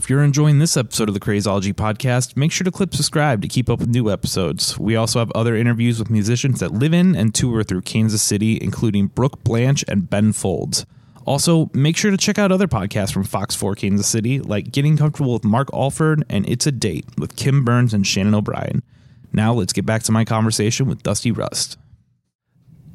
If 0.04 0.10
you're 0.10 0.22
enjoying 0.22 0.60
this 0.60 0.76
episode 0.76 1.08
of 1.08 1.14
the 1.14 1.22
Crazology 1.22 1.74
podcast, 1.74 2.36
make 2.36 2.52
sure 2.52 2.66
to 2.66 2.72
click 2.72 2.94
subscribe 2.94 3.42
to 3.42 3.48
keep 3.48 3.70
up 3.70 3.80
with 3.80 3.88
new 3.88 4.12
episodes. 4.12 4.78
We 4.78 4.98
also 4.98 5.20
have 5.20 5.32
other 5.32 5.56
interviews 5.56 5.98
with 5.98 6.10
musicians 6.10 6.60
that 6.60 6.74
live 6.74 6.94
in 6.94 7.16
and 7.16 7.34
tour 7.34 7.64
through 7.64 7.84
Kansas 7.84 8.22
City, 8.22 8.60
including 8.62 9.08
Brooke 9.08 9.46
Blanche 9.46 9.86
and 9.88 10.10
Ben 10.10 10.34
Folds. 10.34 10.86
Also, 11.26 11.70
make 11.74 11.96
sure 11.96 12.12
to 12.12 12.18
check 12.18 12.38
out 12.38 12.52
other 12.52 12.68
podcasts 12.68 13.14
from 13.14 13.24
Fox 13.24 13.56
4 13.56 13.76
Kansas 13.76 14.06
City, 14.06 14.42
like 14.42 14.74
Getting 14.74 14.98
Comfortable 14.98 15.32
with 15.32 15.46
Mark 15.46 15.70
Alford 15.74 16.26
and 16.30 16.46
It's 16.50 16.68
a 16.68 16.74
Date 16.74 17.06
with 17.18 17.38
Kim 17.38 17.64
Burns 17.64 17.94
and 17.94 18.06
Shannon 18.06 18.36
O'Brien. 18.36 18.84
Now, 19.32 19.54
let's 19.54 19.72
get 19.72 19.86
back 19.86 20.04
to 20.04 20.12
my 20.12 20.26
conversation 20.26 20.86
with 20.86 21.02
Dusty 21.02 21.32
Rust. 21.32 21.78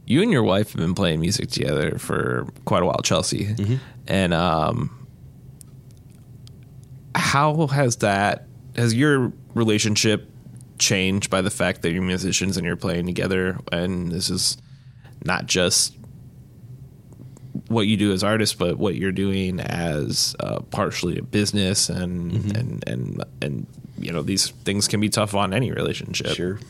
you 0.05 0.21
and 0.21 0.31
your 0.31 0.43
wife 0.43 0.73
have 0.73 0.81
been 0.83 0.95
playing 0.95 1.21
music 1.21 1.49
together 1.49 1.97
for 1.99 2.47
quite 2.67 2.83
a 2.83 2.87
while, 2.87 3.01
Chelsea. 3.03 3.47
And 4.07 4.35
um, 4.35 5.08
how 7.19 7.66
has 7.66 7.97
that 7.97 8.45
has 8.77 8.95
your 8.95 9.33
relationship 9.55 10.31
changed 10.79 11.31
by 11.31 11.43
the 11.43 11.51
fact 11.51 11.83
that 11.83 11.91
you're 11.91 12.03
musicians 12.03 12.57
and 12.57 12.64
you're 12.64 12.77
playing 12.77 13.07
together? 13.07 13.59
And 13.73 14.12
this 14.12 14.31
is 14.31 14.57
not 15.25 15.47
just 15.47 15.97
what 17.66 17.87
you 17.89 17.97
do 17.97 18.12
as 18.12 18.23
artists, 18.23 18.55
but 18.55 18.79
what 18.79 18.95
you're 18.95 19.12
doing 19.12 19.61
as 19.61 20.37
uh, 20.41 20.61
partially 20.71 21.19
a 21.19 21.23
business, 21.23 21.89
and 21.89 22.57
and 22.57 22.85
and 22.87 23.25
and 23.43 23.66
you 23.99 24.12
know 24.12 24.23
these 24.23 24.51
things 24.64 24.87
can 24.87 25.01
be 25.01 25.09
tough 25.09 25.35
on 25.35 25.53
any 25.53 25.73
relationship. 25.73 26.29
Sure. 26.29 26.61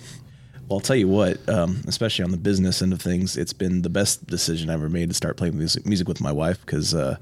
Well, 0.69 0.79
I'll 0.79 0.81
tell 0.81 0.97
you 0.97 1.09
what, 1.09 1.47
um, 1.49 1.83
especially 1.87 2.25
on 2.25 2.31
the 2.31 2.37
business 2.37 2.83
end 2.83 2.93
of 2.93 3.01
things, 3.01 3.37
it's 3.37 3.55
been 3.55 3.83
the 3.83 3.89
best 3.89 4.27
decision 4.27 4.69
I 4.69 4.75
ever 4.75 4.91
made 4.91 5.09
to 5.09 5.15
start 5.15 5.39
playing 5.39 5.57
music, 5.57 5.87
music 5.87 6.09
with 6.09 6.21
my 6.21 6.33
wife 6.33 6.61
because 6.61 6.95
uh, 6.95 7.17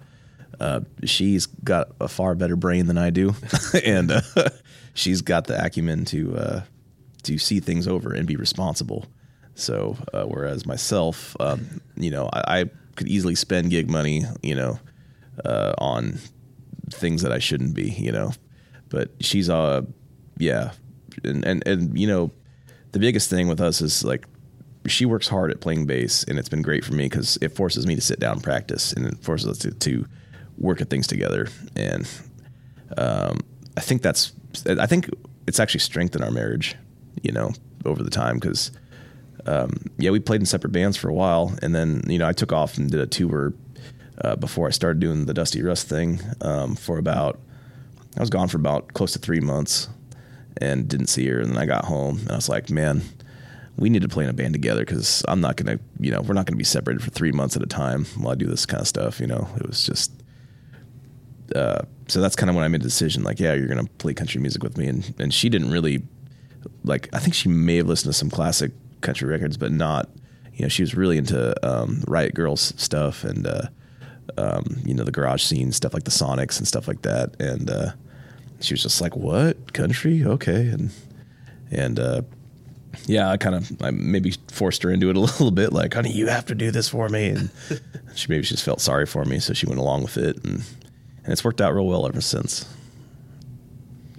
uh, 0.60 0.80
she's 1.04 1.46
got 1.46 1.88
a 2.00 2.08
far 2.08 2.34
better 2.34 2.56
brain 2.56 2.86
than 2.86 2.98
I 2.98 3.10
do, 3.10 3.34
and 3.84 4.10
uh, 4.10 4.20
she's 4.94 5.22
got 5.22 5.46
the 5.46 5.64
acumen 5.64 6.04
to 6.06 6.36
uh, 6.36 6.60
to 7.24 7.38
see 7.38 7.60
things 7.60 7.86
over 7.86 8.12
and 8.12 8.26
be 8.26 8.36
responsible. 8.36 9.06
So, 9.54 9.96
uh, 10.12 10.24
whereas 10.24 10.66
myself, 10.66 11.34
um, 11.40 11.80
you 11.96 12.10
know, 12.10 12.28
I, 12.32 12.60
I 12.60 12.64
could 12.94 13.08
easily 13.08 13.34
spend 13.34 13.70
gig 13.70 13.88
money, 13.90 14.24
you 14.42 14.54
know, 14.54 14.78
uh, 15.44 15.72
on 15.78 16.18
things 16.90 17.22
that 17.22 17.32
I 17.32 17.38
shouldn't 17.38 17.74
be, 17.74 17.90
you 17.90 18.12
know. 18.12 18.32
But 18.88 19.10
she's 19.20 19.48
uh 19.48 19.82
yeah. 20.38 20.72
And 21.24 21.44
and 21.44 21.66
and 21.66 21.98
you 21.98 22.06
know, 22.06 22.30
the 22.92 22.98
biggest 22.98 23.30
thing 23.30 23.48
with 23.48 23.60
us 23.60 23.80
is 23.80 24.04
like 24.04 24.26
she 24.86 25.04
works 25.04 25.26
hard 25.26 25.50
at 25.50 25.60
playing 25.60 25.86
bass 25.86 26.24
and 26.24 26.38
it's 26.38 26.48
been 26.48 26.62
great 26.62 26.84
for 26.84 26.94
me 26.94 27.08
cuz 27.08 27.38
it 27.40 27.48
forces 27.48 27.86
me 27.86 27.96
to 27.96 28.00
sit 28.00 28.20
down 28.20 28.34
and 28.34 28.42
practice 28.42 28.92
and 28.92 29.06
it 29.06 29.18
forces 29.18 29.48
us 29.48 29.58
to, 29.58 29.72
to 29.72 30.06
work 30.58 30.80
at 30.80 30.90
things 30.90 31.06
together 31.06 31.48
and 31.74 32.08
um 32.96 33.40
I 33.76 33.80
think 33.80 34.02
that's 34.02 34.32
I 34.66 34.86
think 34.86 35.10
it's 35.46 35.60
actually 35.60 35.80
strengthened 35.80 36.24
our 36.24 36.30
marriage, 36.30 36.76
you 37.22 37.30
know, 37.30 37.52
over 37.84 38.02
the 38.02 38.10
time 38.10 38.40
cuz 38.40 38.70
um, 39.46 39.70
yeah, 39.96 40.10
we 40.10 40.18
played 40.18 40.40
in 40.40 40.46
separate 40.46 40.70
bands 40.70 40.96
for 40.96 41.08
a 41.08 41.14
while, 41.14 41.56
and 41.62 41.74
then 41.74 42.02
you 42.08 42.18
know 42.18 42.26
I 42.26 42.32
took 42.32 42.52
off 42.52 42.76
and 42.78 42.90
did 42.90 43.00
a 43.00 43.06
tour 43.06 43.54
uh, 44.22 44.36
before 44.36 44.66
I 44.66 44.70
started 44.70 45.00
doing 45.00 45.26
the 45.26 45.34
Dusty 45.34 45.62
Rust 45.62 45.88
thing 45.88 46.20
um, 46.40 46.74
for 46.74 46.98
about 46.98 47.38
I 48.16 48.20
was 48.20 48.30
gone 48.30 48.48
for 48.48 48.56
about 48.56 48.92
close 48.94 49.12
to 49.12 49.18
three 49.18 49.40
months 49.40 49.88
and 50.56 50.88
didn't 50.88 51.08
see 51.08 51.26
her, 51.28 51.40
and 51.40 51.50
then 51.50 51.58
I 51.58 51.66
got 51.66 51.84
home 51.84 52.18
and 52.20 52.32
I 52.32 52.36
was 52.36 52.48
like, 52.48 52.70
man, 52.70 53.02
we 53.76 53.90
need 53.90 54.02
to 54.02 54.08
play 54.08 54.24
in 54.24 54.30
a 54.30 54.32
band 54.32 54.54
together 54.54 54.84
because 54.84 55.22
I'm 55.28 55.40
not 55.40 55.56
gonna, 55.56 55.78
you 56.00 56.10
know, 56.10 56.22
we're 56.22 56.34
not 56.34 56.46
gonna 56.46 56.56
be 56.56 56.64
separated 56.64 57.04
for 57.04 57.10
three 57.10 57.32
months 57.32 57.56
at 57.56 57.62
a 57.62 57.66
time 57.66 58.06
while 58.16 58.32
I 58.32 58.34
do 58.34 58.46
this 58.46 58.66
kind 58.66 58.80
of 58.80 58.88
stuff. 58.88 59.20
You 59.20 59.26
know, 59.26 59.48
it 59.56 59.66
was 59.66 59.84
just. 59.84 60.12
Uh, 61.54 61.82
so 62.08 62.20
that's 62.20 62.36
kind 62.36 62.50
of 62.50 62.56
when 62.56 62.64
I 62.64 62.68
made 62.68 62.80
the 62.80 62.88
decision, 62.88 63.22
like, 63.22 63.40
yeah, 63.40 63.54
you're 63.54 63.68
gonna 63.68 63.88
play 63.98 64.14
country 64.14 64.40
music 64.40 64.62
with 64.62 64.76
me, 64.76 64.86
and 64.86 65.14
and 65.18 65.32
she 65.32 65.48
didn't 65.48 65.70
really 65.70 66.02
like 66.84 67.08
I 67.12 67.18
think 67.18 67.34
she 67.34 67.48
may 67.48 67.76
have 67.76 67.86
listened 67.86 68.12
to 68.12 68.18
some 68.18 68.30
classic 68.30 68.72
country 69.00 69.28
records, 69.28 69.56
but 69.56 69.72
not 69.72 70.08
you 70.54 70.62
know 70.62 70.68
she 70.68 70.82
was 70.82 70.94
really 70.94 71.18
into 71.18 71.54
um, 71.66 72.02
Riot 72.06 72.34
Girls 72.34 72.72
stuff 72.76 73.24
and 73.24 73.46
uh, 73.46 73.68
um, 74.38 74.64
you 74.84 74.94
know 74.94 75.04
the 75.04 75.12
garage 75.12 75.42
scene 75.42 75.72
stuff 75.72 75.94
like 75.94 76.04
the 76.04 76.10
Sonics 76.10 76.58
and 76.58 76.66
stuff 76.66 76.88
like 76.88 77.02
that, 77.02 77.40
and 77.40 77.70
uh, 77.70 77.92
she 78.60 78.74
was 78.74 78.82
just 78.82 79.00
like, 79.00 79.16
"What 79.16 79.72
country? 79.72 80.24
Okay," 80.24 80.68
and 80.68 80.90
and 81.70 81.98
uh, 81.98 82.22
yeah, 83.06 83.30
I 83.30 83.36
kind 83.36 83.54
of 83.54 83.70
I 83.82 83.90
maybe 83.90 84.34
forced 84.48 84.82
her 84.82 84.90
into 84.90 85.10
it 85.10 85.16
a 85.16 85.20
little 85.28 85.50
bit, 85.50 85.72
like, 85.72 85.94
"Honey, 85.94 86.12
you 86.12 86.28
have 86.28 86.46
to 86.46 86.54
do 86.54 86.70
this 86.70 86.88
for 86.88 87.08
me," 87.08 87.28
and 87.30 87.50
she 88.14 88.26
maybe 88.28 88.42
she 88.42 88.54
just 88.54 88.64
felt 88.64 88.80
sorry 88.80 89.06
for 89.06 89.24
me, 89.24 89.38
so 89.38 89.52
she 89.52 89.66
went 89.66 89.80
along 89.80 90.02
with 90.02 90.16
it, 90.16 90.42
and 90.44 90.62
and 91.26 91.32
it's 91.32 91.44
worked 91.44 91.60
out 91.60 91.74
real 91.74 91.86
well 91.86 92.06
ever 92.06 92.20
since. 92.20 92.64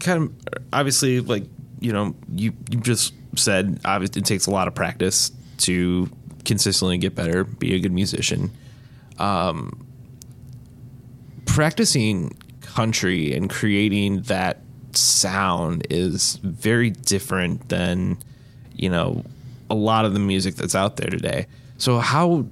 kind 0.02 0.24
of 0.24 0.60
obviously 0.74 1.22
like 1.22 1.46
you 1.80 1.94
know 1.94 2.14
you 2.36 2.54
you 2.70 2.80
just 2.82 3.14
said 3.36 3.80
obviously 3.86 4.20
it 4.20 4.26
takes 4.26 4.46
a 4.46 4.52
lot 4.52 4.68
of 4.68 4.76
practice 4.76 5.32
to 5.58 6.10
consistently 6.44 6.98
get 6.98 7.16
better 7.16 7.44
be 7.46 7.74
a 7.76 7.80
good 7.80 7.92
musician 7.92 8.52
um 9.20 9.86
practicing 11.46 12.36
country 12.62 13.34
and 13.34 13.50
creating 13.50 14.22
that 14.24 14.62
sound 14.92 15.88
is 15.90 16.36
very 16.44 16.90
different 16.90 17.70
than 17.70 18.18
you 18.74 18.90
know 18.90 19.24
a 19.70 19.76
lot 19.76 20.06
of 20.06 20.14
the 20.14 20.20
music 20.20 20.56
that's 20.56 20.76
out 20.76 20.98
there 20.98 21.10
today 21.10 21.48
so 21.78 22.00
how 22.00 22.46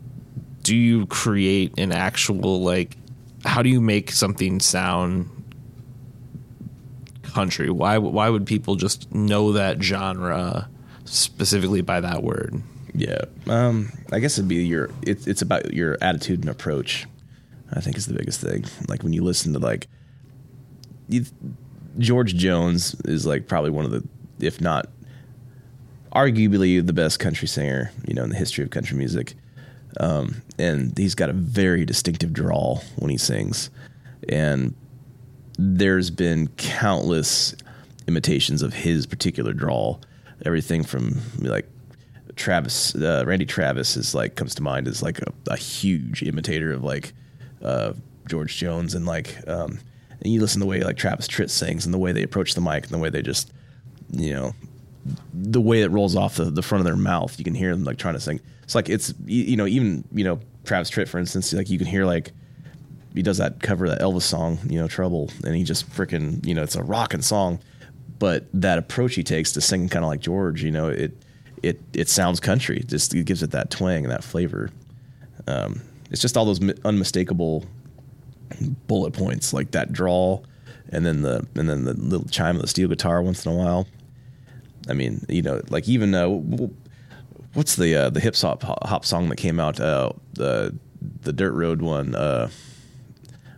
do 0.64 0.76
you 0.76 1.06
create 1.08 1.78
an 1.78 1.92
actual 1.92 2.62
like 2.64 2.98
how 3.46 3.62
do 3.62 3.70
you 3.70 3.80
make 3.80 4.12
something 4.12 4.60
sound 4.60 5.30
country? 7.24 7.70
Why 7.70 7.98
why 7.98 8.30
would 8.30 8.46
people 8.46 8.76
just 8.76 9.14
know 9.14 9.52
that 9.54 9.82
genre 9.82 10.70
specifically 11.06 11.82
by 11.82 12.02
that 12.02 12.24
word? 12.24 12.62
Yeah, 12.94 13.26
um, 13.48 13.92
I 14.12 14.20
guess 14.20 14.38
it'd 14.38 14.48
be 14.48 14.66
your. 14.66 14.90
It's 15.02 15.28
it's 15.28 15.42
about 15.42 15.74
your 15.74 15.98
attitude 16.02 16.40
and 16.42 16.50
approach. 16.50 17.06
I 17.74 17.82
think 17.82 17.98
is 17.98 18.06
the 18.06 18.14
biggest 18.14 18.42
thing. 18.42 18.66
Like 18.88 19.04
when 19.04 19.14
you 19.14 19.24
listen 19.24 19.54
to 19.54 19.60
like 19.60 19.88
you, 21.10 21.26
George 21.98 22.36
Jones 22.36 22.96
is 23.06 23.26
like 23.26 23.48
probably 23.48 23.72
one 23.72 23.86
of 23.86 23.92
the, 23.92 24.08
if 24.40 24.62
not 24.62 24.88
arguably 26.14 26.86
the 26.86 26.94
best 26.94 27.20
country 27.20 27.48
singer, 27.48 27.92
you 28.08 28.14
know, 28.14 28.24
in 28.24 28.30
the 28.30 28.38
history 28.38 28.64
of 28.64 28.70
country 28.70 28.98
music. 28.98 29.36
Um, 30.00 30.42
and 30.58 30.98
he's 30.98 31.16
got 31.16 31.30
a 31.30 31.34
very 31.34 31.86
distinctive 31.86 32.34
drawl 32.34 32.84
when 32.98 33.10
he 33.10 33.18
sings. 33.18 33.70
And 34.30 34.76
there's 35.58 36.10
been 36.10 36.48
countless 36.58 37.56
imitations 38.08 38.62
of 38.62 38.74
his 38.74 39.06
particular 39.06 39.54
drawl. 39.54 40.02
Everything 40.46 40.84
from 40.84 41.22
like 41.40 41.68
Travis, 42.36 42.94
uh, 42.96 43.24
Randy 43.26 43.46
Travis 43.46 43.96
is 43.96 44.14
like 44.14 44.36
comes 44.36 44.56
to 44.56 44.64
mind 44.64 44.88
as 44.88 45.02
like 45.02 45.20
a, 45.20 45.32
a 45.50 45.58
huge 45.58 46.24
imitator 46.24 46.74
of 46.74 46.84
like 46.84 47.14
uh, 47.64 47.94
George 48.28 48.58
Jones 48.58 48.94
and 48.94 49.06
like 49.06 49.38
um, 49.48 49.80
and 50.22 50.34
you 50.34 50.42
listen 50.42 50.60
to 50.60 50.66
the 50.66 50.70
way 50.70 50.82
like 50.82 50.98
Travis 50.98 51.28
Tritt 51.28 51.50
sings 51.50 51.86
and 51.86 51.94
the 51.94 51.98
way 51.98 52.12
they 52.12 52.24
approach 52.24 52.54
the 52.54 52.62
mic 52.62 52.84
and 52.84 52.92
the 52.92 52.98
way 52.98 53.10
they 53.10 53.22
just 53.22 53.52
you 54.12 54.34
know 54.34 54.54
the 55.34 55.62
way 55.62 55.82
it 55.82 55.92
rolls 55.92 56.16
off 56.16 56.36
the, 56.36 56.46
the 56.46 56.62
front 56.62 56.80
of 56.80 56.86
their 56.86 56.96
mouth 56.96 57.38
you 57.38 57.44
can 57.44 57.54
hear 57.54 57.72
them 57.72 57.84
like 57.84 57.98
trying 57.98 58.16
to 58.16 58.20
sing. 58.20 58.40
It's 58.64 58.76
like 58.76 58.90
it's 58.90 59.14
you 59.26 59.56
know 59.56 59.68
even 59.68 60.04
you 60.12 60.24
know 60.24 60.40
Travis 60.64 60.90
Tritt 60.90 61.08
for 61.08 61.20
instance 61.20 61.54
like 61.54 61.70
you 61.70 61.78
can 61.78 61.88
hear 61.88 62.06
like 62.06 62.32
he 63.14 63.22
does 63.22 63.38
that 63.38 63.62
cover 63.62 63.88
that 63.88 64.02
Elvis 64.02 64.24
song 64.24 64.58
you 64.68 64.80
know 64.80 64.88
Trouble 64.88 65.30
and 65.44 65.56
he 65.56 65.64
just 65.64 65.90
freaking 65.90 66.46
you 66.46 66.54
know 66.54 66.64
it's 66.64 66.76
a 66.76 66.84
rocking 66.84 67.22
song. 67.22 67.60
But 68.18 68.46
that 68.54 68.78
approach 68.78 69.16
he 69.16 69.24
takes 69.24 69.52
to 69.54 69.62
singing 69.62 69.90
kind 69.90 70.04
of 70.04 70.10
like 70.10 70.22
George 70.22 70.64
you 70.64 70.72
know 70.72 70.88
it 70.88 71.16
it 71.62 71.82
it 71.94 72.10
sounds 72.10 72.40
country. 72.40 72.84
Just 72.86 73.14
it 73.14 73.26
gives 73.26 73.44
it 73.44 73.52
that 73.52 73.70
twang 73.70 74.04
and 74.04 74.12
that 74.12 74.24
flavor. 74.24 74.70
Um, 75.48 75.82
it's 76.10 76.22
just 76.22 76.38
all 76.38 76.46
those 76.46 76.62
unmistakable 76.84 77.66
bullet 78.88 79.12
points 79.12 79.54
like 79.54 79.72
that 79.72 79.92
drawl 79.92 80.46
and 80.90 81.06
then 81.06 81.22
the 81.22 81.46
and 81.56 81.68
then 81.70 81.84
the 81.84 81.94
little 81.94 82.28
chime 82.28 82.56
of 82.56 82.62
the 82.62 82.68
steel 82.68 82.88
guitar 82.88 83.22
once 83.22 83.46
in 83.46 83.52
a 83.52 83.56
while 83.56 83.88
i 84.90 84.94
mean 84.94 85.26
you 85.30 85.42
know 85.42 85.62
like 85.70 85.88
even 85.88 86.14
uh, 86.14 86.28
what's 87.54 87.76
the 87.76 87.96
uh, 87.96 88.10
the 88.10 88.20
hip 88.20 88.36
hop 88.36 88.64
hop 88.64 89.06
song 89.06 89.30
that 89.30 89.38
came 89.38 89.60
out 89.60 89.80
uh, 89.80 90.12
the 90.34 90.76
the 91.22 91.34
dirt 91.34 91.54
road 91.54 91.82
one 91.82 92.16
uh, 92.16 92.50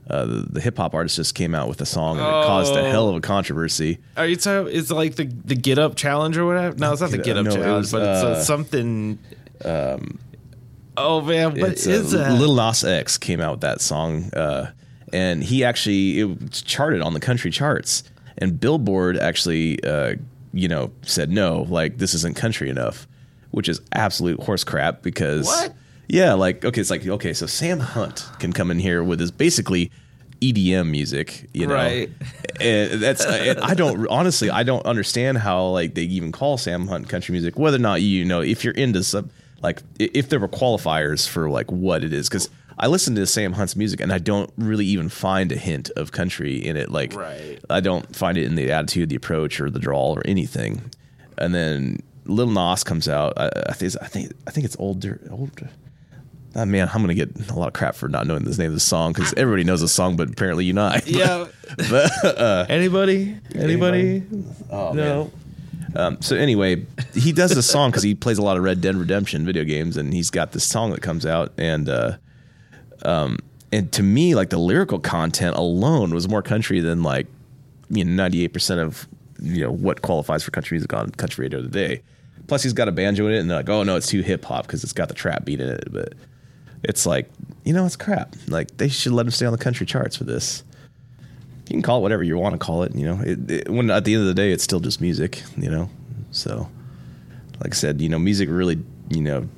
uh, 0.10 0.26
the, 0.26 0.48
the 0.54 0.62
hip 0.62 0.78
hop 0.78 0.94
artist 0.94 1.18
just 1.18 1.36
came 1.36 1.54
out 1.54 1.68
with 1.68 1.82
a 1.82 1.86
song 1.86 2.18
and 2.18 2.26
it 2.26 2.46
caused 2.46 2.74
a 2.76 2.80
Oh. 2.80 2.90
hell 2.92 3.10
of 3.10 3.18
a 3.18 3.20
controversy. 3.20 3.98
Are 4.16 4.26
you 4.26 4.38
talking? 4.38 4.74
It's 4.74 4.90
like 4.90 5.16
the 5.16 5.26
the 5.26 5.56
Get 5.56 5.78
Up 5.80 5.96
challenge 5.96 6.38
or 6.38 6.46
whatever. 6.46 6.78
No, 6.78 6.94
it's 6.94 7.02
not 7.02 7.12
the 7.12 7.18
Get 7.18 7.36
Up- 7.38 7.46
Up 7.46 7.54
no, 7.54 7.60
it 7.60 7.64
challenge, 7.64 7.84
was, 7.84 7.92
but 7.92 8.02
it's 8.04 8.24
uh, 8.24 8.28
uh, 8.28 8.42
something. 8.42 9.20
oh 9.66 11.22
man, 11.22 11.52
what 11.60 11.72
it's, 11.72 11.86
is 11.86 12.14
uh, 12.14 12.20
that? 12.20 12.40
Lil 12.40 12.56
Nas 12.56 12.84
X 12.84 13.18
came 13.18 13.42
out 13.42 13.52
with 13.52 13.62
that 13.62 13.82
song, 13.82 14.32
uh, 14.34 14.72
and 15.14 15.44
he 15.44 15.64
actually 15.66 16.20
it 16.22 16.52
charted 16.66 17.02
on 17.02 17.14
the 17.14 17.20
country 17.20 17.52
charts. 17.52 18.04
And 18.38 18.60
Billboard 18.60 19.18
actually, 19.18 19.84
uh, 19.84 20.16
you 20.54 20.68
know, 20.68 20.92
said 21.02 21.30
no, 21.30 21.66
like 21.70 21.98
this 21.98 22.14
isn't 22.14 22.36
country 22.36 22.70
enough, 22.70 23.08
which 23.52 23.70
is 23.70 23.82
absolute 23.94 24.42
horse 24.42 24.64
crap 24.64 25.02
because 25.02 25.46
What? 25.46 25.74
Yeah, 26.10 26.34
like 26.34 26.64
okay, 26.64 26.80
it's 26.80 26.90
like 26.90 27.06
okay, 27.06 27.34
so 27.34 27.46
Sam 27.46 27.80
Hunt 27.80 28.26
can 28.40 28.54
come 28.54 28.72
in 28.72 28.80
here 28.80 29.04
with 29.04 29.20
his 29.20 29.32
basically 29.32 29.92
EDM 30.42 30.90
music, 30.90 31.50
you 31.54 31.68
know, 31.68 31.74
Right. 31.74 32.10
and 32.62 33.02
that's 33.02 33.26
uh, 33.26 33.30
and 33.48 33.60
I 33.60 33.74
don't 33.74 34.08
honestly 34.08 34.50
I 34.50 34.64
don't 34.64 34.86
understand 34.86 35.40
how 35.40 35.66
like 35.68 35.96
they 35.96 36.04
even 36.04 36.32
call 36.32 36.58
Sam 36.58 36.88
Hunt 36.88 37.10
country 37.10 37.34
music. 37.34 37.58
Whether 37.60 37.78
or 37.78 37.82
not 37.82 38.02
you 38.02 38.24
know 38.24 38.42
if 38.42 38.64
you're 38.64 38.74
into 38.74 39.04
some 39.04 39.30
like 39.62 39.82
if 40.00 40.30
there 40.30 40.40
were 40.40 40.48
qualifiers 40.48 41.28
for 41.28 41.50
like 41.50 41.72
what 41.72 42.04
it 42.04 42.14
is 42.14 42.30
because 42.30 42.50
I 42.80 42.88
listen 42.88 43.16
to 43.16 43.26
Sam 43.26 43.54
Hunt's 43.54 43.76
music 43.76 44.00
and 44.02 44.12
I 44.14 44.20
don't 44.20 44.52
really 44.58 44.86
even 44.86 45.10
find 45.10 45.52
a 45.52 45.56
hint 45.58 45.90
of 45.96 46.12
country 46.12 46.58
in 46.64 46.78
it. 46.78 46.92
Like 46.92 47.14
Right. 47.16 47.58
I 47.70 47.80
don't 47.80 48.16
find 48.16 48.38
it 48.38 48.44
in 48.46 48.56
the 48.56 48.72
attitude, 48.72 49.10
the 49.10 49.16
approach, 49.16 49.60
or 49.60 49.70
the 49.70 49.80
drawl 49.80 50.16
or 50.18 50.22
anything. 50.26 50.92
And 51.38 51.56
then 51.56 52.00
Lil 52.26 52.48
Nas 52.52 52.84
comes 52.84 53.08
out. 53.10 53.34
I, 53.38 53.48
I 53.70 53.74
think 53.74 53.94
it's- 53.94 53.98
I 54.02 54.08
think 54.08 54.32
I 54.48 54.52
think 54.52 54.66
it's 54.66 54.76
older 54.80 55.20
older. 55.32 55.70
Oh, 56.56 56.66
man, 56.66 56.90
I'm 56.92 57.02
gonna 57.02 57.14
get 57.14 57.30
a 57.50 57.54
lot 57.54 57.68
of 57.68 57.74
crap 57.74 57.94
for 57.94 58.08
not 58.10 58.26
knowing 58.26 58.44
the 58.44 58.56
name 58.58 58.70
of 58.70 58.74
the 58.74 58.80
song 58.80 59.14
because 59.14 59.32
everybody 59.38 59.64
knows 59.64 59.82
the 59.82 59.88
song, 59.88 60.16
but 60.16 60.30
apparently 60.30 60.66
you 60.66 60.74
not. 60.74 61.06
yeah. 61.08 61.46
anybody? 62.70 63.38
Anybody? 63.54 64.24
Oh, 64.72 64.94
no. 64.94 65.32
Um, 65.96 66.22
so 66.22 66.36
anyway, 66.36 66.86
he 67.14 67.32
does 67.32 67.54
this 67.54 67.70
song 67.70 67.92
because 67.92 68.04
he 68.04 68.14
plays 68.16 68.38
a 68.38 68.42
lot 68.42 68.58
of 68.58 68.64
Red 68.64 68.82
Dead 68.82 68.96
Redemption 68.96 69.46
video 69.46 69.64
games, 69.64 69.98
and 69.98 70.14
he's 70.14 70.30
got 70.30 70.52
this 70.52 70.64
song 70.64 70.92
that 70.92 71.02
comes 71.02 71.26
out, 71.26 71.54
and 71.58 71.88
uh, 71.90 72.18
um, 73.04 73.38
and 73.72 73.92
to 73.94 74.04
me, 74.04 74.36
like 74.36 74.50
the 74.50 74.58
lyrical 74.58 75.00
content 75.00 75.56
alone 75.56 76.14
was 76.14 76.28
more 76.28 76.42
country 76.42 76.80
than 76.80 77.04
like 77.04 77.28
you 77.90 78.04
know 78.04 78.12
ninety 78.12 78.44
eight 78.44 78.54
percent 78.54 78.80
of 78.80 79.08
you 79.42 79.64
know 79.64 79.72
what 79.72 80.02
qualifies 80.02 80.44
for 80.44 80.52
country 80.52 80.76
music 80.76 80.94
on 80.94 81.12
country 81.12 81.44
radio 81.44 81.62
today. 81.62 82.02
Plus, 82.48 82.64
he's 82.64 82.74
got 82.74 82.88
a 82.88 82.92
banjo 82.92 83.28
in 83.28 83.34
it, 83.34 83.40
and 83.40 83.50
they're 83.50 83.58
like, 83.58 83.70
oh 83.70 83.84
no, 83.84 83.96
it's 83.96 84.08
too 84.08 84.22
hip 84.22 84.46
hop 84.46 84.66
because 84.66 84.84
it's 84.84 84.94
got 84.94 85.10
the 85.10 85.14
trap 85.14 85.44
beat 85.46 85.60
in 85.60 85.68
it, 85.68 85.92
but 85.92 86.14
it's 86.84 87.06
like 87.06 87.30
you 87.64 87.74
know 87.74 87.86
it's 87.86 87.96
crap. 87.96 88.36
Like 88.48 88.78
they 88.78 88.88
should 88.88 89.12
let 89.12 89.26
him 89.26 89.32
stay 89.32 89.46
on 89.46 89.52
the 89.52 89.58
country 89.58 89.86
charts 89.86 90.16
for 90.16 90.24
this 90.24 90.64
you 91.70 91.74
can 91.74 91.82
call 91.82 92.00
it 92.00 92.02
whatever 92.02 92.24
you 92.24 92.38
want 92.38 92.54
to 92.54 92.60
call 92.60 92.84
it. 92.84 92.96
You 92.96 93.06
know, 93.06 93.22
it, 93.22 93.52
it, 93.52 93.70
when 93.70 93.92
at 93.92 94.06
the 94.06 94.14
end 94.14 94.22
of 94.22 94.28
the 94.28 94.34
day, 94.34 94.52
it's 94.52 94.64
still 94.64 94.80
just 94.80 95.02
music. 95.02 95.44
You 95.58 95.70
know, 95.70 95.90
so 96.32 96.70
like 97.62 97.74
I 97.74 97.76
said, 97.76 98.02
you 98.02 98.10
know, 98.10 98.20
music 98.20 98.50
really, 98.50 98.82
you 99.10 99.22
know, 99.22 99.50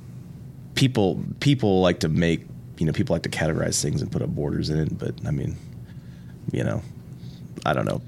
people 0.74 1.22
people 1.38 1.80
like 1.80 2.00
to 2.00 2.08
make, 2.08 2.46
you 2.80 2.86
know, 2.86 2.92
people 2.92 3.14
like 3.14 3.22
to 3.22 3.28
categorize 3.28 3.80
things 3.82 4.00
and 4.00 4.10
put 4.10 4.22
up 4.22 4.30
borders 4.30 4.70
in 4.70 4.80
it. 4.80 4.98
But 4.98 5.14
I 5.26 5.30
mean, 5.30 5.54
you 6.50 6.64
know, 6.64 6.82
I 7.66 7.74
don't 7.74 7.84
know. 7.84 8.00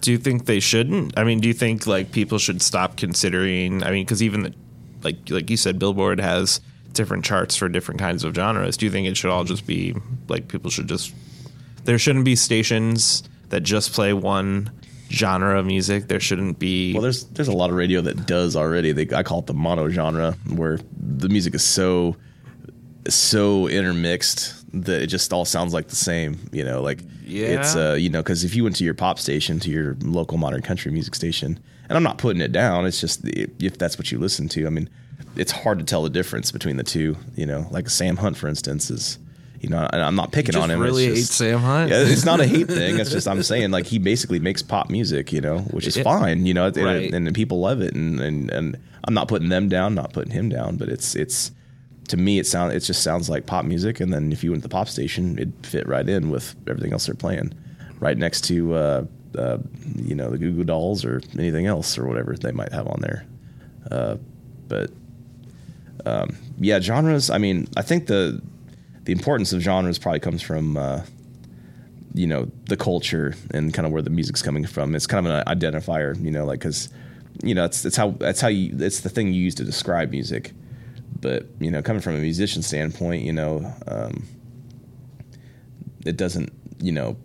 Do 0.00 0.10
you 0.10 0.18
think 0.18 0.46
they 0.46 0.60
shouldn't? 0.60 1.16
I 1.16 1.24
mean, 1.24 1.40
do 1.40 1.46
you 1.46 1.54
think 1.54 1.86
like 1.86 2.10
people 2.10 2.38
should 2.38 2.62
stop 2.62 2.96
considering? 2.96 3.84
I 3.84 3.90
mean, 3.90 4.04
because 4.04 4.22
even 4.22 4.44
the, 4.44 4.54
like 5.02 5.16
like 5.28 5.50
you 5.50 5.58
said, 5.58 5.78
Billboard 5.78 6.20
has 6.20 6.60
different 6.94 7.24
charts 7.24 7.54
for 7.54 7.68
different 7.68 8.00
kinds 8.00 8.24
of 8.24 8.34
genres. 8.34 8.78
Do 8.78 8.86
you 8.86 8.90
think 8.90 9.06
it 9.06 9.16
should 9.16 9.30
all 9.30 9.44
just 9.44 9.66
be 9.66 9.94
like 10.26 10.48
people 10.48 10.70
should 10.70 10.88
just 10.88 11.14
there 11.84 11.98
shouldn't 11.98 12.24
be 12.24 12.34
stations 12.34 13.22
that 13.50 13.60
just 13.60 13.92
play 13.92 14.14
one 14.14 14.70
genre 15.10 15.58
of 15.58 15.66
music. 15.66 16.08
There 16.08 16.20
shouldn't 16.20 16.58
be. 16.58 16.94
Well, 16.94 17.02
there's 17.02 17.24
there's 17.24 17.48
a 17.48 17.52
lot 17.52 17.68
of 17.68 17.76
radio 17.76 18.00
that 18.00 18.26
does 18.26 18.56
already. 18.56 18.92
They, 18.92 19.14
I 19.14 19.22
call 19.22 19.40
it 19.40 19.46
the 19.46 19.54
mono 19.54 19.90
genre, 19.90 20.32
where 20.48 20.78
the 20.98 21.28
music 21.28 21.54
is 21.54 21.62
so 21.62 22.16
so 23.08 23.68
intermixed 23.68 24.54
that 24.84 25.02
it 25.02 25.06
just 25.08 25.32
all 25.32 25.44
sounds 25.44 25.74
like 25.74 25.88
the 25.88 25.96
same. 25.96 26.38
You 26.52 26.64
know, 26.64 26.82
like 26.82 27.00
yeah. 27.24 27.60
it's 27.60 27.76
uh, 27.76 27.96
you 27.98 28.08
know, 28.10 28.22
because 28.22 28.44
if 28.44 28.54
you 28.54 28.64
went 28.64 28.76
to 28.76 28.84
your 28.84 28.94
pop 28.94 29.18
station, 29.18 29.58
to 29.60 29.70
your 29.70 29.96
local 30.02 30.38
modern 30.38 30.62
country 30.62 30.90
music 30.92 31.14
station, 31.14 31.58
and 31.88 31.96
I'm 31.96 32.02
not 32.02 32.18
putting 32.18 32.42
it 32.42 32.52
down. 32.52 32.86
It's 32.86 33.00
just 33.00 33.20
if 33.24 33.78
that's 33.78 33.98
what 33.98 34.10
you 34.12 34.18
listen 34.18 34.48
to. 34.50 34.66
I 34.66 34.70
mean, 34.70 34.88
it's 35.36 35.52
hard 35.52 35.78
to 35.78 35.84
tell 35.84 36.02
the 36.02 36.10
difference 36.10 36.50
between 36.52 36.76
the 36.76 36.84
two. 36.84 37.16
You 37.36 37.46
know, 37.46 37.66
like 37.70 37.88
Sam 37.90 38.16
Hunt, 38.16 38.36
for 38.36 38.48
instance, 38.48 38.90
is. 38.90 39.18
You 39.60 39.68
know, 39.68 39.88
and 39.92 40.02
I'm 40.02 40.16
not 40.16 40.32
picking 40.32 40.56
on 40.56 40.62
just 40.62 40.70
him. 40.72 40.80
really 40.80 41.06
it's 41.06 41.18
hate 41.20 41.26
Sam 41.28 41.60
Hunt? 41.60 41.88
Yeah, 41.92 42.02
it's 42.02 42.24
not 42.24 42.40
a 42.40 42.46
hate 42.48 42.66
thing. 42.78 42.98
It's 42.98 43.12
just 43.12 43.28
I'm 43.28 43.44
saying 43.44 43.70
like 43.70 43.86
he 43.86 44.00
basically 44.00 44.40
makes 44.40 44.60
pop 44.60 44.90
music, 44.90 45.32
you 45.32 45.40
know, 45.40 45.58
which 45.70 45.86
is 45.86 45.96
Yeah. 45.96 46.02
fine, 46.02 46.46
you 46.46 46.52
know, 46.52 46.66
and, 46.66 47.14
and 47.14 47.32
people 47.32 47.60
love 47.60 47.80
it, 47.80 47.94
and, 47.94 48.18
and 48.18 48.50
and 48.50 48.76
I'm 49.04 49.14
not 49.14 49.28
putting 49.28 49.50
them 49.50 49.68
down, 49.68 49.94
not 49.94 50.12
putting 50.12 50.32
him 50.32 50.48
down, 50.48 50.78
but 50.78 50.88
it's 50.88 51.14
it's 51.14 51.52
to 52.08 52.16
me 52.16 52.38
it 52.38 52.46
sound 52.46 52.72
it 52.72 52.80
just 52.80 53.02
sounds 53.02 53.28
like 53.28 53.46
pop 53.46 53.64
music, 53.64 54.00
and 54.00 54.12
then 54.12 54.32
if 54.32 54.42
you 54.42 54.50
went 54.50 54.62
to 54.62 54.68
the 54.68 54.72
pop 54.72 54.88
station, 54.88 55.38
it'd 55.38 55.66
fit 55.66 55.86
right 55.86 56.08
in 56.08 56.30
with 56.30 56.54
everything 56.68 56.92
else 56.92 57.06
they're 57.06 57.14
playing, 57.14 57.52
right 58.00 58.16
next 58.16 58.42
to 58.42 58.74
uh, 58.74 59.04
uh, 59.38 59.58
you 59.96 60.14
know 60.14 60.30
the 60.30 60.38
Goo 60.38 60.52
Goo 60.52 60.64
Dolls 60.64 61.04
or 61.04 61.20
anything 61.38 61.66
else 61.66 61.98
or 61.98 62.06
whatever 62.06 62.34
they 62.34 62.52
might 62.52 62.72
have 62.72 62.86
on 62.86 63.00
there, 63.00 63.26
uh, 63.90 64.16
but 64.68 64.90
um, 66.04 66.36
yeah, 66.58 66.80
genres. 66.80 67.30
I 67.30 67.38
mean, 67.38 67.68
I 67.76 67.82
think 67.82 68.06
the 68.06 68.42
the 69.04 69.12
importance 69.12 69.52
of 69.52 69.60
genres 69.60 69.98
probably 69.98 70.20
comes 70.20 70.42
from. 70.42 70.76
Uh, 70.76 71.02
you 72.14 72.26
know 72.26 72.50
the 72.66 72.76
culture 72.76 73.34
and 73.52 73.72
kind 73.72 73.86
of 73.86 73.92
where 73.92 74.02
the 74.02 74.10
music's 74.10 74.42
coming 74.42 74.66
from. 74.66 74.94
It's 74.94 75.06
kind 75.06 75.26
of 75.26 75.32
an 75.34 75.44
identifier, 75.46 76.22
you 76.22 76.30
know, 76.30 76.44
like 76.44 76.60
because 76.60 76.90
you 77.42 77.54
know 77.54 77.64
it's 77.64 77.84
it's 77.84 77.96
how 77.96 78.10
that's 78.10 78.40
how 78.40 78.48
you 78.48 78.76
it's 78.78 79.00
the 79.00 79.08
thing 79.08 79.32
you 79.32 79.42
use 79.42 79.54
to 79.56 79.64
describe 79.64 80.10
music. 80.10 80.52
But 81.20 81.46
you 81.60 81.70
know, 81.70 81.82
coming 81.82 82.02
from 82.02 82.16
a 82.16 82.20
musician 82.20 82.62
standpoint, 82.62 83.22
you 83.22 83.32
know, 83.32 83.72
um, 83.86 84.24
it 86.04 86.16
doesn't 86.16 86.52
you 86.80 86.92
know 86.92 87.16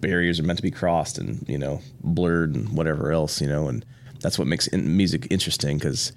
barriers 0.00 0.40
are 0.40 0.42
meant 0.42 0.56
to 0.58 0.62
be 0.62 0.70
crossed 0.70 1.18
and 1.18 1.46
you 1.48 1.58
know 1.58 1.80
blurred 2.02 2.54
and 2.54 2.70
whatever 2.76 3.12
else, 3.12 3.40
you 3.40 3.48
know, 3.48 3.68
and 3.68 3.84
that's 4.20 4.38
what 4.38 4.48
makes 4.48 4.66
in- 4.68 4.96
music 4.96 5.26
interesting 5.30 5.78
because 5.78 6.12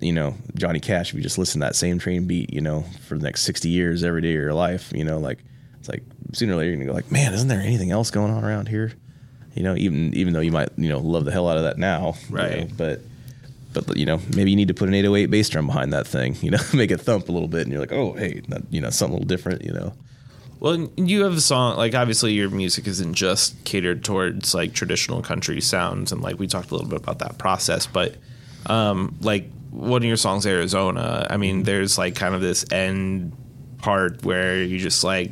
you 0.00 0.12
know, 0.14 0.34
Johnny 0.56 0.80
Cash, 0.80 1.10
if 1.10 1.14
you 1.16 1.20
just 1.20 1.36
listen 1.36 1.60
to 1.60 1.66
that 1.66 1.76
same 1.76 1.98
train 1.98 2.26
beat, 2.26 2.54
you 2.54 2.62
know, 2.62 2.86
for 3.06 3.18
the 3.18 3.22
next 3.22 3.42
60 3.42 3.68
years, 3.68 4.02
every 4.02 4.22
day 4.22 4.30
of 4.30 4.34
your 4.40 4.54
life, 4.54 4.90
you 4.94 5.04
know, 5.04 5.18
like, 5.18 5.44
it's 5.78 5.90
like 5.90 6.02
sooner 6.32 6.54
or 6.54 6.56
later 6.56 6.70
you're 6.70 6.76
going 6.76 6.86
to 6.86 6.90
go 6.92 6.96
like, 6.96 7.12
man, 7.12 7.34
isn't 7.34 7.48
there 7.48 7.60
anything 7.60 7.90
else 7.90 8.10
going 8.10 8.32
on 8.32 8.42
around 8.42 8.68
here? 8.68 8.94
You 9.54 9.62
know, 9.62 9.76
even, 9.76 10.14
even 10.14 10.32
though 10.32 10.40
you 10.40 10.52
might, 10.52 10.70
you 10.78 10.88
know, 10.88 11.00
love 11.00 11.26
the 11.26 11.30
hell 11.32 11.46
out 11.50 11.58
of 11.58 11.64
that 11.64 11.76
now. 11.76 12.14
you 12.30 12.34
Right. 12.34 12.60
know, 12.60 12.68
but, 12.78 13.02
but, 13.72 13.96
you 13.96 14.06
know, 14.06 14.20
maybe 14.34 14.50
you 14.50 14.56
need 14.56 14.68
to 14.68 14.74
put 14.74 14.88
an 14.88 14.94
808 14.94 15.26
bass 15.26 15.48
drum 15.48 15.66
behind 15.66 15.92
that 15.92 16.06
thing, 16.06 16.36
you 16.40 16.50
know, 16.50 16.58
make 16.74 16.90
it 16.90 17.00
thump 17.00 17.28
a 17.28 17.32
little 17.32 17.48
bit 17.48 17.62
and 17.62 17.72
you're 17.72 17.80
like, 17.80 17.92
oh, 17.92 18.12
hey, 18.14 18.42
that, 18.48 18.62
you 18.70 18.80
know, 18.80 18.90
something 18.90 19.16
a 19.16 19.20
little 19.20 19.28
different, 19.28 19.64
you 19.64 19.72
know. 19.72 19.92
Well, 20.60 20.90
you 20.96 21.24
have 21.24 21.32
a 21.32 21.40
song 21.40 21.78
like 21.78 21.94
obviously 21.94 22.34
your 22.34 22.50
music 22.50 22.86
isn't 22.86 23.14
just 23.14 23.64
catered 23.64 24.04
towards 24.04 24.54
like 24.54 24.74
traditional 24.74 25.22
country 25.22 25.58
sounds, 25.62 26.12
and 26.12 26.20
like 26.20 26.38
we 26.38 26.46
talked 26.46 26.70
a 26.70 26.74
little 26.74 26.88
bit 26.88 27.00
about 27.00 27.20
that 27.20 27.38
process, 27.38 27.86
but 27.86 28.16
um, 28.66 29.16
like 29.22 29.50
one 29.70 30.02
of 30.02 30.06
your 30.06 30.18
songs, 30.18 30.46
Arizona. 30.46 31.26
I 31.30 31.38
mean, 31.38 31.62
there's 31.62 31.96
like 31.96 32.14
kind 32.14 32.34
of 32.34 32.42
this 32.42 32.70
end 32.70 33.32
part 33.78 34.22
where 34.22 34.62
you 34.62 34.78
just 34.78 35.02
like 35.02 35.30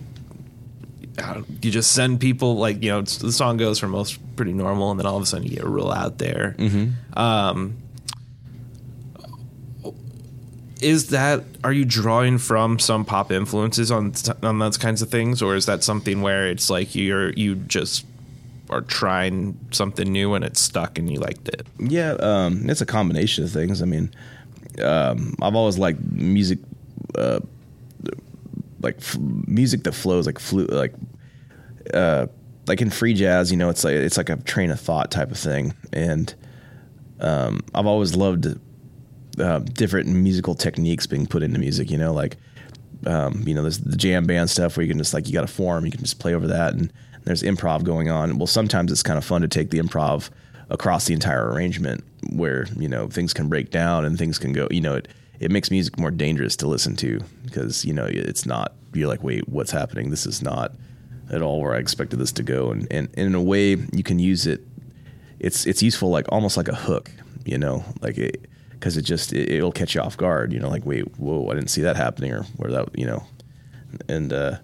you 1.60 1.70
just 1.70 1.92
send 1.92 2.20
people 2.20 2.56
like 2.56 2.82
you 2.82 2.90
know 2.90 3.02
the 3.02 3.32
song 3.32 3.58
goes 3.58 3.78
from 3.78 3.90
most 3.90 4.18
pretty 4.34 4.54
normal, 4.54 4.90
and 4.92 4.98
then 4.98 5.06
all 5.06 5.16
of 5.16 5.22
a 5.22 5.26
sudden 5.26 5.46
you 5.46 5.56
get 5.56 5.66
real 5.66 5.90
out 5.90 6.16
there. 6.16 6.56
Um, 7.14 7.76
is 10.80 11.08
that 11.08 11.44
are 11.64 11.72
you 11.72 11.84
drawing 11.84 12.38
from 12.38 12.78
some 12.78 13.04
pop 13.04 13.32
influences 13.32 13.90
on 13.90 14.12
on 14.42 14.58
those 14.58 14.76
kinds 14.76 15.02
of 15.02 15.10
things 15.10 15.42
or 15.42 15.56
is 15.56 15.66
that 15.66 15.82
something 15.82 16.22
where 16.22 16.46
it's 16.48 16.70
like 16.70 16.94
you're 16.94 17.30
you 17.32 17.54
just 17.56 18.06
are 18.70 18.82
trying 18.82 19.58
something 19.70 20.12
new 20.12 20.34
and 20.34 20.44
it's 20.44 20.60
stuck 20.60 20.98
and 20.98 21.10
you 21.10 21.18
liked 21.18 21.48
it 21.48 21.66
Yeah, 21.78 22.12
um, 22.20 22.68
it's 22.68 22.80
a 22.80 22.86
combination 22.86 23.44
of 23.44 23.50
things. 23.50 23.80
I 23.82 23.86
mean, 23.86 24.10
um, 24.82 25.34
I've 25.40 25.54
always 25.54 25.78
liked 25.78 26.00
music, 26.12 26.58
uh, 27.16 27.40
like 28.80 28.96
f- 28.98 29.16
music 29.18 29.84
that 29.84 29.92
flows, 29.92 30.26
like 30.26 30.38
flu, 30.38 30.66
like, 30.66 30.94
uh, 31.94 32.26
like 32.66 32.80
in 32.82 32.90
free 32.90 33.14
jazz. 33.14 33.50
You 33.50 33.56
know, 33.56 33.70
it's 33.70 33.84
like 33.84 33.94
it's 33.94 34.16
like 34.16 34.28
a 34.28 34.36
train 34.36 34.70
of 34.70 34.80
thought 34.80 35.10
type 35.10 35.30
of 35.30 35.38
thing, 35.38 35.74
and 35.92 36.34
um, 37.20 37.60
I've 37.74 37.86
always 37.86 38.14
loved 38.14 38.46
uh, 39.40 39.60
different 39.60 40.08
musical 40.08 40.54
techniques 40.54 41.06
being 41.06 41.26
put 41.26 41.42
into 41.42 41.58
music. 41.58 41.90
You 41.90 41.98
know, 41.98 42.12
like 42.12 42.36
um, 43.06 43.44
you 43.46 43.54
know, 43.54 43.62
there's 43.62 43.78
the 43.78 43.96
jam 43.96 44.26
band 44.26 44.50
stuff 44.50 44.76
where 44.76 44.84
you 44.84 44.90
can 44.90 44.98
just 44.98 45.14
like 45.14 45.26
you 45.26 45.32
got 45.32 45.44
a 45.44 45.48
form, 45.48 45.84
you 45.84 45.92
can 45.92 46.00
just 46.00 46.18
play 46.18 46.34
over 46.34 46.46
that, 46.48 46.74
and 46.74 46.92
there's 47.24 47.42
improv 47.42 47.84
going 47.84 48.10
on. 48.10 48.38
Well, 48.38 48.46
sometimes 48.46 48.90
it's 48.90 49.02
kind 49.02 49.18
of 49.18 49.24
fun 49.24 49.42
to 49.42 49.48
take 49.48 49.70
the 49.70 49.78
improv 49.78 50.30
across 50.70 51.06
the 51.06 51.14
entire 51.14 51.50
arrangement, 51.50 52.04
where 52.30 52.66
you 52.76 52.88
know 52.88 53.08
things 53.08 53.32
can 53.32 53.48
break 53.48 53.70
down 53.70 54.04
and 54.04 54.18
things 54.18 54.38
can 54.38 54.52
go. 54.52 54.66
You 54.70 54.80
know, 54.80 54.94
it 54.94 55.08
it 55.38 55.50
makes 55.50 55.70
music 55.70 55.98
more 55.98 56.10
dangerous 56.10 56.56
to 56.56 56.66
listen 56.66 56.96
to 56.96 57.20
because 57.44 57.84
you 57.84 57.92
know 57.92 58.06
it's 58.06 58.46
not. 58.46 58.74
You're 58.94 59.08
like, 59.08 59.22
wait, 59.22 59.48
what's 59.48 59.70
happening? 59.70 60.10
This 60.10 60.26
is 60.26 60.42
not 60.42 60.72
at 61.30 61.42
all 61.42 61.60
where 61.60 61.74
I 61.74 61.78
expected 61.78 62.18
this 62.18 62.32
to 62.32 62.42
go, 62.42 62.70
and 62.70 62.86
and, 62.90 63.08
and 63.14 63.26
in 63.26 63.34
a 63.34 63.42
way 63.42 63.76
you 63.92 64.02
can 64.02 64.18
use 64.18 64.46
it. 64.46 64.62
It's 65.38 65.66
it's 65.66 65.82
useful 65.82 66.10
like 66.10 66.26
almost 66.30 66.56
like 66.56 66.66
a 66.66 66.74
hook, 66.74 67.12
you 67.44 67.58
know, 67.58 67.84
like 68.00 68.18
it 68.18 68.50
because 68.78 68.96
it 68.96 69.02
just 69.02 69.32
it, 69.32 69.50
it'll 69.50 69.72
catch 69.72 69.94
you 69.94 70.00
off 70.00 70.16
guard. 70.16 70.52
You 70.52 70.60
know, 70.60 70.68
like 70.68 70.84
wait, 70.84 71.16
whoa, 71.18 71.48
I 71.50 71.54
didn't 71.54 71.70
see 71.70 71.82
that 71.82 71.96
happening, 71.96 72.32
or 72.32 72.42
where 72.56 72.70
that 72.70 72.98
you 72.98 73.06
know, 73.06 73.24
and 74.08 74.32
uh, 74.32 74.58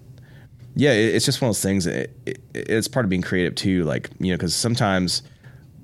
yeah, 0.74 0.92
it, 0.92 1.14
it's 1.14 1.24
just 1.24 1.40
one 1.40 1.48
of 1.48 1.54
those 1.54 1.62
things. 1.62 1.86
It, 1.86 2.16
it, 2.26 2.40
it's 2.54 2.88
part 2.88 3.04
of 3.04 3.10
being 3.10 3.22
creative 3.22 3.54
too. 3.54 3.84
Like 3.84 4.10
you 4.18 4.30
know, 4.30 4.36
because 4.36 4.54
sometimes 4.54 5.22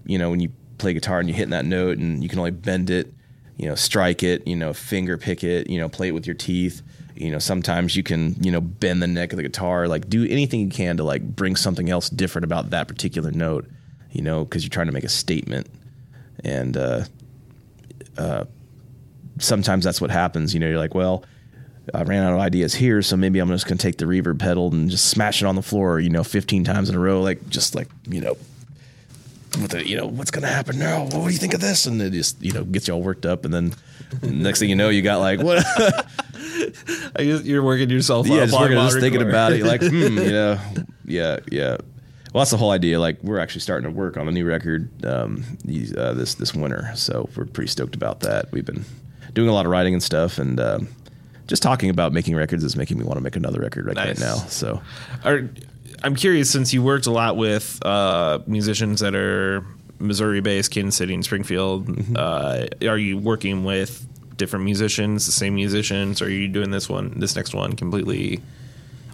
you 0.05 0.19
know 0.19 0.31
when 0.31 0.41
you 0.41 0.51
play 0.79 0.95
guitar 0.95 1.21
and 1.21 1.29
you 1.29 1.35
hit 1.35 1.51
that 1.51 1.65
note 1.65 1.99
and 1.99 2.23
you 2.23 2.29
can 2.29 2.39
only 2.39 2.51
bend 2.51 2.89
it, 2.91 3.13
you 3.57 3.69
know, 3.69 3.75
strike 3.75 4.23
it, 4.23 4.47
you 4.47 4.57
know, 4.57 4.73
finger 4.73 5.19
pick 5.19 5.45
it, 5.45 5.69
you 5.69 5.79
know, 5.79 5.89
play 5.89 6.09
it 6.09 6.13
with 6.13 6.27
your 6.27 6.35
teeth. 6.35 6.83
You 7.15 7.31
know, 7.31 7.39
sometimes 7.39 7.97
you 7.97 8.03
can 8.03 8.35
you 8.43 8.51
know 8.51 8.61
bend 8.61 9.03
the 9.03 9.07
neck 9.07 9.33
of 9.33 9.37
the 9.37 9.43
guitar, 9.43 9.89
like 9.89 10.09
do 10.09 10.27
anything 10.27 10.61
you 10.61 10.71
can 10.71 10.97
to 10.97 11.05
like 11.05 11.23
bring 11.23 11.57
something 11.57 11.91
else 11.91 12.09
different 12.09 12.45
about 12.45 12.71
that 12.71 12.89
particular 12.89 13.31
note. 13.31 13.69
You 14.11 14.23
know, 14.23 14.45
because 14.45 14.65
you're 14.65 14.71
trying 14.71 14.87
to 14.87 14.93
make 14.93 15.05
a 15.05 15.09
statement, 15.09 15.69
and 16.43 16.77
uh, 16.77 17.05
sometimes 19.39 19.85
that's 19.85 20.01
what 20.01 20.11
happens. 20.11 20.55
You 20.55 20.61
know, 20.61 20.69
you're 20.69 20.79
like, 20.79 20.95
well, 20.95 21.25
I 21.95 22.03
ran 22.03 22.23
out 22.23 22.35
of 22.35 22.41
ideas 22.41 22.75
here, 22.75 23.03
so 23.03 23.17
maybe 23.17 23.39
I'm 23.39 23.49
just 23.49 23.67
gonna 23.67 23.79
take 23.79 23.99
the 23.99 24.05
reverb 24.05 24.39
pedal 24.39 24.71
and 24.73 24.91
just 24.91 25.09
smash 25.09 25.43
it 25.43 25.47
on 25.47 25.57
the 25.57 25.63
floor, 25.63 25.99
you 25.99 26.11
know, 26.11 26.23
15 26.23 26.65
times 26.65 26.89
in 26.89 26.95
a 26.95 26.99
row, 26.99 27.21
like 27.21 27.49
just 27.49 27.75
like 27.75 27.89
you 28.09 28.21
know, 28.21 28.37
with 29.61 29.71
the 29.71 29.87
you 29.87 29.97
know, 29.97 30.07
what's 30.07 30.31
gonna 30.31 30.47
happen 30.47 30.79
now? 30.79 31.05
What 31.05 31.13
do 31.13 31.31
you 31.31 31.39
think 31.39 31.55
of 31.55 31.61
this? 31.61 31.87
And 31.87 32.01
it 32.01 32.13
just 32.13 32.41
you 32.43 32.53
know 32.53 32.65
gets 32.65 32.87
you 32.87 32.95
all 32.95 33.03
worked 33.03 33.27
up, 33.27 33.45
and 33.45 33.53
then 33.53 33.75
next 34.23 34.61
thing 34.61 34.71
you 34.71 34.77
know, 34.77 34.89
you 34.89 35.03
got 35.03 35.19
like 35.19 35.41
what? 35.41 35.65
I 37.17 37.25
guess 37.25 37.43
you're 37.43 37.63
working 37.63 37.91
yourself 37.91 38.27
yeah, 38.27 38.43
up 38.43 38.49
just, 38.49 38.61
working, 38.61 38.77
just 38.77 39.01
thinking 39.01 39.23
about 39.23 39.53
it, 39.53 39.59
you're 39.59 39.67
like 39.67 39.83
hmm, 39.83 39.95
you 40.19 40.31
know, 40.31 40.59
yeah, 41.05 41.39
yeah. 41.51 41.79
Well, 42.33 42.43
that's 42.43 42.51
the 42.51 42.57
whole 42.57 42.71
idea. 42.71 43.01
Like, 43.01 43.23
we're 43.23 43.41
actually 43.41 43.63
starting 43.63 43.91
to 43.91 43.97
work 43.97 44.17
on 44.17 44.29
a 44.29 44.31
new 44.31 44.45
record 44.47 45.05
um, 45.05 45.45
uh, 45.97 46.13
this 46.15 46.35
this 46.35 46.55
winter, 46.55 46.91
so 46.95 47.29
we're 47.37 47.47
pretty 47.47 47.69
stoked 47.69 47.95
about 47.95 48.21
that. 48.21 48.53
We've 48.53 48.65
been 48.65 48.85
doing 49.35 49.49
a 49.49 49.53
lot 49.53 49.67
of 49.67 49.73
writing 49.73 49.95
and 49.95 50.03
stuff, 50.03 50.39
and 50.39 50.61
um, 50.61 50.89
just 51.49 51.63
talking 51.63 51.91
about 51.91 52.13
making 52.13 52.37
records 52.37 52.63
is 52.63 52.77
making 52.77 52.99
me 52.99 53.05
want 53.05 53.17
to 53.17 53.23
make 53.23 53.37
another 53.37 53.61
record 53.61 53.87
right, 53.87 53.97
right 53.97 54.19
now. 54.19 54.37
So, 54.37 54.81
Are, 55.25 55.49
I'm 56.03 56.15
curious 56.15 56.51
since 56.51 56.73
you 56.73 56.83
worked 56.83 57.07
a 57.07 57.11
lot 57.11 57.37
with 57.37 57.85
uh, 57.85 58.39
musicians 58.47 59.01
that 59.01 59.15
are 59.15 59.65
Missouri 59.99 60.41
based, 60.41 60.71
Kansas 60.71 60.97
City, 60.97 61.15
and 61.15 61.25
Springfield. 61.25 61.87
Mm-hmm. 61.87 62.17
Uh, 62.17 62.89
are 62.89 62.99
you 62.99 63.19
working 63.19 63.65
with 63.65 64.07
different 64.37 64.65
musicians, 64.65 65.27
the 65.27 65.33
same 65.33 65.55
musicians? 65.55 66.23
Or 66.23 66.27
are 66.27 66.31
you 66.31 66.49
doing 66.49 66.71
this 66.71 66.89
one, 66.89 67.19
this 67.19 67.37
next 67.37 67.55
one, 67.55 67.75
completely 67.75 68.41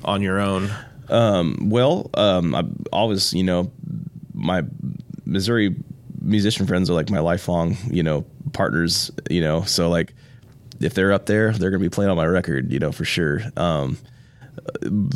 on 0.05 0.23
your 0.23 0.39
own? 0.39 0.71
Well, 1.09 2.11
um, 2.15 2.55
I 2.55 2.65
always, 2.93 3.33
you 3.33 3.45
know, 3.45 3.71
my 4.35 4.63
Missouri 5.25 5.75
musician 6.21 6.67
friends 6.67 6.91
are 6.91 6.95
like 6.95 7.11
my 7.11 7.21
lifelong, 7.21 7.77
you 7.91 8.03
know, 8.03 8.25
partners. 8.53 9.11
You 9.31 9.41
know, 9.41 9.63
so 9.63 9.89
like 9.89 10.15
if 10.81 10.95
they're 10.95 11.13
up 11.13 11.27
there, 11.27 11.53
they're 11.53 11.71
gonna 11.71 11.81
be 11.83 11.89
playing 11.89 12.11
on 12.11 12.17
my 12.17 12.27
record, 12.27 12.73
you 12.73 12.79
know, 12.79 12.93
for 12.93 13.05
sure. 13.05 13.43
Um, 13.57 13.99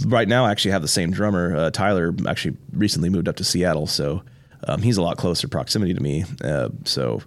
right 0.06 0.28
now, 0.28 0.44
I 0.44 0.50
actually 0.50 0.72
have 0.72 0.82
the 0.82 0.88
same 0.88 1.10
drummer. 1.10 1.56
Uh, 1.56 1.70
Tyler 1.70 2.14
actually 2.28 2.56
recently 2.72 3.08
moved 3.08 3.28
up 3.28 3.36
to 3.36 3.44
Seattle, 3.44 3.86
so 3.86 4.22
um, 4.68 4.82
he's 4.82 4.96
a 4.96 5.02
lot 5.02 5.16
closer 5.16 5.48
proximity 5.48 5.94
to 5.94 6.00
me. 6.00 6.24
Uh, 6.44 6.68
so 6.84 7.22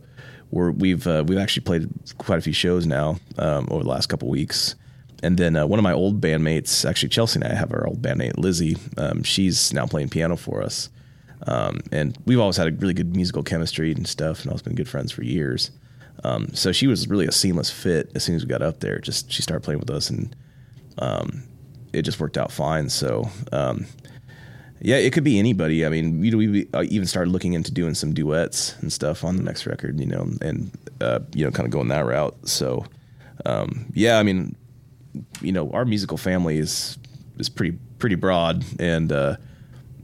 we're, 0.52 0.72
we've 0.72 1.06
uh, 1.08 1.24
we've 1.28 1.38
actually 1.38 1.64
played 1.64 1.90
quite 2.18 2.40
a 2.40 2.42
few 2.42 2.54
shows 2.54 2.86
now 2.86 3.18
um, 3.38 3.68
over 3.72 3.84
the 3.84 3.90
last 3.90 4.08
couple 4.08 4.30
weeks. 4.30 4.76
And 5.24 5.38
then 5.38 5.56
uh, 5.56 5.66
one 5.66 5.80
of 5.80 5.84
my 5.84 5.94
old 5.94 6.22
bandmates, 6.22 6.88
actually 6.88 7.10
Chelsea 7.10 7.40
and 7.40 7.52
I 7.52 7.56
have 7.56 7.72
our 7.72 7.88
old 7.88 8.02
bandmate 8.02 8.38
Lizzie. 8.38 8.78
Um, 8.98 9.24
she's 9.24 9.74
now 9.74 9.86
playing 9.86 10.10
piano 10.10 10.36
for 10.36 10.62
us, 10.62 10.90
um, 11.48 11.80
and 11.92 12.18
we've 12.26 12.40
always 12.40 12.58
had 12.58 12.68
a 12.68 12.72
really 12.72 12.94
good 12.94 13.16
musical 13.16 13.42
chemistry 13.42 13.92
and 13.92 14.08
stuff, 14.08 14.42
and 14.42 14.48
I've 14.48 14.54
always 14.54 14.62
been 14.62 14.76
good 14.76 14.90
friends 14.90 15.12
for 15.12 15.24
years. 15.24 15.72
Um, 16.26 16.54
so 16.54 16.72
she 16.72 16.88
was 16.88 17.08
really 17.08 17.26
a 17.26 17.32
seamless 17.32 17.70
fit 17.70 18.12
as 18.16 18.24
soon 18.24 18.36
as 18.36 18.44
we 18.44 18.50
got 18.50 18.62
up 18.62 18.82
there. 18.82 19.00
Just 19.00 19.32
she 19.32 19.42
started 19.42 19.64
playing 19.64 19.80
with 19.80 19.90
us, 19.90 20.10
and 20.10 20.36
um, 20.98 21.44
it 21.94 22.02
just 22.02 22.20
worked 22.20 22.38
out 22.38 22.52
fine. 22.52 22.90
So 22.90 23.30
um, 23.54 23.86
yeah, 24.82 24.98
it 24.98 25.14
could 25.14 25.24
be 25.24 25.40
anybody. 25.40 25.86
I 25.86 25.90
mean, 25.90 26.20
we 26.20 26.68
uh, 26.74 26.84
even 26.90 27.08
started 27.08 27.32
looking 27.32 27.54
into 27.54 27.72
doing 27.72 27.94
some 27.94 28.14
duets 28.14 28.76
and 28.82 28.92
stuff 28.92 29.24
on 29.24 29.38
the 29.38 29.44
next 29.44 29.66
record, 29.66 30.00
you 30.02 30.06
know, 30.06 30.28
and 30.42 30.78
uh, 31.00 31.20
you 31.34 31.46
know, 31.46 31.52
kind 31.52 31.66
of 31.66 31.72
going 31.72 31.88
that 31.88 32.06
route. 32.06 32.36
So 32.44 32.86
um, 33.46 33.86
yeah, 33.94 34.20
I 34.20 34.24
mean, 34.24 34.56
you 35.42 35.52
know, 35.52 35.72
our 35.72 35.86
musical 35.86 36.18
family 36.18 36.58
is 36.58 36.98
is 37.38 37.50
pretty 37.50 37.78
pretty 38.00 38.16
broad, 38.16 38.64
and 38.80 39.12
uh, 39.12 39.38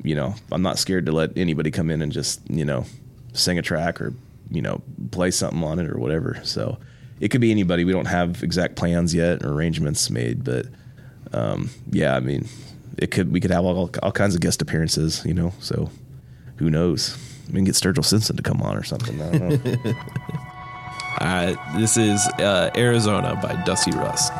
you 0.03 0.15
know, 0.15 0.35
I'm 0.51 0.61
not 0.61 0.79
scared 0.79 1.05
to 1.07 1.11
let 1.11 1.37
anybody 1.37 1.71
come 1.71 1.89
in 1.89 2.01
and 2.01 2.11
just 2.11 2.41
you 2.49 2.65
know 2.65 2.85
sing 3.33 3.57
a 3.57 3.61
track 3.61 4.01
or 4.01 4.13
you 4.49 4.61
know 4.61 4.81
play 5.11 5.31
something 5.31 5.63
on 5.63 5.79
it 5.79 5.89
or 5.89 5.97
whatever. 5.97 6.39
So 6.43 6.77
it 7.19 7.29
could 7.29 7.41
be 7.41 7.51
anybody. 7.51 7.83
We 7.85 7.91
don't 7.91 8.05
have 8.05 8.43
exact 8.43 8.75
plans 8.75 9.13
yet 9.13 9.43
or 9.43 9.53
arrangements 9.53 10.09
made, 10.09 10.43
but 10.43 10.65
um, 11.33 11.69
yeah, 11.91 12.15
I 12.15 12.19
mean, 12.19 12.47
it 12.97 13.11
could 13.11 13.31
we 13.31 13.39
could 13.39 13.51
have 13.51 13.65
all, 13.65 13.89
all 14.01 14.11
kinds 14.11 14.35
of 14.35 14.41
guest 14.41 14.61
appearances, 14.61 15.23
you 15.25 15.33
know. 15.33 15.53
So 15.59 15.89
who 16.57 16.69
knows? 16.69 17.17
We 17.47 17.55
can 17.55 17.65
get 17.65 17.75
Sturgill 17.75 18.05
Simpson 18.05 18.35
to 18.35 18.43
come 18.43 18.61
on 18.61 18.77
or 18.77 18.83
something. 18.83 19.19
I 19.21 19.37
don't 19.37 19.85
know. 19.85 19.93
Uh, 21.19 21.53
this 21.77 21.97
is 21.97 22.25
uh, 22.39 22.69
Arizona 22.77 23.37
by 23.41 23.53
Dusty 23.65 23.91
Rust. 23.91 24.31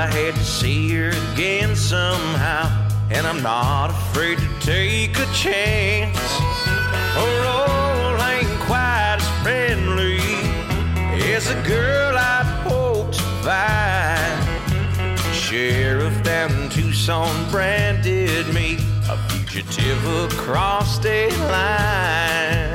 I 0.00 0.06
had 0.06 0.34
to 0.34 0.44
see 0.44 0.94
her 0.94 1.10
again 1.34 1.76
somehow, 1.76 2.70
and 3.10 3.26
I'm 3.26 3.42
not 3.42 3.90
afraid 3.90 4.38
to 4.38 4.48
take 4.60 5.18
a 5.18 5.26
chance. 5.34 6.16
Her 7.18 7.32
role 7.44 8.22
ain't 8.22 8.48
quite 8.60 9.18
as 9.20 9.28
friendly 9.42 10.20
as 11.34 11.50
a 11.50 11.62
girl 11.68 12.16
I'd 12.16 12.46
hoped 12.66 13.18
to 13.18 13.22
find. 13.44 15.34
Sheriff 15.34 16.22
down 16.22 16.50
in 16.52 16.70
Tucson 16.70 17.50
branded 17.50 18.54
me 18.54 18.78
a 19.10 19.18
fugitive 19.28 20.32
across 20.32 20.96
state 20.96 21.36
lines. 21.40 22.69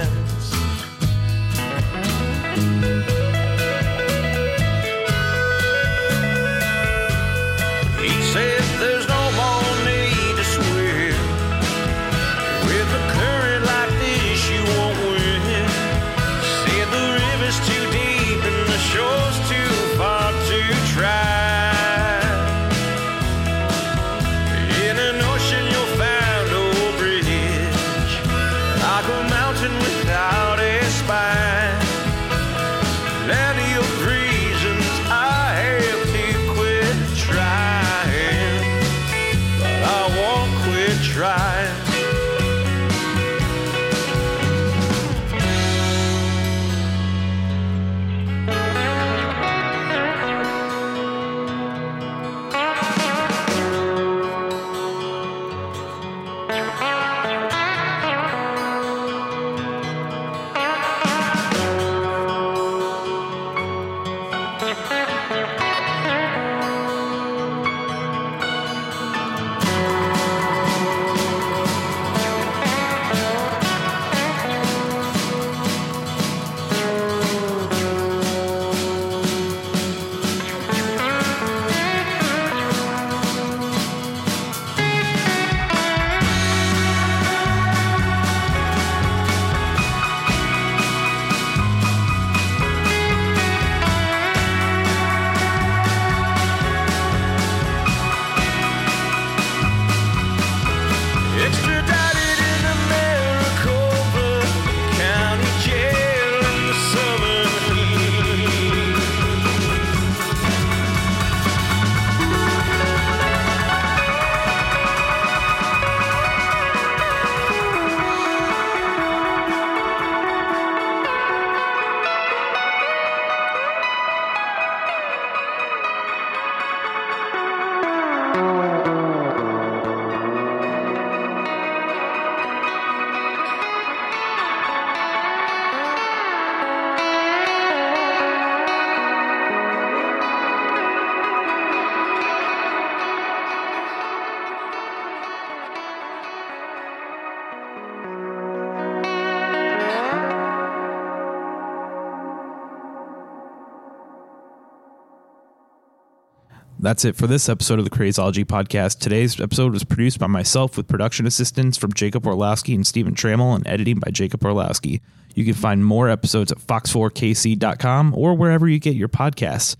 That's 156.85 157.03
it 157.03 157.15
for 157.15 157.25
this 157.25 157.49
episode 157.49 157.79
of 157.79 157.85
the 157.85 157.89
Crazology 157.89 158.45
podcast. 158.45 158.99
Today's 158.99 159.41
episode 159.41 159.73
was 159.73 159.83
produced 159.83 160.19
by 160.19 160.27
myself 160.27 160.77
with 160.77 160.87
production 160.87 161.25
assistance 161.25 161.77
from 161.77 161.93
Jacob 161.93 162.27
Orlowski 162.27 162.75
and 162.75 162.85
Stephen 162.85 163.15
Trammell 163.15 163.55
and 163.55 163.65
editing 163.65 163.97
by 163.97 164.11
Jacob 164.11 164.45
Orlowski. 164.45 165.01
You 165.33 165.45
can 165.45 165.55
find 165.55 165.83
more 165.83 166.09
episodes 166.09 166.51
at 166.51 166.59
fox4kc.com 166.59 168.13
or 168.15 168.35
wherever 168.35 168.69
you 168.69 168.77
get 168.77 168.95
your 168.95 169.07
podcasts. 169.07 169.75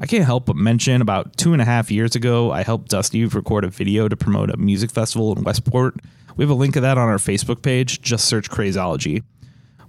I 0.00 0.06
can't 0.06 0.24
help 0.24 0.46
but 0.46 0.56
mention 0.56 1.00
about 1.00 1.36
two 1.36 1.52
and 1.52 1.62
a 1.62 1.64
half 1.64 1.92
years 1.92 2.16
ago, 2.16 2.50
I 2.50 2.64
helped 2.64 2.88
Dusty 2.88 3.24
record 3.24 3.62
a 3.62 3.68
video 3.68 4.08
to 4.08 4.16
promote 4.16 4.50
a 4.50 4.56
music 4.56 4.90
festival 4.90 5.32
in 5.38 5.44
Westport. 5.44 5.94
We 6.36 6.42
have 6.42 6.50
a 6.50 6.54
link 6.54 6.74
of 6.74 6.82
that 6.82 6.98
on 6.98 7.08
our 7.08 7.18
Facebook 7.18 7.62
page. 7.62 8.02
Just 8.02 8.24
search 8.24 8.50
Crazology. 8.50 9.22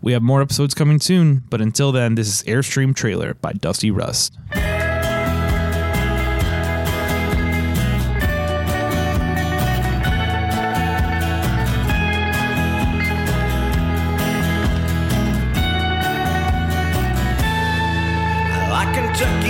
We 0.04 0.12
have 0.12 0.22
more 0.22 0.44
episodes 0.44 0.76
coming 0.76 1.00
soon, 1.00 1.46
but 1.50 1.62
until 1.62 1.92
then, 1.92 2.14
this 2.14 2.28
is 2.28 2.44
Airstream 2.44 2.96
Trailer 2.96 3.34
by 3.34 3.54
Dusty 3.54 3.90
Rust. 3.90 4.38
Kentucky 19.18 19.47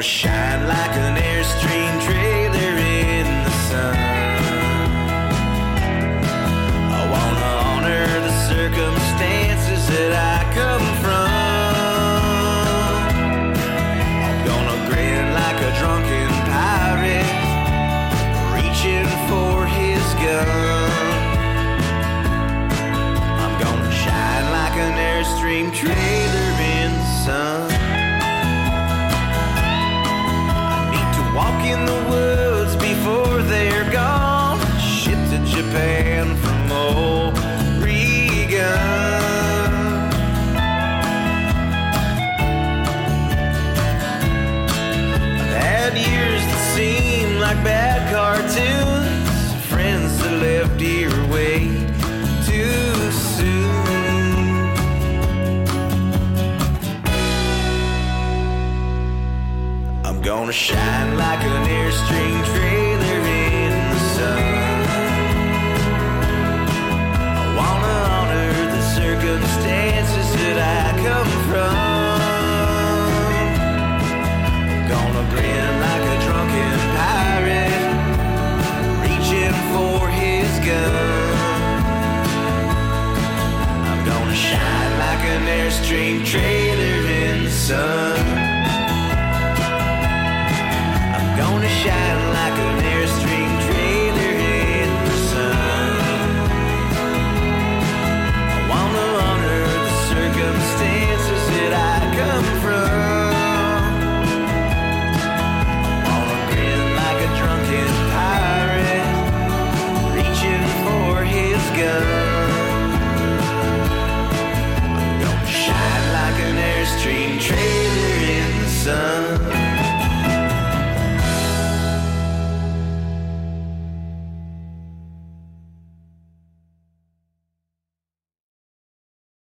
gonna 0.00 0.08
shine 0.08 0.66
like 0.66 0.96
an 0.96 1.19